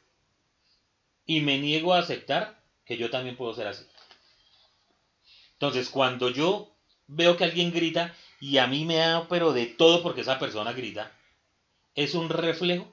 y 1.26 1.42
me 1.42 1.58
niego 1.58 1.94
a 1.94 2.00
aceptar 2.00 2.64
que 2.86 2.98
yo 2.98 3.10
también 3.10 3.36
puedo 3.36 3.54
ser 3.54 3.68
así. 3.68 3.86
Entonces, 5.54 5.90
cuando 5.90 6.30
yo 6.30 6.72
veo 7.08 7.36
que 7.36 7.44
alguien 7.44 7.72
grita 7.72 8.14
y 8.40 8.58
a 8.58 8.68
mí 8.68 8.86
me 8.86 8.96
da 8.96 9.28
pero 9.28 9.52
de 9.54 9.66
todo 9.66 10.02
porque 10.04 10.22
esa 10.22 10.40
persona 10.40 10.72
grita, 10.74 11.12
es 11.96 12.14
un 12.14 12.30
reflejo 12.30 12.88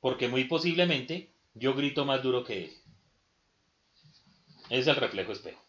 porque 0.00 0.28
muy 0.28 0.44
posiblemente 0.44 1.30
yo 1.54 1.74
grito 1.74 2.04
más 2.04 2.22
duro 2.22 2.44
que 2.44 2.64
él. 2.64 2.72
Es 4.68 4.86
el 4.86 4.96
reflejo 4.96 5.32
espejo. 5.32 5.65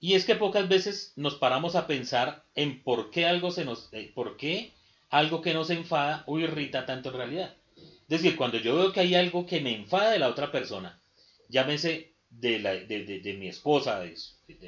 Y 0.00 0.14
es 0.14 0.24
que 0.24 0.36
pocas 0.36 0.68
veces 0.68 1.12
nos 1.16 1.34
paramos 1.34 1.74
a 1.74 1.86
pensar 1.86 2.44
en 2.54 2.82
por 2.82 3.10
qué 3.10 3.26
algo 3.26 3.50
se 3.50 3.64
nos, 3.64 3.88
eh, 3.92 4.12
por 4.14 4.36
qué 4.36 4.72
algo 5.10 5.42
que 5.42 5.54
nos 5.54 5.70
enfada 5.70 6.22
o 6.26 6.38
irrita 6.38 6.86
tanto 6.86 7.08
en 7.10 7.16
realidad. 7.16 7.56
Es 7.76 8.22
decir, 8.22 8.36
cuando 8.36 8.58
yo 8.58 8.76
veo 8.76 8.92
que 8.92 9.00
hay 9.00 9.14
algo 9.14 9.46
que 9.46 9.60
me 9.60 9.74
enfada 9.74 10.10
de 10.10 10.18
la 10.18 10.28
otra 10.28 10.52
persona, 10.52 11.00
llámese 11.48 12.14
de, 12.30 12.58
la, 12.58 12.74
de, 12.74 13.36
mi 13.38 13.48
esposa, 13.48 14.00
de, 14.00 14.14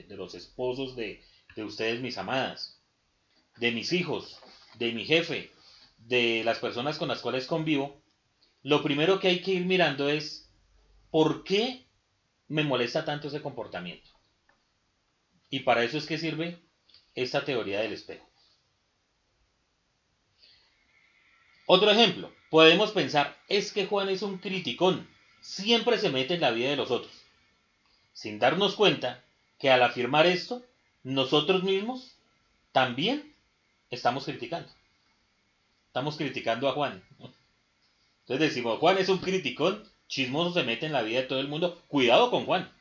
los 0.09 0.35
esposos 0.35 0.97
de, 0.97 1.23
ustedes, 1.57 2.01
mis 2.01 2.19
amadas, 2.19 2.81
de 3.57 3.73
mis 3.73 3.93
hijos, 3.93 4.39
de 4.79 4.93
mi 4.93 5.05
jefe, 5.05 5.51
de 5.99 6.43
las 6.45 6.59
personas 6.59 6.99
con 6.99 7.09
las 7.09 7.21
cuales 7.21 7.47
convivo, 7.47 8.01
lo 8.63 8.83
primero 8.83 9.21
que 9.21 9.29
hay 9.29 9.41
que 9.41 9.53
ir 9.53 9.65
mirando 9.65 10.09
es 10.09 10.51
por 11.11 11.45
qué 11.45 11.87
me 12.49 12.65
molesta 12.65 13.05
tanto 13.05 13.29
ese 13.29 13.43
comportamiento. 13.43 14.11
Y 15.51 15.61
para 15.61 15.83
eso 15.83 15.99
es 15.99 16.07
que 16.07 16.19
sirve 16.19 16.59
esta 17.15 17.45
teoría 17.45 17.81
del 17.81 17.93
espejo. 17.93 18.27
Otro 21.67 21.91
ejemplo, 21.91 22.33
podemos 22.51 22.93
pensar, 22.93 23.37
es 23.49 23.73
que 23.73 23.87
Juan 23.87 24.09
es 24.09 24.23
un 24.23 24.39
criticón, 24.39 25.09
siempre 25.41 25.99
se 25.99 26.11
mete 26.11 26.35
en 26.35 26.41
la 26.41 26.51
vida 26.51 26.71
de 26.71 26.77
los 26.77 26.91
otros, 26.91 27.13
sin 28.13 28.39
darnos 28.39 28.75
cuenta 28.75 29.23
que 29.59 29.71
al 29.71 29.83
afirmar 29.83 30.27
esto, 30.27 30.65
nosotros 31.03 31.63
mismos 31.63 32.17
también 32.73 33.35
estamos 33.91 34.25
criticando. 34.25 34.71
Estamos 35.87 36.17
criticando 36.17 36.69
a 36.69 36.73
Juan. 36.73 37.03
Entonces 37.19 38.49
decimos, 38.49 38.79
Juan 38.79 38.99
es 38.99 39.09
un 39.09 39.19
criticón, 39.19 39.89
chismoso 40.09 40.53
se 40.53 40.65
mete 40.65 40.87
en 40.87 40.93
la 40.93 41.03
vida 41.03 41.21
de 41.21 41.27
todo 41.27 41.41
el 41.41 41.49
mundo, 41.49 41.83
cuidado 41.89 42.31
con 42.31 42.47
Juan. 42.47 42.73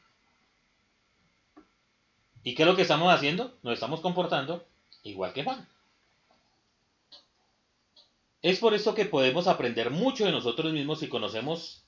¿Y 2.44 2.56
qué 2.56 2.64
es 2.64 2.68
lo 2.68 2.76
que 2.76 2.84
estamos 2.84 3.14
haciendo? 3.14 3.58
Nos 3.64 3.74
estamos 3.74 4.02
comportando 4.02 4.66
igual 5.04 5.34
que 5.34 5.44
Juan. 5.44 5.68
Es 8.42 8.60
por 8.60 8.74
eso 8.74 8.96
que 8.96 9.06
podemos 9.06 9.48
aprender 9.48 9.90
mucho 9.90 10.26
de 10.26 10.32
nosotros 10.32 10.72
mismos 10.72 11.00
si 11.00 11.10
conocemos 11.10 11.84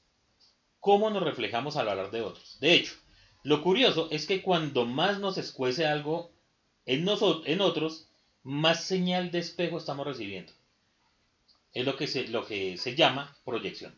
cómo 0.82 1.10
nos 1.10 1.24
reflejamos 1.24 1.78
al 1.78 1.88
hablar 1.88 2.12
de 2.12 2.22
otros. 2.22 2.58
De 2.60 2.74
hecho, 2.74 2.94
lo 3.44 3.62
curioso 3.62 4.10
es 4.12 4.28
que 4.28 4.42
cuando 4.42 4.86
más 4.86 5.20
nos 5.20 5.38
escuece 5.38 5.88
algo 5.88 6.32
en, 6.86 7.06
nosotros, 7.06 7.44
en 7.48 7.62
otros, 7.62 8.08
más 8.44 8.84
señal 8.84 9.32
de 9.32 9.40
espejo 9.40 9.78
estamos 9.78 10.06
recibiendo. 10.06 10.52
Es 11.74 11.86
lo 11.86 11.96
que 11.96 12.08
se, 12.08 12.28
lo 12.28 12.46
que 12.46 12.78
se 12.78 12.96
llama 12.96 13.36
proyección. 13.46 13.98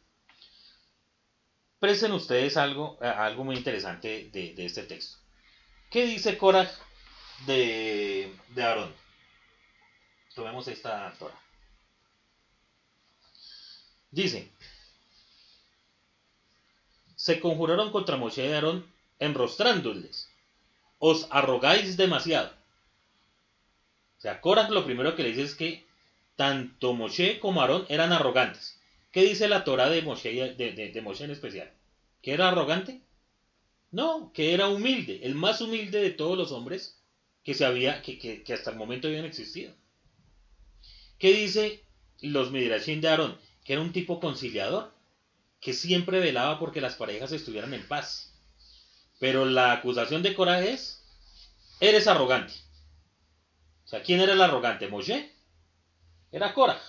Presten 1.80 2.12
ustedes 2.12 2.56
algo, 2.56 2.98
algo 3.02 3.44
muy 3.44 3.56
interesante 3.58 4.30
de, 4.32 4.54
este 4.58 4.84
texto. 4.84 5.18
¿Qué 5.94 6.06
dice 6.06 6.40
Korah 6.40 6.68
de, 7.46 8.36
Aarón? 8.58 8.92
Tomemos 10.34 10.68
esta 10.68 11.14
Torah. 11.20 11.40
Dice, 14.10 14.50
se 17.16 17.40
conjuraron 17.40 17.92
contra 17.92 18.18
Moshe 18.18 18.44
y 18.44 18.52
Aarón 18.52 18.92
enrostrándoles, 19.20 20.32
os 20.98 21.28
arrogáis 21.30 21.96
demasiado. 21.96 22.52
O 24.18 24.22
sea, 24.22 24.42
Korah 24.42 24.72
lo 24.72 24.86
primero 24.86 25.16
que 25.16 25.22
le 25.22 25.30
dice 25.30 25.44
es 25.44 25.54
que 25.54 25.86
tanto 26.36 26.94
Moshe 26.94 27.40
como 27.40 27.62
Aarón 27.62 27.86
eran 27.88 28.12
arrogantes. 28.12 28.80
¿Qué 29.12 29.22
dice 29.22 29.48
la 29.48 29.64
Torah 29.64 29.90
de 29.90 30.02
Moshe, 30.02 30.56
de, 30.56 31.02
Moshe 31.04 31.26
en 31.26 31.30
especial? 31.30 31.72
¿Que 32.24 32.34
era 32.34 32.48
arrogante? 32.48 33.03
No, 33.94 34.34
que 34.34 34.54
era 34.54 34.68
humilde, 34.68 35.22
el 35.24 35.36
más 35.36 35.62
humilde 35.62 36.02
de 36.02 36.10
todos 36.10 36.38
los 36.38 36.52
hombres 36.52 37.00
que, 37.44 37.54
se 37.54 37.64
había, 37.64 38.02
que, 38.02 38.18
que, 38.18 38.54
hasta 38.54 38.72
el 38.72 38.76
momento 38.76 39.08
habían 39.08 39.24
existido. 39.24 39.74
¿Qué 41.20 41.32
dice 41.32 41.86
los 42.20 42.52
Midrashim 42.52 43.00
de 43.00 43.08
Aarón? 43.08 43.38
que 43.64 43.74
era 43.74 43.82
un 43.82 43.94
tipo 43.94 44.20
conciliador, 44.20 44.92
que 45.62 45.74
siempre 45.74 46.20
velaba 46.20 46.60
porque 46.60 46.82
las 46.82 46.96
parejas 46.96 47.32
estuvieran 47.32 47.74
en 47.74 47.88
paz. 47.88 48.34
Pero 49.20 49.46
la 49.46 49.72
acusación 49.72 50.22
de 50.22 50.34
Coraje 50.34 50.72
es 50.72 51.02
eres 51.80 52.08
arrogante. 52.08 52.54
O 53.86 53.88
sea, 53.88 54.02
¿quién 54.02 54.20
era 54.20 54.34
el 54.34 54.42
arrogante? 54.42 54.88
Moshe. 54.88 55.32
Era 56.32 56.54
Korah. 56.54 56.82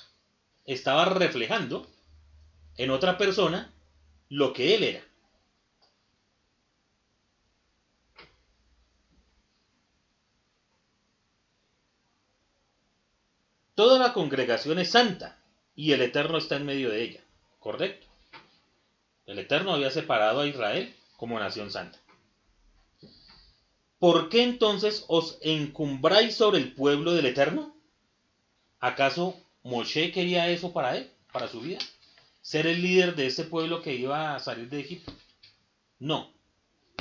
Estaba 0.64 1.04
reflejando 1.04 1.86
en 2.76 2.90
otra 2.90 3.18
persona 3.18 3.72
lo 4.30 4.52
que 4.52 4.74
él 4.74 4.82
era. 4.82 5.13
Toda 13.74 13.98
la 13.98 14.12
congregación 14.12 14.78
es 14.78 14.90
santa 14.90 15.36
y 15.74 15.92
el 15.92 16.02
Eterno 16.02 16.38
está 16.38 16.56
en 16.56 16.66
medio 16.66 16.90
de 16.90 17.02
ella. 17.02 17.20
¿Correcto? 17.58 18.06
El 19.26 19.38
Eterno 19.38 19.74
había 19.74 19.90
separado 19.90 20.40
a 20.40 20.46
Israel 20.46 20.94
como 21.16 21.40
nación 21.40 21.70
santa. 21.72 21.98
¿Por 23.98 24.28
qué 24.28 24.42
entonces 24.42 25.04
os 25.08 25.38
encumbráis 25.40 26.36
sobre 26.36 26.58
el 26.58 26.72
pueblo 26.72 27.14
del 27.14 27.26
Eterno? 27.26 27.74
¿Acaso 28.78 29.34
Moshe 29.62 30.12
quería 30.12 30.50
eso 30.50 30.72
para 30.72 30.96
él, 30.96 31.10
para 31.32 31.48
su 31.48 31.60
vida? 31.60 31.78
¿Ser 32.42 32.66
el 32.66 32.82
líder 32.82 33.16
de 33.16 33.26
ese 33.26 33.44
pueblo 33.44 33.82
que 33.82 33.94
iba 33.94 34.36
a 34.36 34.40
salir 34.40 34.68
de 34.68 34.80
Egipto? 34.80 35.12
No. 35.98 36.32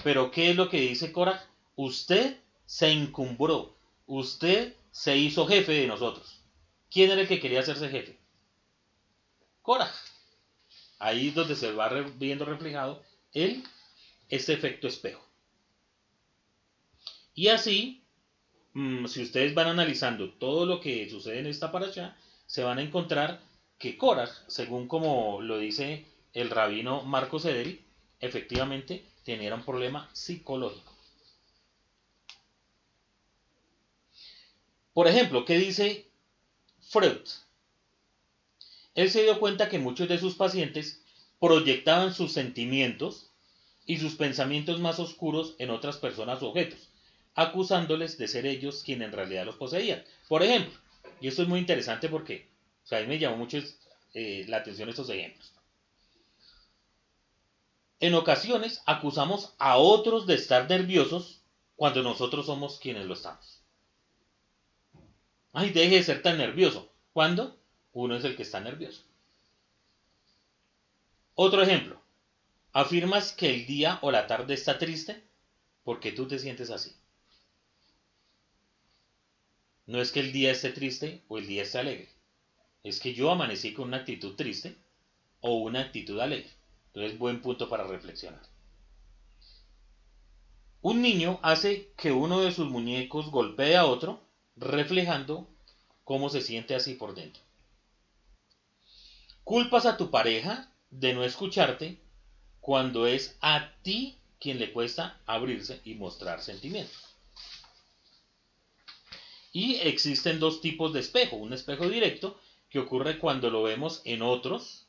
Pero 0.03 0.31
¿qué 0.31 0.49
es 0.49 0.55
lo 0.55 0.69
que 0.69 0.79
dice 0.79 1.11
Cora? 1.11 1.45
Usted 1.75 2.37
se 2.65 2.89
encumbró, 2.89 3.75
usted 4.07 4.75
se 4.91 5.17
hizo 5.17 5.45
jefe 5.45 5.73
de 5.73 5.87
nosotros. 5.87 6.42
¿Quién 6.93 7.09
era 7.09 7.21
el 7.21 7.27
que 7.27 7.39
quería 7.39 7.61
hacerse 7.61 7.89
jefe? 7.89 8.19
Cora. 9.63 9.91
Ahí 10.99 11.29
es 11.29 11.35
donde 11.35 11.55
se 11.55 11.71
va 11.71 11.89
viendo 11.89 12.45
reflejado 12.45 13.01
el, 13.33 13.63
este 14.29 14.53
efecto 14.53 14.87
espejo. 14.87 15.25
Y 17.33 17.47
así, 17.47 18.03
mm, 18.73 19.07
si 19.07 19.23
ustedes 19.23 19.55
van 19.55 19.69
analizando 19.69 20.33
todo 20.33 20.67
lo 20.67 20.79
que 20.79 21.09
sucede 21.09 21.39
en 21.39 21.47
esta 21.47 21.71
paracha, 21.71 22.15
se 22.45 22.63
van 22.63 22.77
a 22.77 22.83
encontrar 22.83 23.41
que 23.79 23.97
Korah, 23.97 24.29
según 24.47 24.87
como 24.87 25.41
lo 25.41 25.57
dice 25.57 26.05
el 26.33 26.51
rabino 26.51 27.01
Marco 27.01 27.39
Sederi, 27.39 27.83
efectivamente 28.19 29.03
tenía 29.25 29.55
un 29.55 29.65
problema 29.65 30.09
psicológico. 30.13 30.93
Por 34.93 35.07
ejemplo, 35.07 35.43
¿qué 35.43 35.57
dice 35.57 36.12
Freud? 36.93 37.27
Él 38.93 39.09
se 39.09 39.23
dio 39.23 39.39
cuenta 39.39 39.67
que 39.67 39.79
muchos 39.79 40.07
de 40.07 40.19
sus 40.19 40.35
pacientes 40.35 41.01
proyectaban 41.39 42.13
sus 42.13 42.31
sentimientos 42.31 43.31
y 43.87 43.97
sus 43.97 44.13
pensamientos 44.13 44.79
más 44.79 44.99
oscuros 44.99 45.55
en 45.57 45.71
otras 45.71 45.97
personas 45.97 46.43
o 46.43 46.49
objetos, 46.49 46.89
acusándoles 47.33 48.19
de 48.19 48.27
ser 48.27 48.45
ellos 48.45 48.83
quienes 48.85 49.07
en 49.07 49.13
realidad 49.13 49.45
los 49.45 49.55
poseían. 49.55 50.03
Por 50.29 50.43
ejemplo, 50.43 50.77
y 51.19 51.27
esto 51.27 51.41
es 51.41 51.47
muy 51.47 51.59
interesante 51.59 52.09
porque 52.09 52.47
a 52.91 52.99
mí 52.99 53.07
me 53.07 53.17
llamó 53.17 53.37
mucho 53.37 53.57
eh, 54.13 54.45
la 54.47 54.57
atención 54.57 54.87
estos 54.87 55.09
ejemplos. 55.09 55.51
En 57.99 58.13
ocasiones 58.13 58.81
acusamos 58.85 59.53
a 59.57 59.77
otros 59.77 60.27
de 60.27 60.35
estar 60.35 60.69
nerviosos 60.69 61.41
cuando 61.75 62.03
nosotros 62.03 62.45
somos 62.45 62.77
quienes 62.77 63.05
lo 63.05 63.15
estamos. 63.15 63.62
Ay, 65.53 65.69
deje 65.69 65.95
de 65.95 66.03
ser 66.03 66.21
tan 66.21 66.37
nervioso. 66.37 66.91
¿Cuándo? 67.13 67.57
Uno 67.93 68.15
es 68.15 68.23
el 68.25 68.35
que 68.35 68.41
está 68.41 68.59
nervioso. 68.59 69.03
Otro 71.35 71.61
ejemplo. 71.61 72.01
Afirmas 72.73 73.31
que 73.31 73.53
el 73.53 73.65
día 73.67 73.99
o 74.01 74.11
la 74.11 74.25
tarde 74.25 74.55
está 74.55 74.79
triste 74.79 75.23
porque 75.83 76.11
tú 76.11 76.27
te 76.27 76.39
sientes 76.39 76.71
así. 76.71 76.95
No 79.85 80.01
es 80.01 80.11
que 80.11 80.21
el 80.21 80.31
día 80.31 80.51
esté 80.51 80.71
triste 80.71 81.21
o 81.27 81.37
el 81.37 81.45
día 81.45 81.63
esté 81.63 81.79
alegre. 81.79 82.09
Es 82.83 82.99
que 82.99 83.13
yo 83.13 83.29
amanecí 83.29 83.73
con 83.73 83.89
una 83.89 83.97
actitud 83.97 84.35
triste 84.35 84.75
o 85.41 85.57
una 85.57 85.81
actitud 85.81 86.19
alegre. 86.19 86.49
Entonces, 86.87 87.19
buen 87.19 87.41
punto 87.41 87.69
para 87.69 87.85
reflexionar. 87.85 88.41
Un 90.81 91.01
niño 91.01 91.39
hace 91.43 91.91
que 91.95 92.11
uno 92.11 92.41
de 92.41 92.51
sus 92.51 92.69
muñecos 92.69 93.29
golpee 93.29 93.75
a 93.75 93.85
otro, 93.85 94.22
reflejando 94.55 95.47
cómo 96.03 96.29
se 96.29 96.41
siente 96.41 96.75
así 96.75 96.95
por 96.95 97.15
dentro. 97.15 97.41
Culpas 99.43 99.85
a 99.85 99.97
tu 99.97 100.09
pareja 100.09 100.69
de 100.89 101.13
no 101.13 101.23
escucharte 101.23 101.97
cuando 102.61 103.07
es 103.07 103.37
a 103.41 103.73
ti 103.81 104.17
quien 104.39 104.59
le 104.59 104.71
cuesta 104.71 105.19
abrirse 105.25 105.81
y 105.83 105.95
mostrar 105.95 106.41
sentimientos. 106.41 107.15
Y 109.51 109.75
existen 109.75 110.39
dos 110.39 110.61
tipos 110.61 110.93
de 110.93 110.99
espejo, 110.99 111.35
un 111.35 111.53
espejo 111.53 111.87
directo 111.87 112.39
que 112.69 112.79
ocurre 112.79 113.19
cuando 113.19 113.49
lo 113.49 113.63
vemos 113.63 114.01
en 114.05 114.21
otros 114.21 114.87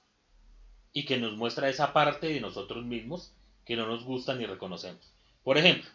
y 0.93 1.05
que 1.05 1.19
nos 1.19 1.37
muestra 1.37 1.69
esa 1.69 1.93
parte 1.93 2.29
de 2.29 2.41
nosotros 2.41 2.85
mismos 2.85 3.33
que 3.65 3.77
no 3.77 3.87
nos 3.87 4.05
gusta 4.05 4.35
ni 4.35 4.47
reconocemos. 4.47 5.13
Por 5.43 5.59
ejemplo, 5.59 5.91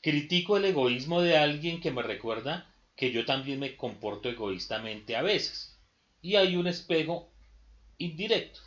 critico 0.00 0.56
el 0.56 0.64
egoísmo 0.66 1.20
de 1.20 1.36
alguien 1.36 1.80
que 1.80 1.90
me 1.90 2.02
recuerda 2.02 2.72
que 2.96 3.12
yo 3.12 3.24
también 3.24 3.60
me 3.60 3.76
comporto 3.76 4.28
egoístamente 4.28 5.16
a 5.16 5.22
veces. 5.22 5.76
Y 6.20 6.36
hay 6.36 6.56
un 6.56 6.66
espejo 6.66 7.28
indirecto. 7.96 8.60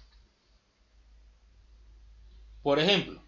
Por 2.64 2.80
ejemplo, 2.80 3.22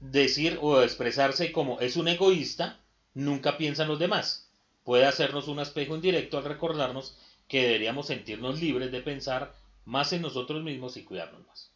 decir 0.00 0.58
o 0.60 0.82
expresarse 0.82 1.52
como 1.52 1.78
es 1.78 1.96
un 1.96 2.08
egoísta 2.08 2.80
nunca 3.14 3.56
piensa 3.56 3.82
en 3.82 3.88
los 3.88 3.98
demás. 3.98 4.48
Puede 4.82 5.06
hacernos 5.06 5.46
un 5.46 5.60
espejo 5.60 5.94
indirecto 5.94 6.38
al 6.38 6.44
recordarnos 6.44 7.16
que 7.48 7.62
deberíamos 7.62 8.06
sentirnos 8.06 8.60
libres 8.60 8.90
de 8.90 9.02
pensar 9.02 9.54
más 9.84 10.12
en 10.12 10.22
nosotros 10.22 10.62
mismos 10.62 10.96
y 10.96 11.04
cuidarnos 11.04 11.46
más. 11.46 11.70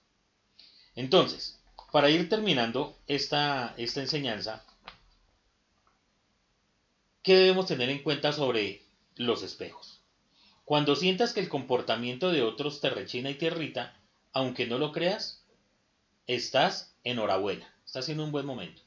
Entonces, 0.95 1.61
para 1.95 2.11
ir 2.11 2.29
terminando 2.29 2.99
esta, 3.07 3.73
esta 3.77 4.01
enseñanza, 4.01 4.65
¿qué 7.23 7.37
debemos 7.37 7.67
tener 7.67 7.89
en 7.89 8.03
cuenta 8.03 8.33
sobre 8.33 8.83
los 9.15 9.45
espejos? 9.45 10.01
Cuando 10.65 10.97
sientas 10.97 11.33
que 11.33 11.39
el 11.39 11.49
comportamiento 11.49 12.33
de 12.33 12.43
otros 12.43 12.81
te 12.81 12.91
rechina 12.91 13.31
y 13.31 13.35
te 13.35 13.47
irrita, 13.47 13.97
aunque 14.33 14.67
no 14.67 14.79
lo 14.79 14.91
creas, 14.91 15.45
estás 16.27 16.97
enhorabuena, 17.05 17.73
estás 17.87 18.09
en 18.09 18.19
un 18.19 18.33
buen 18.33 18.45
momento. 18.47 18.83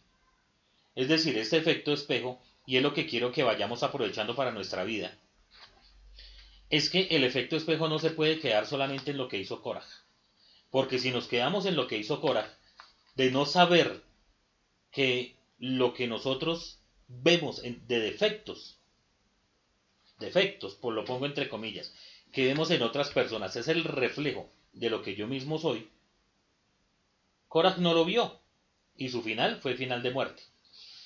Es 0.94 1.08
decir, 1.08 1.38
este 1.38 1.56
efecto 1.56 1.94
espejo, 1.94 2.42
y 2.66 2.76
es 2.76 2.84
lo 2.84 2.94
que 2.94 3.08
quiero 3.08 3.32
que 3.32 3.44
vayamos 3.44 3.84
aprovechando 3.84 4.36
para 4.36 4.52
nuestra 4.52 4.84
vida, 4.84 5.18
es 6.70 6.90
que 6.90 7.08
el 7.12 7.24
efecto 7.24 7.56
espejo 7.56 7.88
no 7.88 8.00
se 8.00 8.10
puede 8.10 8.42
quedar 8.42 8.68
solamente 8.68 9.12
en 9.12 9.18
lo 9.18 9.30
que 9.30 9.38
hizo 9.38 9.62
Cora. 9.62 9.86
Porque 10.70 11.00
si 11.00 11.12
nos 11.12 11.30
quedamos 11.30 11.66
en 11.66 11.78
lo 11.78 11.88
que 11.88 11.98
hizo 11.98 12.20
Cora, 12.20 12.54
de 13.18 13.32
no 13.32 13.48
saber 13.48 14.04
que 14.92 15.36
lo 15.58 15.96
que 15.96 16.08
nosotros 16.08 16.80
vemos 17.08 17.64
de 17.64 18.00
defectos, 18.00 18.78
defectos, 20.20 20.76
por 20.76 20.94
lo 20.94 21.04
pongo 21.04 21.26
entre 21.26 21.50
comillas, 21.50 21.94
que 22.32 22.46
vemos 22.46 22.70
en 22.70 22.84
otras 22.84 23.10
personas, 23.10 23.56
es 23.56 23.68
el 23.70 23.84
reflejo 23.84 24.48
de 24.72 24.92
lo 24.92 25.02
que 25.02 25.16
yo 25.16 25.26
mismo 25.26 25.58
soy, 25.58 25.90
Korach 27.48 27.78
no 27.78 27.96
lo 27.96 28.06
vio 28.06 28.40
y 28.96 29.10
su 29.10 29.24
final 29.24 29.62
fue 29.62 29.76
final 29.76 30.04
de 30.04 30.12
muerte. 30.12 30.44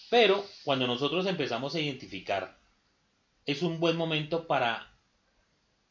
Pero 0.10 0.46
cuando 0.66 0.88
nosotros 0.88 1.26
empezamos 1.28 1.76
a 1.76 1.80
identificar, 1.80 2.58
es 3.46 3.62
un 3.62 3.80
buen 3.80 3.96
momento 3.96 4.48
para 4.48 4.94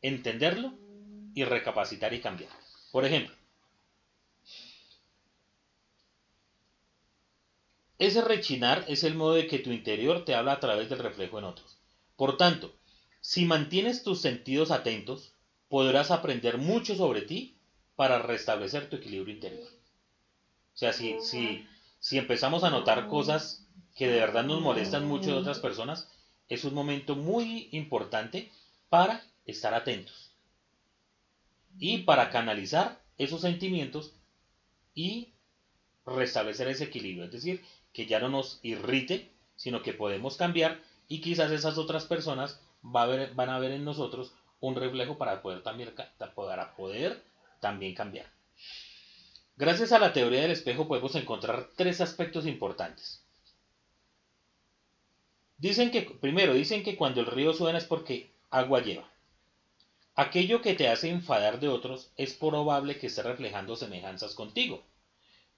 entenderlo 0.02 0.74
y 1.34 1.44
recapacitar 1.44 2.12
y 2.12 2.20
cambiar. 2.20 2.50
Por 2.92 3.06
ejemplo, 3.06 3.34
ese 8.00 8.22
rechinar 8.22 8.86
es 8.88 9.04
el 9.04 9.14
modo 9.14 9.34
de 9.34 9.46
que 9.46 9.58
tu 9.58 9.70
interior 9.70 10.24
te 10.24 10.34
habla 10.34 10.52
a 10.52 10.60
través 10.60 10.88
del 10.88 10.98
reflejo 11.00 11.38
en 11.38 11.44
otros. 11.44 11.76
Por 12.16 12.38
tanto, 12.38 12.74
si 13.20 13.44
mantienes 13.44 14.02
tus 14.02 14.22
sentidos 14.22 14.70
atentos, 14.70 15.34
podrás 15.68 16.10
aprender 16.10 16.56
mucho 16.56 16.96
sobre 16.96 17.20
ti 17.20 17.58
para 17.96 18.18
restablecer 18.18 18.88
tu 18.88 18.96
equilibrio 18.96 19.34
interior. 19.34 19.68
O 20.74 20.76
sea, 20.78 20.94
si, 20.94 21.20
si, 21.20 21.66
si 21.98 22.16
empezamos 22.16 22.64
a 22.64 22.70
notar 22.70 23.06
cosas 23.06 23.66
que 23.94 24.08
de 24.08 24.18
verdad 24.18 24.44
nos 24.44 24.62
molestan 24.62 25.06
mucho 25.06 25.32
de 25.32 25.36
otras 25.36 25.58
personas, 25.58 26.08
es 26.48 26.64
un 26.64 26.72
momento 26.72 27.16
muy 27.16 27.68
importante 27.72 28.50
para 28.88 29.22
estar 29.44 29.74
atentos 29.74 30.30
y 31.78 31.98
para 31.98 32.30
canalizar 32.30 32.98
esos 33.18 33.42
sentimientos 33.42 34.14
y 34.94 35.34
restablecer 36.06 36.68
ese 36.68 36.84
equilibrio. 36.84 37.24
Es 37.24 37.32
decir, 37.32 37.62
que 37.92 38.06
ya 38.06 38.20
no 38.20 38.28
nos 38.28 38.60
irrite, 38.62 39.30
sino 39.56 39.82
que 39.82 39.92
podemos 39.92 40.36
cambiar 40.36 40.80
y 41.08 41.20
quizás 41.20 41.50
esas 41.50 41.78
otras 41.78 42.04
personas 42.04 42.60
van 42.82 43.50
a 43.50 43.58
ver 43.58 43.72
en 43.72 43.84
nosotros 43.84 44.32
un 44.60 44.76
reflejo 44.76 45.18
para 45.18 45.42
poder 45.42 45.62
también, 45.62 45.92
para 46.18 46.76
poder 46.76 47.22
también 47.60 47.94
cambiar. 47.94 48.26
Gracias 49.56 49.92
a 49.92 49.98
la 49.98 50.12
teoría 50.12 50.42
del 50.42 50.52
espejo 50.52 50.88
podemos 50.88 51.14
encontrar 51.14 51.68
tres 51.76 52.00
aspectos 52.00 52.46
importantes. 52.46 53.22
Dicen 55.58 55.90
que, 55.90 56.02
primero, 56.02 56.54
dicen 56.54 56.82
que 56.82 56.96
cuando 56.96 57.20
el 57.20 57.26
río 57.26 57.52
suena 57.52 57.76
es 57.76 57.84
porque 57.84 58.30
agua 58.50 58.80
lleva. 58.80 59.10
Aquello 60.14 60.62
que 60.62 60.74
te 60.74 60.88
hace 60.88 61.10
enfadar 61.10 61.60
de 61.60 61.68
otros 61.68 62.10
es 62.16 62.32
probable 62.32 62.98
que 62.98 63.08
esté 63.08 63.22
reflejando 63.22 63.76
semejanzas 63.76 64.34
contigo. 64.34 64.82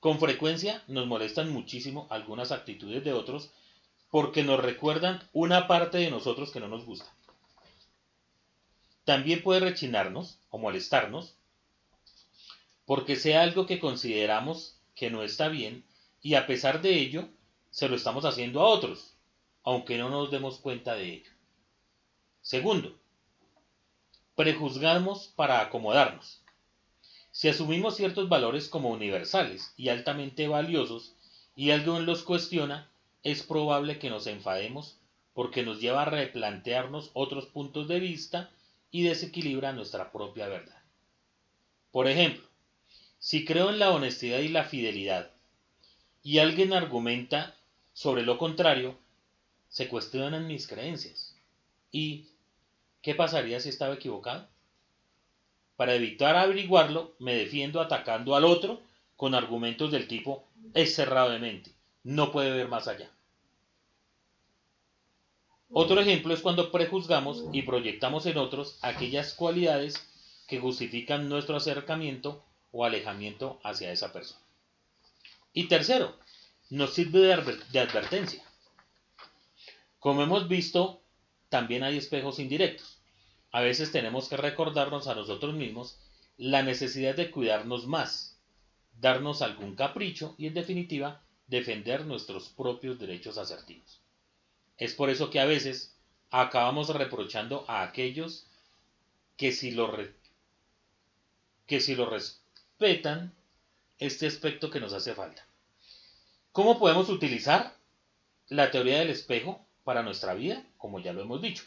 Con 0.02 0.18
frecuencia 0.18 0.82
nos 0.88 1.06
molestan 1.06 1.52
muchísimo 1.52 2.08
algunas 2.10 2.50
actitudes 2.50 3.04
de 3.04 3.12
otros 3.12 3.52
porque 4.10 4.42
nos 4.42 4.58
recuerdan 4.58 5.22
una 5.32 5.68
parte 5.68 5.98
de 5.98 6.10
nosotros 6.10 6.50
que 6.50 6.58
no 6.58 6.66
nos 6.66 6.84
gusta. 6.84 7.14
También 9.04 9.44
puede 9.44 9.60
rechinarnos 9.60 10.40
o 10.50 10.58
molestarnos 10.58 11.36
porque 12.84 13.14
sea 13.14 13.42
algo 13.42 13.64
que 13.64 13.78
consideramos 13.78 14.76
que 14.96 15.08
no 15.08 15.22
está 15.22 15.46
bien 15.46 15.84
y 16.20 16.34
a 16.34 16.48
pesar 16.48 16.82
de 16.82 16.98
ello 16.98 17.28
se 17.70 17.88
lo 17.88 17.94
estamos 17.94 18.24
haciendo 18.24 18.60
a 18.60 18.68
otros, 18.68 19.14
aunque 19.62 19.98
no 19.98 20.08
nos 20.08 20.32
demos 20.32 20.58
cuenta 20.58 20.96
de 20.96 21.12
ello. 21.12 21.30
Segundo, 22.40 22.98
prejuzgamos 24.34 25.28
para 25.36 25.60
acomodarnos. 25.60 26.41
Si 27.32 27.48
asumimos 27.48 27.96
ciertos 27.96 28.28
valores 28.28 28.68
como 28.68 28.90
universales 28.90 29.72
y 29.78 29.88
altamente 29.88 30.48
valiosos 30.48 31.14
y 31.56 31.70
alguien 31.70 32.04
los 32.04 32.24
cuestiona, 32.24 32.90
es 33.22 33.42
probable 33.42 33.98
que 33.98 34.10
nos 34.10 34.26
enfademos 34.26 34.98
porque 35.32 35.62
nos 35.62 35.80
lleva 35.80 36.02
a 36.02 36.10
replantearnos 36.10 37.10
otros 37.14 37.46
puntos 37.46 37.88
de 37.88 38.00
vista 38.00 38.50
y 38.90 39.04
desequilibra 39.04 39.72
nuestra 39.72 40.12
propia 40.12 40.46
verdad. 40.46 40.82
Por 41.90 42.06
ejemplo, 42.06 42.46
si 43.18 43.46
creo 43.46 43.70
en 43.70 43.78
la 43.78 43.92
honestidad 43.92 44.40
y 44.40 44.48
la 44.48 44.64
fidelidad 44.64 45.30
y 46.22 46.38
alguien 46.38 46.74
argumenta 46.74 47.56
sobre 47.94 48.22
lo 48.22 48.36
contrario, 48.36 48.98
se 49.70 49.88
cuestionan 49.88 50.46
mis 50.46 50.66
creencias. 50.66 51.34
¿Y 51.90 52.28
qué 53.00 53.14
pasaría 53.14 53.58
si 53.58 53.70
estaba 53.70 53.94
equivocado? 53.94 54.51
Para 55.82 55.96
evitar 55.96 56.36
averiguarlo, 56.36 57.16
me 57.18 57.34
defiendo 57.34 57.80
atacando 57.80 58.36
al 58.36 58.44
otro 58.44 58.80
con 59.16 59.34
argumentos 59.34 59.90
del 59.90 60.06
tipo 60.06 60.44
es 60.74 60.94
cerrado 60.94 61.30
de 61.30 61.40
mente, 61.40 61.72
no 62.04 62.30
puede 62.30 62.52
ver 62.52 62.68
más 62.68 62.86
allá. 62.86 63.10
Otro 65.72 66.00
ejemplo 66.00 66.32
es 66.34 66.40
cuando 66.40 66.70
prejuzgamos 66.70 67.46
y 67.52 67.62
proyectamos 67.62 68.26
en 68.26 68.38
otros 68.38 68.78
aquellas 68.80 69.34
cualidades 69.34 70.08
que 70.46 70.60
justifican 70.60 71.28
nuestro 71.28 71.56
acercamiento 71.56 72.44
o 72.70 72.84
alejamiento 72.84 73.58
hacia 73.64 73.90
esa 73.90 74.12
persona. 74.12 74.40
Y 75.52 75.64
tercero, 75.64 76.16
nos 76.70 76.94
sirve 76.94 77.18
de, 77.72 77.80
advertencia. 77.80 78.44
Como 79.98 80.22
hemos 80.22 80.46
visto, 80.46 81.00
también 81.48 81.82
hay 81.82 81.96
espejos 81.96 82.38
indirectos 82.38 83.01
a 83.52 83.60
veces 83.60 83.92
tenemos 83.92 84.28
que 84.28 84.38
recordarnos 84.38 85.06
a 85.06 85.14
nosotros 85.14 85.54
mismos 85.54 85.98
la 86.38 86.62
necesidad 86.62 87.14
de 87.14 87.30
cuidarnos 87.30 87.86
más, 87.86 88.38
darnos 88.98 89.42
algún 89.42 89.76
capricho 89.76 90.34
y 90.38 90.46
en 90.46 90.54
definitiva 90.54 91.22
defender 91.46 92.06
nuestros 92.06 92.48
propios 92.48 92.98
derechos 92.98 93.36
asertivos. 93.36 94.00
Es 94.78 94.94
por 94.94 95.10
eso 95.10 95.28
que 95.28 95.38
a 95.38 95.44
veces 95.44 95.94
acabamos 96.30 96.88
reprochando 96.88 97.66
a 97.68 97.82
aquellos 97.82 98.46
que 99.36 99.52
si 99.52 99.70
lo, 99.70 99.94
que 101.66 101.80
si 101.80 101.94
lo 101.94 102.08
respetan 102.08 103.34
este 103.98 104.26
aspecto 104.26 104.70
que 104.70 104.80
nos 104.80 104.94
hace 104.94 105.14
falta. 105.14 105.46
¿Cómo 106.52 106.78
podemos 106.78 107.10
utilizar 107.10 107.76
la 108.48 108.70
teoría 108.70 108.98
del 108.98 109.10
espejo 109.10 109.64
para 109.84 110.02
nuestra 110.02 110.32
vida? 110.32 110.64
Como 110.78 111.00
ya 111.00 111.12
lo 111.12 111.20
hemos 111.20 111.42
dicho 111.42 111.64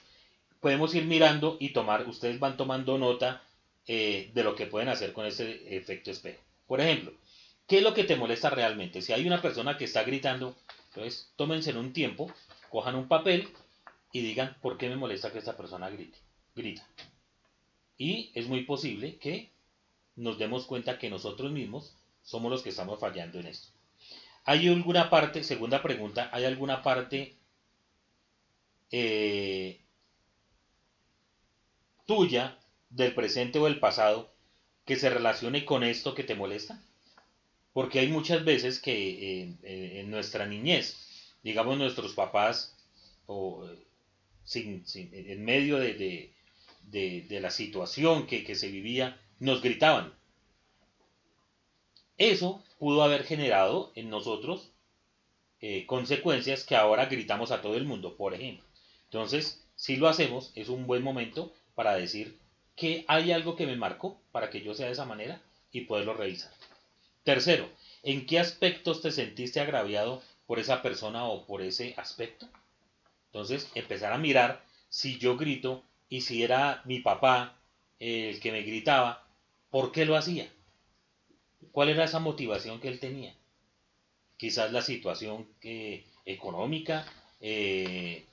podemos 0.66 0.96
ir 0.96 1.06
mirando 1.06 1.58
y 1.60 1.74
tomar, 1.74 2.08
ustedes 2.10 2.40
van 2.40 2.58
tomando 2.58 2.98
nota 2.98 3.44
eh, 3.86 4.32
de 4.34 4.44
lo 4.44 4.56
que 4.56 4.66
pueden 4.66 4.90
hacer 4.90 5.14
con 5.14 5.28
ese 5.28 5.78
efecto 5.78 6.10
espejo. 6.10 6.42
Por 6.66 6.82
ejemplo, 6.82 7.14
¿qué 7.68 7.78
es 7.78 7.84
lo 7.84 7.94
que 7.94 8.04
te 8.04 8.16
molesta 8.16 8.50
realmente? 8.50 9.04
Si 9.04 9.14
hay 9.14 9.28
una 9.28 9.44
persona 9.44 9.78
que 9.78 9.86
está 9.86 10.02
gritando, 10.02 10.56
entonces 10.88 11.32
tómense 11.36 11.70
en 11.70 11.78
un 11.78 11.94
tiempo, 11.94 12.34
cojan 12.72 12.96
un 12.96 13.08
papel 13.08 13.48
y 14.12 14.22
digan 14.22 14.58
por 14.60 14.80
qué 14.80 14.90
me 14.90 14.96
molesta 14.96 15.32
que 15.32 15.38
esta 15.38 15.56
persona 15.56 15.88
grite, 15.92 16.18
grita. 16.56 16.84
Y 18.00 18.32
es 18.34 18.48
muy 18.48 18.64
posible 18.64 19.18
que 19.18 19.52
nos 20.16 20.40
demos 20.40 20.66
cuenta 20.66 20.98
que 20.98 21.12
nosotros 21.12 21.52
mismos 21.52 21.94
somos 22.24 22.50
los 22.52 22.64
que 22.64 22.70
estamos 22.70 23.00
fallando 23.00 23.40
en 23.40 23.46
esto. 23.46 23.68
¿Hay 24.46 24.68
alguna 24.68 25.12
parte, 25.12 25.44
segunda 25.44 25.84
pregunta, 25.84 26.28
hay 26.34 26.46
alguna 26.46 26.82
parte 26.82 27.36
eh, 28.90 29.85
tuya 32.06 32.58
del 32.90 33.14
presente 33.14 33.60
o 33.60 33.66
del 33.66 33.80
pasado 33.80 34.32
que 34.86 34.96
se 34.96 35.10
relacione 35.10 35.66
con 35.66 35.84
esto 35.84 36.14
que 36.14 36.24
te 36.24 36.36
molesta? 36.36 36.82
Porque 37.74 38.00
hay 38.00 38.08
muchas 38.08 38.46
veces 38.46 38.80
que 38.80 38.94
eh, 38.94 39.54
eh, 39.64 40.00
en 40.00 40.10
nuestra 40.10 40.46
niñez, 40.46 40.96
digamos 41.44 41.78
nuestros 41.78 42.14
papás, 42.14 42.74
o 43.26 43.68
eh, 44.54 44.82
en 44.86 45.44
medio 45.44 45.78
de, 45.78 46.32
la 47.30 47.52
situación 47.52 48.28
que, 48.28 48.56
se 48.56 48.70
vivía, 48.70 49.20
nos 49.40 49.62
gritaban. 49.62 50.14
Eso 52.18 52.64
pudo 52.80 53.04
haber 53.04 53.26
generado 53.26 53.92
en 53.96 54.10
nosotros 54.10 54.72
consecuencias 55.88 56.64
que 56.64 56.76
ahora 56.76 57.08
gritamos 57.08 57.52
a 57.52 57.62
todo 57.62 57.76
el 57.76 57.86
mundo, 57.86 58.16
por 58.16 58.36
ejemplo. 58.36 58.64
Entonces, 59.06 59.66
si 59.76 59.98
lo 59.98 60.08
hacemos, 60.08 60.52
es 60.56 60.70
un 60.70 60.86
buen 60.86 61.04
momento 61.04 61.54
para 61.76 61.96
decir 61.96 62.40
que 62.76 63.06
hay 63.08 63.32
algo 63.32 63.56
que 63.56 63.68
me 63.68 63.76
marcó 63.76 64.20
para 64.32 64.50
que 64.50 64.62
yo 64.62 64.74
sea 64.74 64.88
de 64.88 64.94
esa 64.94 65.06
manera 65.06 65.42
y 65.72 65.82
poderlo 65.82 66.14
revisar. 66.14 66.52
Tercero, 67.24 67.70
¿en 68.04 68.26
qué 68.26 68.40
aspectos 68.40 69.02
te 69.02 69.12
sentiste 69.12 69.60
agraviado 69.60 70.22
por 70.48 70.60
esa 70.60 70.82
persona 70.82 71.26
o 71.26 71.46
por 71.46 71.62
ese 71.62 71.94
aspecto? 71.98 72.48
Entonces, 73.28 73.70
empezar 73.76 74.14
a 74.14 74.18
mirar 74.18 74.64
si 74.90 75.18
yo 75.18 75.36
grito 75.36 75.84
y 76.08 76.22
si 76.22 76.44
era 76.44 76.82
mi 76.86 77.00
papá 77.00 77.58
el 78.00 78.40
que 78.40 78.52
me 78.52 78.62
gritaba, 78.62 79.28
¿por 79.70 79.92
qué 79.92 80.06
lo 80.06 80.16
hacía? 80.16 80.48
¿Cuál 81.72 81.90
era 81.90 82.06
esa 82.06 82.20
motivación 82.20 82.80
que 82.80 82.88
él 82.88 83.00
tenía? 83.00 83.36
Quizás 84.38 84.72
la 84.72 84.82
situación 84.82 85.48
eh, 85.62 86.06
económica, 86.26 87.06
eh, 87.42 88.26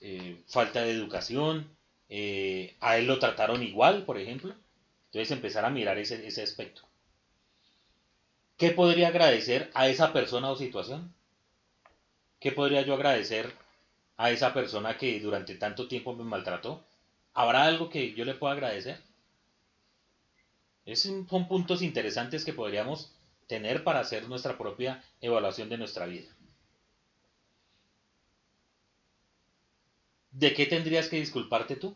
eh, 0.00 0.42
falta 0.46 0.82
de 0.82 0.92
educación, 0.92 1.73
eh, 2.08 2.76
a 2.80 2.98
él 2.98 3.06
lo 3.06 3.18
trataron 3.18 3.62
igual, 3.62 4.04
por 4.04 4.18
ejemplo. 4.18 4.54
Entonces 5.06 5.30
empezar 5.30 5.64
a 5.64 5.70
mirar 5.70 5.98
ese, 5.98 6.26
ese 6.26 6.42
aspecto. 6.42 6.82
¿Qué 8.56 8.70
podría 8.70 9.08
agradecer 9.08 9.70
a 9.74 9.88
esa 9.88 10.12
persona 10.12 10.50
o 10.50 10.56
situación? 10.56 11.12
¿Qué 12.40 12.52
podría 12.52 12.82
yo 12.82 12.94
agradecer 12.94 13.52
a 14.16 14.30
esa 14.30 14.52
persona 14.52 14.96
que 14.96 15.18
durante 15.18 15.54
tanto 15.56 15.88
tiempo 15.88 16.14
me 16.14 16.24
maltrató? 16.24 16.82
¿Habrá 17.32 17.64
algo 17.64 17.88
que 17.88 18.12
yo 18.12 18.24
le 18.24 18.34
pueda 18.34 18.52
agradecer? 18.52 19.00
Esos 20.84 21.26
son 21.28 21.48
puntos 21.48 21.82
interesantes 21.82 22.44
que 22.44 22.52
podríamos 22.52 23.10
tener 23.46 23.82
para 23.84 24.00
hacer 24.00 24.28
nuestra 24.28 24.56
propia 24.56 25.02
evaluación 25.20 25.68
de 25.68 25.78
nuestra 25.78 26.06
vida. 26.06 26.34
¿De 30.34 30.52
qué 30.52 30.66
tendrías 30.66 31.08
que 31.08 31.16
disculparte 31.16 31.76
tú? 31.76 31.94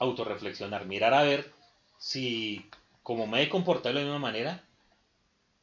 autorreflexionar, 0.00 0.86
mirar 0.86 1.14
a 1.14 1.22
ver 1.22 1.52
si, 1.98 2.66
como 3.02 3.26
me 3.26 3.42
he 3.42 3.48
comportado 3.48 3.94
de 3.94 4.00
la 4.00 4.06
misma 4.06 4.18
manera, 4.18 4.64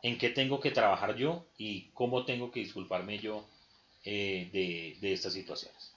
en 0.03 0.17
qué 0.17 0.29
tengo 0.29 0.59
que 0.59 0.71
trabajar 0.71 1.15
yo 1.15 1.43
y 1.57 1.89
cómo 1.93 2.23
tengo 2.23 2.51
que 2.51 2.59
disculparme 2.61 3.17
yo 3.17 3.43
eh, 4.05 4.47
de, 4.53 4.97
de 5.01 5.13
estas 5.13 5.33
situaciones. 5.33 5.91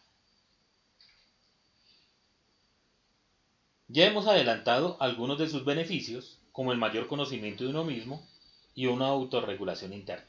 Ya 3.88 4.06
hemos 4.06 4.26
adelantado 4.26 4.96
algunos 5.00 5.38
de 5.38 5.48
sus 5.48 5.64
beneficios, 5.64 6.38
como 6.52 6.72
el 6.72 6.78
mayor 6.78 7.08
conocimiento 7.08 7.64
de 7.64 7.70
uno 7.70 7.84
mismo 7.84 8.26
y 8.74 8.86
una 8.86 9.08
autorregulación 9.08 9.92
interna. 9.92 10.26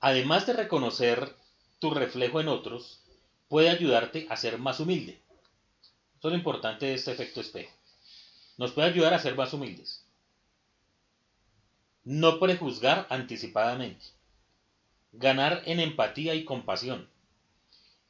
Además 0.00 0.46
de 0.46 0.52
reconocer 0.52 1.34
tu 1.78 1.90
reflejo 1.90 2.40
en 2.40 2.48
otros, 2.48 3.00
puede 3.48 3.70
ayudarte 3.70 4.26
a 4.30 4.36
ser 4.36 4.58
más 4.58 4.80
humilde 4.80 5.20
esto 6.16 6.28
es 6.28 6.32
lo 6.32 6.38
importante 6.38 6.86
de 6.86 6.94
este 6.94 7.12
efecto 7.12 7.42
espejo. 7.42 7.70
Nos 8.56 8.72
puede 8.72 8.88
ayudar 8.88 9.12
a 9.12 9.18
ser 9.18 9.36
más 9.36 9.52
humildes. 9.52 10.02
No 12.04 12.40
prejuzgar 12.40 13.06
anticipadamente. 13.10 14.06
Ganar 15.12 15.62
en 15.66 15.78
empatía 15.78 16.34
y 16.34 16.46
compasión. 16.46 17.08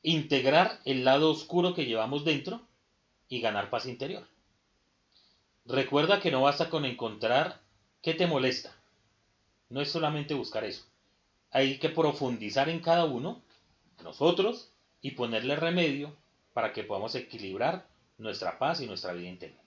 Integrar 0.02 0.80
el 0.84 1.04
lado 1.04 1.32
oscuro 1.32 1.74
que 1.74 1.84
llevamos 1.84 2.24
dentro 2.24 2.60
y 3.28 3.40
ganar 3.40 3.70
paz 3.70 3.86
interior. 3.86 4.28
Recuerda 5.64 6.20
que 6.20 6.30
no 6.30 6.42
basta 6.42 6.70
con 6.70 6.84
encontrar 6.84 7.60
qué 8.02 8.14
te 8.14 8.28
molesta. 8.28 8.72
No 9.68 9.80
es 9.80 9.90
solamente 9.90 10.32
buscar 10.32 10.64
eso. 10.64 10.84
hay 11.50 11.78
que 11.78 11.88
profundizar 11.88 12.68
en 12.68 12.80
cada 12.80 13.04
uno, 13.04 13.42
nosotros, 14.02 14.70
y 15.00 15.12
ponerle 15.12 15.56
remedio 15.56 16.16
para 16.52 16.72
que 16.72 16.82
podamos 16.82 17.14
equilibrar 17.14 17.86
nuestra 18.18 18.58
paz 18.58 18.80
y 18.80 18.86
nuestra 18.86 19.12
vida 19.12 19.28
interior. 19.28 19.60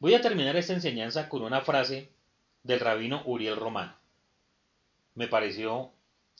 Voy 0.00 0.14
a 0.14 0.20
terminar 0.20 0.56
esta 0.56 0.72
enseñanza 0.72 1.28
con 1.28 1.42
una 1.42 1.60
frase 1.60 2.10
del 2.62 2.80
rabino 2.80 3.22
Uriel 3.26 3.56
Romano. 3.56 3.94
Me 5.14 5.28
pareció 5.28 5.90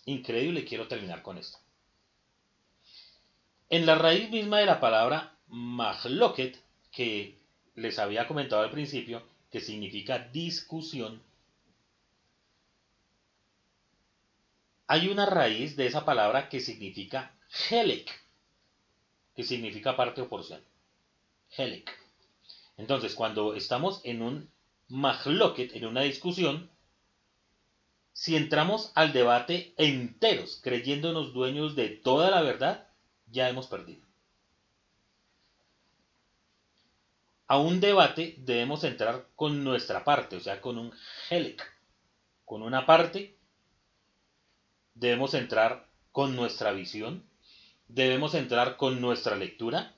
increíble 0.05 0.61
y 0.61 0.65
quiero 0.65 0.89
terminar 0.89 1.23
con 1.23 1.39
esto. 1.39 1.59
En 3.71 3.85
la 3.85 3.97
raíz 3.97 4.31
misma 4.31 4.59
de 4.61 4.67
la 4.67 4.81
palabra 4.81 5.37
mahloket, 5.49 6.59
que 6.91 7.39
les 7.75 7.99
había 7.99 8.27
comentado 8.27 8.63
al 8.63 8.71
principio, 8.71 9.23
que 9.51 9.61
significa 9.61 10.19
discusión, 10.19 11.23
hay 14.89 15.09
una 15.09 15.27
raíz 15.27 15.77
de 15.77 15.87
esa 15.87 16.05
palabra 16.05 16.49
que 16.49 16.61
significa 16.61 17.35
helek, 17.71 18.11
que 19.37 19.45
significa 19.45 19.97
parte 19.97 20.23
o 20.23 20.29
porción. 20.29 20.63
Helek. 21.57 21.91
Entonces, 22.79 23.15
cuando 23.15 23.55
estamos 23.55 24.01
en 24.05 24.23
un 24.23 24.51
mahloket, 24.89 25.77
en 25.77 25.85
una 25.85 26.01
discusión, 26.03 26.71
si 28.15 28.35
entramos 28.35 28.91
al 28.95 29.13
debate 29.13 29.75
enteros, 29.77 30.61
creyéndonos 30.63 31.35
dueños 31.35 31.77
de 31.77 31.91
toda 31.91 32.31
la 32.31 32.41
verdad, 32.43 32.89
ya 33.31 33.49
hemos 33.49 33.67
perdido. 33.67 34.03
A 37.47 37.59
un 37.59 37.81
debate 37.81 38.37
debemos 38.39 38.85
entrar 38.85 39.27
con 39.37 39.65
nuestra 39.65 40.03
parte, 40.03 40.37
o 40.37 40.41
sea, 40.41 40.61
con 40.61 40.79
un 40.79 40.93
helek, 41.31 41.63
con 42.45 42.63
una 42.63 42.87
parte. 42.87 43.38
Debemos 44.99 45.35
entrar 45.35 45.87
con 46.11 46.35
nuestra 46.35 46.73
visión, 46.73 47.23
debemos 47.87 48.35
entrar 48.35 48.77
con 48.77 49.01
nuestra 49.01 49.37
lectura, 49.37 49.95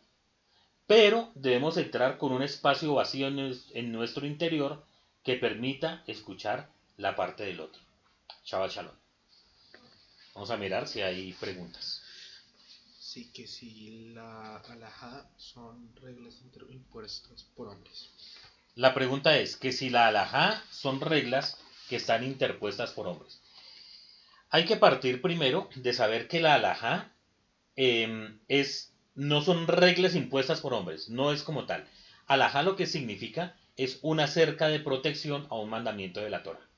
pero 0.86 1.30
debemos 1.34 1.78
entrar 1.78 2.18
con 2.18 2.32
un 2.32 2.42
espacio 2.42 2.92
vacío 2.92 3.28
en 3.28 3.92
nuestro 3.92 4.26
interior 4.26 4.84
que 5.24 5.36
permita 5.36 6.02
escuchar 6.06 6.68
la 6.98 7.16
parte 7.16 7.44
del 7.44 7.60
otro. 7.60 7.80
Chaval 8.44 8.68
Shalom. 8.68 8.94
Vamos 10.34 10.50
a 10.50 10.58
mirar 10.58 10.86
si 10.86 11.00
hay 11.00 11.32
preguntas. 11.32 12.02
Sí, 12.98 13.30
que 13.32 13.46
si 13.46 14.10
la 14.10 14.58
alajá 14.58 15.30
son 15.38 15.96
reglas 15.96 16.42
impuestas 16.68 17.44
por 17.56 17.68
hombres. 17.68 18.10
La 18.74 18.92
pregunta 18.92 19.38
es 19.38 19.56
que 19.56 19.72
si 19.72 19.88
la 19.88 20.08
alajá 20.08 20.62
son 20.70 21.00
reglas 21.00 21.56
que 21.88 21.96
están 21.96 22.22
interpuestas 22.22 22.92
por 22.92 23.06
hombres. 23.06 23.40
Hay 24.50 24.64
que 24.64 24.76
partir 24.76 25.22
primero 25.22 25.68
de 25.76 25.92
saber 25.92 26.28
que 26.28 26.40
la 26.40 26.54
alajá 26.54 27.12
em, 27.76 28.40
es, 28.48 28.92
no 29.14 29.42
son 29.42 29.66
reglas 29.66 30.14
impuestas 30.14 30.60
por 30.60 30.74
hombres, 30.74 31.08
no 31.08 31.32
es 31.32 31.42
como 31.42 31.66
tal. 31.66 31.88
Alajá 32.26 32.62
lo 32.62 32.76
que 32.76 32.86
significa 32.86 33.56
es 33.76 33.98
una 34.02 34.26
cerca 34.26 34.68
de 34.68 34.80
protección 34.80 35.46
a 35.50 35.56
un 35.56 35.70
mandamiento 35.70 36.20
de 36.20 36.30
la 36.30 36.42
Torah. 36.42 36.68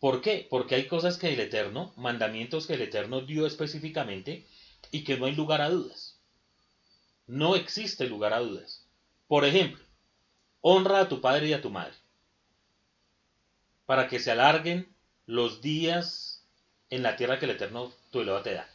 ¿Por 0.00 0.20
qué? 0.20 0.46
Porque 0.50 0.74
hay 0.74 0.86
cosas 0.86 1.16
que 1.16 1.32
el 1.32 1.40
Eterno, 1.40 1.92
mandamientos 1.96 2.66
que 2.66 2.74
el 2.74 2.82
Eterno 2.82 3.20
dio 3.20 3.46
específicamente 3.46 4.46
y 4.90 5.04
que 5.04 5.16
no 5.16 5.26
hay 5.26 5.34
lugar 5.34 5.60
a 5.60 5.70
dudas. 5.70 6.18
No 7.26 7.54
existe 7.54 8.06
lugar 8.06 8.32
a 8.32 8.40
dudas. 8.40 8.86
Por 9.28 9.44
ejemplo, 9.44 9.84
honra 10.60 11.00
a 11.00 11.08
tu 11.08 11.20
padre 11.20 11.48
y 11.48 11.52
a 11.52 11.62
tu 11.62 11.70
madre 11.70 11.94
para 13.90 14.06
que 14.06 14.20
se 14.20 14.30
alarguen 14.30 14.86
los 15.30 15.62
días 15.62 16.42
en 16.90 17.04
la 17.04 17.14
tierra 17.14 17.38
que 17.38 17.44
el 17.44 17.52
Eterno 17.52 17.92
tu 18.10 18.20
Elohim 18.20 18.42
te 18.42 18.54
da. 18.54 18.68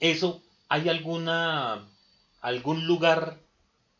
Eso, 0.00 0.42
¿hay 0.70 0.88
alguna 0.88 1.86
algún 2.40 2.86
lugar 2.86 3.38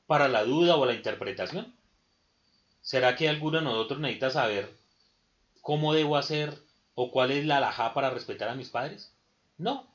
para 0.06 0.28
la 0.28 0.44
duda 0.44 0.76
o 0.76 0.86
la 0.86 0.94
interpretación? 0.94 1.74
¿Será 2.80 3.16
que 3.16 3.28
alguno 3.28 3.58
de 3.58 3.64
nosotros 3.64 4.00
necesita 4.00 4.30
saber 4.30 4.74
cómo 5.60 5.92
debo 5.92 6.16
hacer 6.16 6.62
o 6.94 7.10
cuál 7.10 7.32
es 7.32 7.44
la 7.44 7.58
alajá 7.58 7.92
para 7.92 8.08
respetar 8.08 8.48
a 8.48 8.54
mis 8.54 8.70
padres? 8.70 9.12
No, 9.58 9.86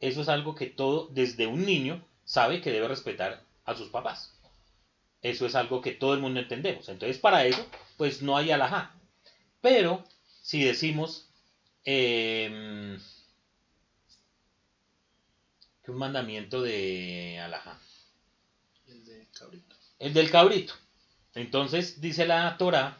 eso 0.00 0.22
es 0.22 0.28
algo 0.28 0.56
que 0.56 0.66
todo, 0.66 1.06
desde 1.12 1.46
un 1.46 1.64
niño, 1.64 2.04
sabe 2.24 2.60
que 2.60 2.72
debe 2.72 2.88
respetar 2.88 3.44
a 3.64 3.76
sus 3.76 3.90
papás. 3.90 4.36
Eso 5.22 5.46
es 5.46 5.54
algo 5.54 5.80
que 5.80 5.92
todo 5.92 6.14
el 6.14 6.20
mundo 6.20 6.40
entendemos. 6.40 6.88
Entonces, 6.88 7.18
para 7.18 7.46
eso, 7.46 7.64
pues 7.96 8.22
no 8.22 8.36
hay 8.36 8.50
alajá. 8.50 8.92
Pero, 9.60 10.04
si 10.42 10.64
decimos 10.64 11.30
que 11.84 12.98
un 15.88 15.98
mandamiento 15.98 16.62
de 16.62 17.40
alajá. 17.40 17.78
El 18.86 19.04
del 19.04 19.28
cabrito. 19.30 19.76
El 19.98 20.14
del 20.14 20.30
cabrito. 20.30 20.74
Entonces, 21.34 22.00
dice 22.00 22.26
la 22.26 22.56
Torah 22.56 22.98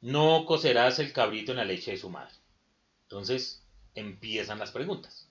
no 0.00 0.46
cocerás 0.46 0.98
el 0.98 1.12
cabrito 1.12 1.52
en 1.52 1.58
la 1.58 1.64
leche 1.64 1.92
de 1.92 1.98
su 1.98 2.10
madre. 2.10 2.34
Entonces 3.02 3.62
empiezan 3.94 4.58
las 4.58 4.70
preguntas. 4.70 5.28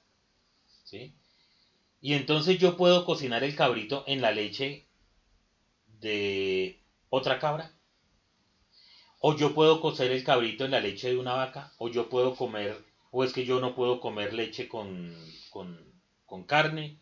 ¿sí? 0.84 1.14
Y 2.02 2.14
entonces 2.14 2.60
yo 2.60 2.78
puedo 2.78 3.06
cocinar 3.06 3.44
el 3.44 3.56
cabrito 3.56 4.04
en 4.08 4.22
la 4.22 4.32
leche 4.32 4.86
de 6.00 6.80
otra 7.10 7.40
cabra. 7.40 7.72
O 9.20 9.36
yo 9.36 9.54
puedo 9.54 9.82
cocer 9.82 10.12
el 10.12 10.24
cabrito 10.24 10.66
en 10.66 10.72
la 10.72 10.80
leche 10.80 11.10
de 11.10 11.18
una 11.18 11.34
vaca. 11.34 11.72
O 11.78 11.90
yo 11.90 12.10
puedo 12.10 12.36
comer, 12.36 12.78
o 13.12 13.24
es 13.24 13.34
que 13.34 13.46
yo 13.46 13.60
no 13.60 13.76
puedo 13.76 14.00
comer 14.00 14.34
leche 14.34 14.68
con, 14.68 15.14
con, 15.52 16.44
carne. 16.46 16.98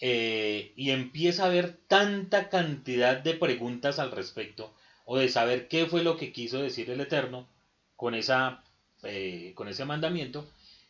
Eh, 0.00 0.72
y 0.76 0.90
empieza 0.90 1.44
a 1.44 1.46
haber 1.46 1.76
tanta 1.88 2.48
cantidad 2.48 3.16
de 3.18 3.34
preguntas 3.34 3.98
al 3.98 4.10
respecto 4.10 4.74
o 5.06 5.16
de 5.16 5.28
saber 5.28 5.68
qué 5.68 5.86
fue 5.86 6.02
lo 6.02 6.16
que 6.16 6.32
quiso 6.32 6.58
decir 6.58 6.90
el 6.90 7.00
Eterno 7.00 7.48
con, 7.94 8.14
esa, 8.14 8.62
eh, 9.04 9.52
con 9.54 9.68
ese 9.68 9.84
mandamiento, 9.84 10.46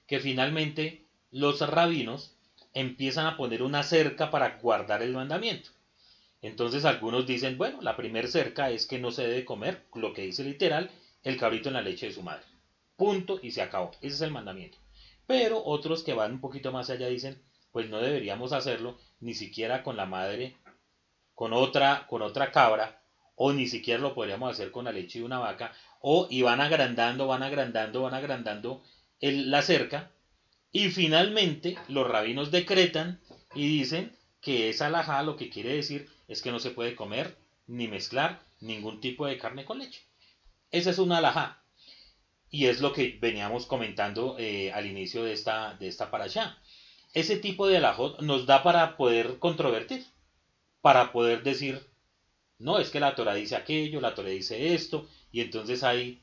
que 0.07 0.21
finalmente 0.21 1.05
los 1.31 1.61
rabinos 1.61 2.33
empiezan 2.73 3.27
a 3.27 3.37
poner 3.37 3.63
una 3.63 3.83
cerca 3.83 4.31
para 4.31 4.59
guardar 4.59 5.03
el 5.03 5.13
mandamiento. 5.13 5.71
Entonces 6.47 6.85
algunos 6.85 7.27
dicen, 7.27 7.59
bueno, 7.59 7.81
la 7.83 7.97
primera 7.97 8.29
cerca 8.29 8.71
es 8.71 8.87
que 8.87 9.01
no 9.01 9.11
se 9.11 9.27
debe 9.27 9.45
comer, 9.45 9.83
lo 9.95 10.13
que 10.13 10.23
dice 10.23 10.45
literal, 10.45 10.91
el 11.25 11.37
cabrito 11.37 11.69
en 11.69 11.75
la 11.75 11.83
leche 11.83 12.07
de 12.07 12.13
su 12.13 12.23
madre. 12.23 12.45
Punto 12.97 13.41
y 13.43 13.51
se 13.51 13.63
acabó. 13.63 13.91
Ese 14.01 14.15
es 14.15 14.21
el 14.21 14.31
mandamiento. 14.31 14.79
Pero 15.27 15.61
otros 15.65 16.05
que 16.05 16.15
van 16.15 16.35
un 16.35 16.41
poquito 16.41 16.71
más 16.71 16.89
allá 16.89 17.09
dicen, 17.09 17.43
pues 17.73 17.89
no 17.89 17.99
deberíamos 17.99 18.53
hacerlo 18.53 18.97
ni 19.19 19.35
siquiera 19.35 19.83
con 19.83 19.97
la 19.97 20.07
madre, 20.07 20.57
con 21.35 21.53
otra, 21.53 22.07
con 22.09 22.23
otra 22.23 22.53
cabra, 22.53 23.03
o 23.35 23.53
ni 23.53 23.67
siquiera 23.67 24.01
lo 24.01 24.15
podríamos 24.15 24.49
hacer 24.49 24.71
con 24.71 24.85
la 24.85 24.93
leche 24.93 25.19
de 25.19 25.25
una 25.25 25.41
vaca, 25.41 25.73
o 26.01 26.29
y 26.31 26.43
van 26.43 26.61
agrandando, 26.61 27.27
van 27.27 27.43
agrandando, 27.43 28.03
van 28.03 28.15
agrandando 28.15 28.85
la 29.21 29.63
cerca, 29.63 30.13
y 30.71 30.91
finalmente 30.91 31.77
los 31.89 32.07
rabinos 32.07 32.53
decretan 32.53 33.21
y 33.55 33.67
dicen 33.67 34.17
que 34.41 34.69
esa 34.69 34.87
alajá 34.87 35.25
lo 35.25 35.37
que 35.37 35.51
quiere 35.51 35.75
decir 35.75 36.07
es 36.29 36.43
que 36.43 36.51
no 36.51 36.59
se 36.59 36.71
puede 36.71 36.95
comer 36.95 37.37
ni 37.67 37.89
mezclar 37.89 38.41
ningún 38.61 39.01
tipo 39.01 39.27
de 39.27 39.39
carne 39.39 39.65
con 39.65 39.79
leche. 39.79 40.03
Esa 40.71 40.91
es 40.91 40.99
una 40.99 41.19
alajá. 41.19 41.63
Y 42.51 42.67
es 42.67 42.81
lo 42.81 42.93
que 42.93 43.19
veníamos 43.21 43.67
comentando 43.67 44.37
eh, 44.39 44.73
al 44.73 44.87
inicio 44.87 45.25
de 45.25 45.33
esta, 45.33 45.75
de 45.75 45.89
esta 45.89 46.09
allá 46.13 46.59
Ese 47.13 47.37
tipo 47.37 47.67
de 47.67 47.79
alajot 47.79 48.21
nos 48.23 48.47
da 48.47 48.63
para 48.63 48.97
poder 48.97 49.39
controvertir, 49.39 50.07
para 50.81 51.13
poder 51.13 51.43
decir, 51.43 51.87
no, 52.59 52.79
es 52.79 52.91
que 52.91 53.01
la 53.01 53.15
Torah 53.15 53.35
dice 53.35 53.57
aquello, 53.57 54.01
la 54.01 54.15
Torah 54.15 54.31
dice 54.31 54.75
esto, 54.75 55.09
y 55.33 55.41
entonces 55.41 55.83
hay 55.83 56.23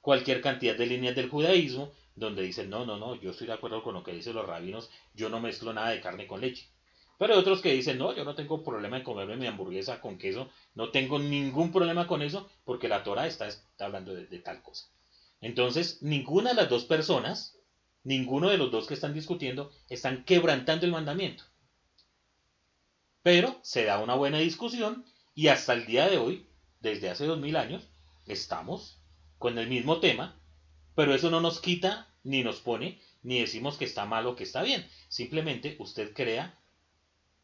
cualquier 0.00 0.40
cantidad 0.40 0.76
de 0.76 0.86
líneas 0.86 1.14
del 1.14 1.28
judaísmo 1.28 1.92
donde 2.16 2.42
dicen, 2.42 2.70
no, 2.70 2.84
no, 2.84 2.98
no, 2.98 3.14
yo 3.20 3.30
estoy 3.30 3.46
de 3.46 3.54
acuerdo 3.54 3.82
con 3.82 3.94
lo 3.94 4.02
que 4.02 4.12
dicen 4.12 4.34
los 4.34 4.46
rabinos, 4.46 4.90
yo 5.14 5.28
no 5.28 5.40
mezclo 5.40 5.72
nada 5.72 5.90
de 5.90 6.00
carne 6.00 6.26
con 6.26 6.40
leche. 6.40 6.68
Pero 7.20 7.34
hay 7.34 7.40
otros 7.40 7.60
que 7.60 7.74
dicen, 7.74 7.98
no, 7.98 8.16
yo 8.16 8.24
no 8.24 8.34
tengo 8.34 8.64
problema 8.64 8.96
en 8.96 9.02
comerme 9.02 9.36
mi 9.36 9.46
hamburguesa 9.46 10.00
con 10.00 10.16
queso, 10.16 10.48
no 10.74 10.90
tengo 10.90 11.18
ningún 11.18 11.70
problema 11.70 12.06
con 12.06 12.22
eso, 12.22 12.48
porque 12.64 12.88
la 12.88 13.02
Torah 13.02 13.26
está, 13.26 13.46
hablando 13.78 14.14
de, 14.14 14.24
de 14.24 14.38
tal 14.38 14.62
cosa. 14.62 14.86
Entonces, 15.42 16.00
ninguna 16.00 16.48
de 16.48 16.56
las 16.56 16.70
dos 16.70 16.86
personas, 16.86 17.58
ninguno 18.04 18.48
de 18.48 18.56
los 18.56 18.70
dos 18.70 18.86
que 18.86 18.94
están 18.94 19.12
discutiendo, 19.12 19.70
están 19.90 20.24
quebrantando 20.24 20.86
el 20.86 20.92
mandamiento. 20.92 21.44
Pero 23.22 23.60
se 23.60 23.84
da 23.84 23.98
una 23.98 24.14
buena 24.14 24.38
discusión 24.38 25.04
y 25.34 25.48
hasta 25.48 25.74
el 25.74 25.84
día 25.84 26.08
de 26.08 26.16
hoy, 26.16 26.48
desde 26.80 27.10
hace 27.10 27.26
dos 27.26 27.38
mil 27.38 27.56
años, 27.56 27.86
estamos 28.28 28.98
con 29.36 29.58
el 29.58 29.68
mismo 29.68 30.00
tema, 30.00 30.40
pero 30.94 31.14
eso 31.14 31.30
no 31.30 31.42
nos 31.42 31.60
quita 31.60 32.14
ni 32.22 32.42
nos 32.42 32.60
pone 32.60 32.98
ni 33.22 33.40
decimos 33.40 33.76
que 33.76 33.84
está 33.84 34.06
mal 34.06 34.26
o 34.26 34.36
que 34.36 34.44
está 34.44 34.62
bien. 34.62 34.88
Simplemente 35.08 35.76
usted 35.78 36.14
crea 36.14 36.58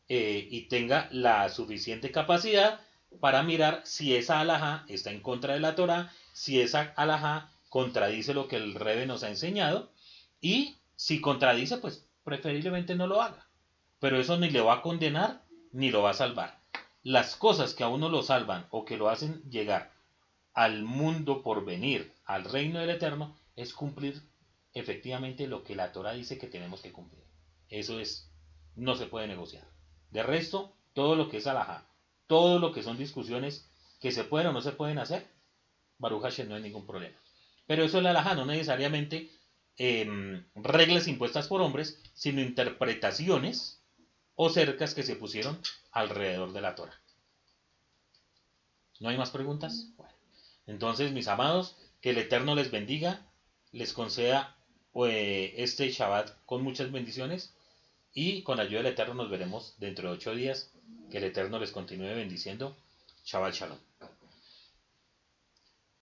eh, 0.08 0.46
y 0.50 0.62
tenga 0.62 1.08
la 1.10 1.48
suficiente 1.48 2.10
capacidad 2.10 2.80
para 3.20 3.42
mirar 3.42 3.82
si 3.84 4.14
esa 4.14 4.40
alhaja 4.40 4.84
está 4.88 5.10
en 5.10 5.20
contra 5.20 5.54
de 5.54 5.60
la 5.60 5.74
Torah, 5.74 6.12
si 6.32 6.60
esa 6.60 6.92
alhaja 6.96 7.50
contradice 7.68 8.34
lo 8.34 8.48
que 8.48 8.56
el 8.56 8.74
Rebe 8.74 9.06
nos 9.06 9.22
ha 9.22 9.28
enseñado 9.28 9.90
y 10.40 10.76
si 10.96 11.20
contradice, 11.20 11.78
pues 11.78 12.06
preferiblemente 12.24 12.94
no 12.94 13.06
lo 13.06 13.22
haga. 13.22 13.46
Pero 13.98 14.20
eso 14.20 14.36
ni 14.38 14.50
le 14.50 14.60
va 14.60 14.74
a 14.74 14.82
condenar 14.82 15.42
ni 15.72 15.90
lo 15.90 16.02
va 16.02 16.10
a 16.10 16.14
salvar. 16.14 16.58
Las 17.02 17.36
cosas 17.36 17.74
que 17.74 17.84
a 17.84 17.88
uno 17.88 18.08
lo 18.08 18.22
salvan 18.22 18.66
o 18.70 18.84
que 18.84 18.96
lo 18.96 19.08
hacen 19.08 19.42
llegar 19.50 19.92
al 20.54 20.82
mundo 20.82 21.42
por 21.42 21.64
venir, 21.64 22.12
al 22.24 22.44
reino 22.44 22.80
del 22.80 22.90
Eterno, 22.90 23.36
es 23.56 23.74
cumplir 23.74 24.22
efectivamente 24.72 25.46
lo 25.46 25.62
que 25.62 25.74
la 25.74 25.92
Torah 25.92 26.12
dice 26.12 26.38
que 26.38 26.46
tenemos 26.46 26.80
que 26.80 26.92
cumplir. 26.92 27.22
Eso 27.68 28.00
es, 28.00 28.30
no 28.74 28.94
se 28.96 29.06
puede 29.06 29.26
negociar. 29.26 29.64
De 30.10 30.22
resto, 30.22 30.74
todo 30.92 31.16
lo 31.16 31.28
que 31.28 31.38
es 31.38 31.46
alajá, 31.46 31.86
todo 32.26 32.58
lo 32.58 32.72
que 32.72 32.82
son 32.82 32.96
discusiones 32.96 33.68
que 34.00 34.12
se 34.12 34.24
pueden 34.24 34.48
o 34.48 34.52
no 34.52 34.60
se 34.60 34.72
pueden 34.72 34.98
hacer, 34.98 35.26
Baruch 35.98 36.22
Hashem 36.22 36.48
no 36.48 36.54
hay 36.54 36.62
ningún 36.62 36.86
problema. 36.86 37.16
Pero 37.66 37.84
eso 37.84 37.98
es 37.98 38.04
la 38.04 38.10
alajá, 38.10 38.34
no 38.34 38.46
necesariamente 38.46 39.30
em, 39.76 40.44
reglas 40.54 41.08
impuestas 41.08 41.48
por 41.48 41.60
hombres, 41.60 42.00
sino 42.14 42.40
interpretaciones 42.40 43.82
o 44.34 44.50
cercas 44.50 44.94
que 44.94 45.02
se 45.02 45.16
pusieron 45.16 45.58
alrededor 45.92 46.52
de 46.52 46.60
la 46.60 46.74
Torah. 46.74 47.00
¿No 49.00 49.08
hay 49.08 49.16
más 49.16 49.30
preguntas? 49.30 49.88
Bueno, 49.96 50.12
entonces, 50.66 51.12
mis 51.12 51.28
amados, 51.28 51.76
que 52.00 52.10
el 52.10 52.18
Eterno 52.18 52.54
les 52.54 52.70
bendiga, 52.70 53.26
les 53.72 53.92
conceda 53.92 54.56
eh, 55.06 55.54
este 55.56 55.90
Shabbat 55.90 56.44
con 56.46 56.62
muchas 56.62 56.92
bendiciones 56.92 57.55
y 58.16 58.42
con 58.42 58.58
ayuda 58.58 58.78
del 58.78 58.92
Eterno 58.94 59.12
nos 59.12 59.30
veremos 59.30 59.74
dentro 59.78 60.08
de 60.08 60.14
ocho 60.14 60.34
días. 60.34 60.70
Que 61.10 61.18
el 61.18 61.24
Eterno 61.24 61.58
les 61.58 61.70
continúe 61.70 62.14
bendiciendo. 62.14 62.74
Shabbat 63.26 63.54
Shalom. 63.54 63.78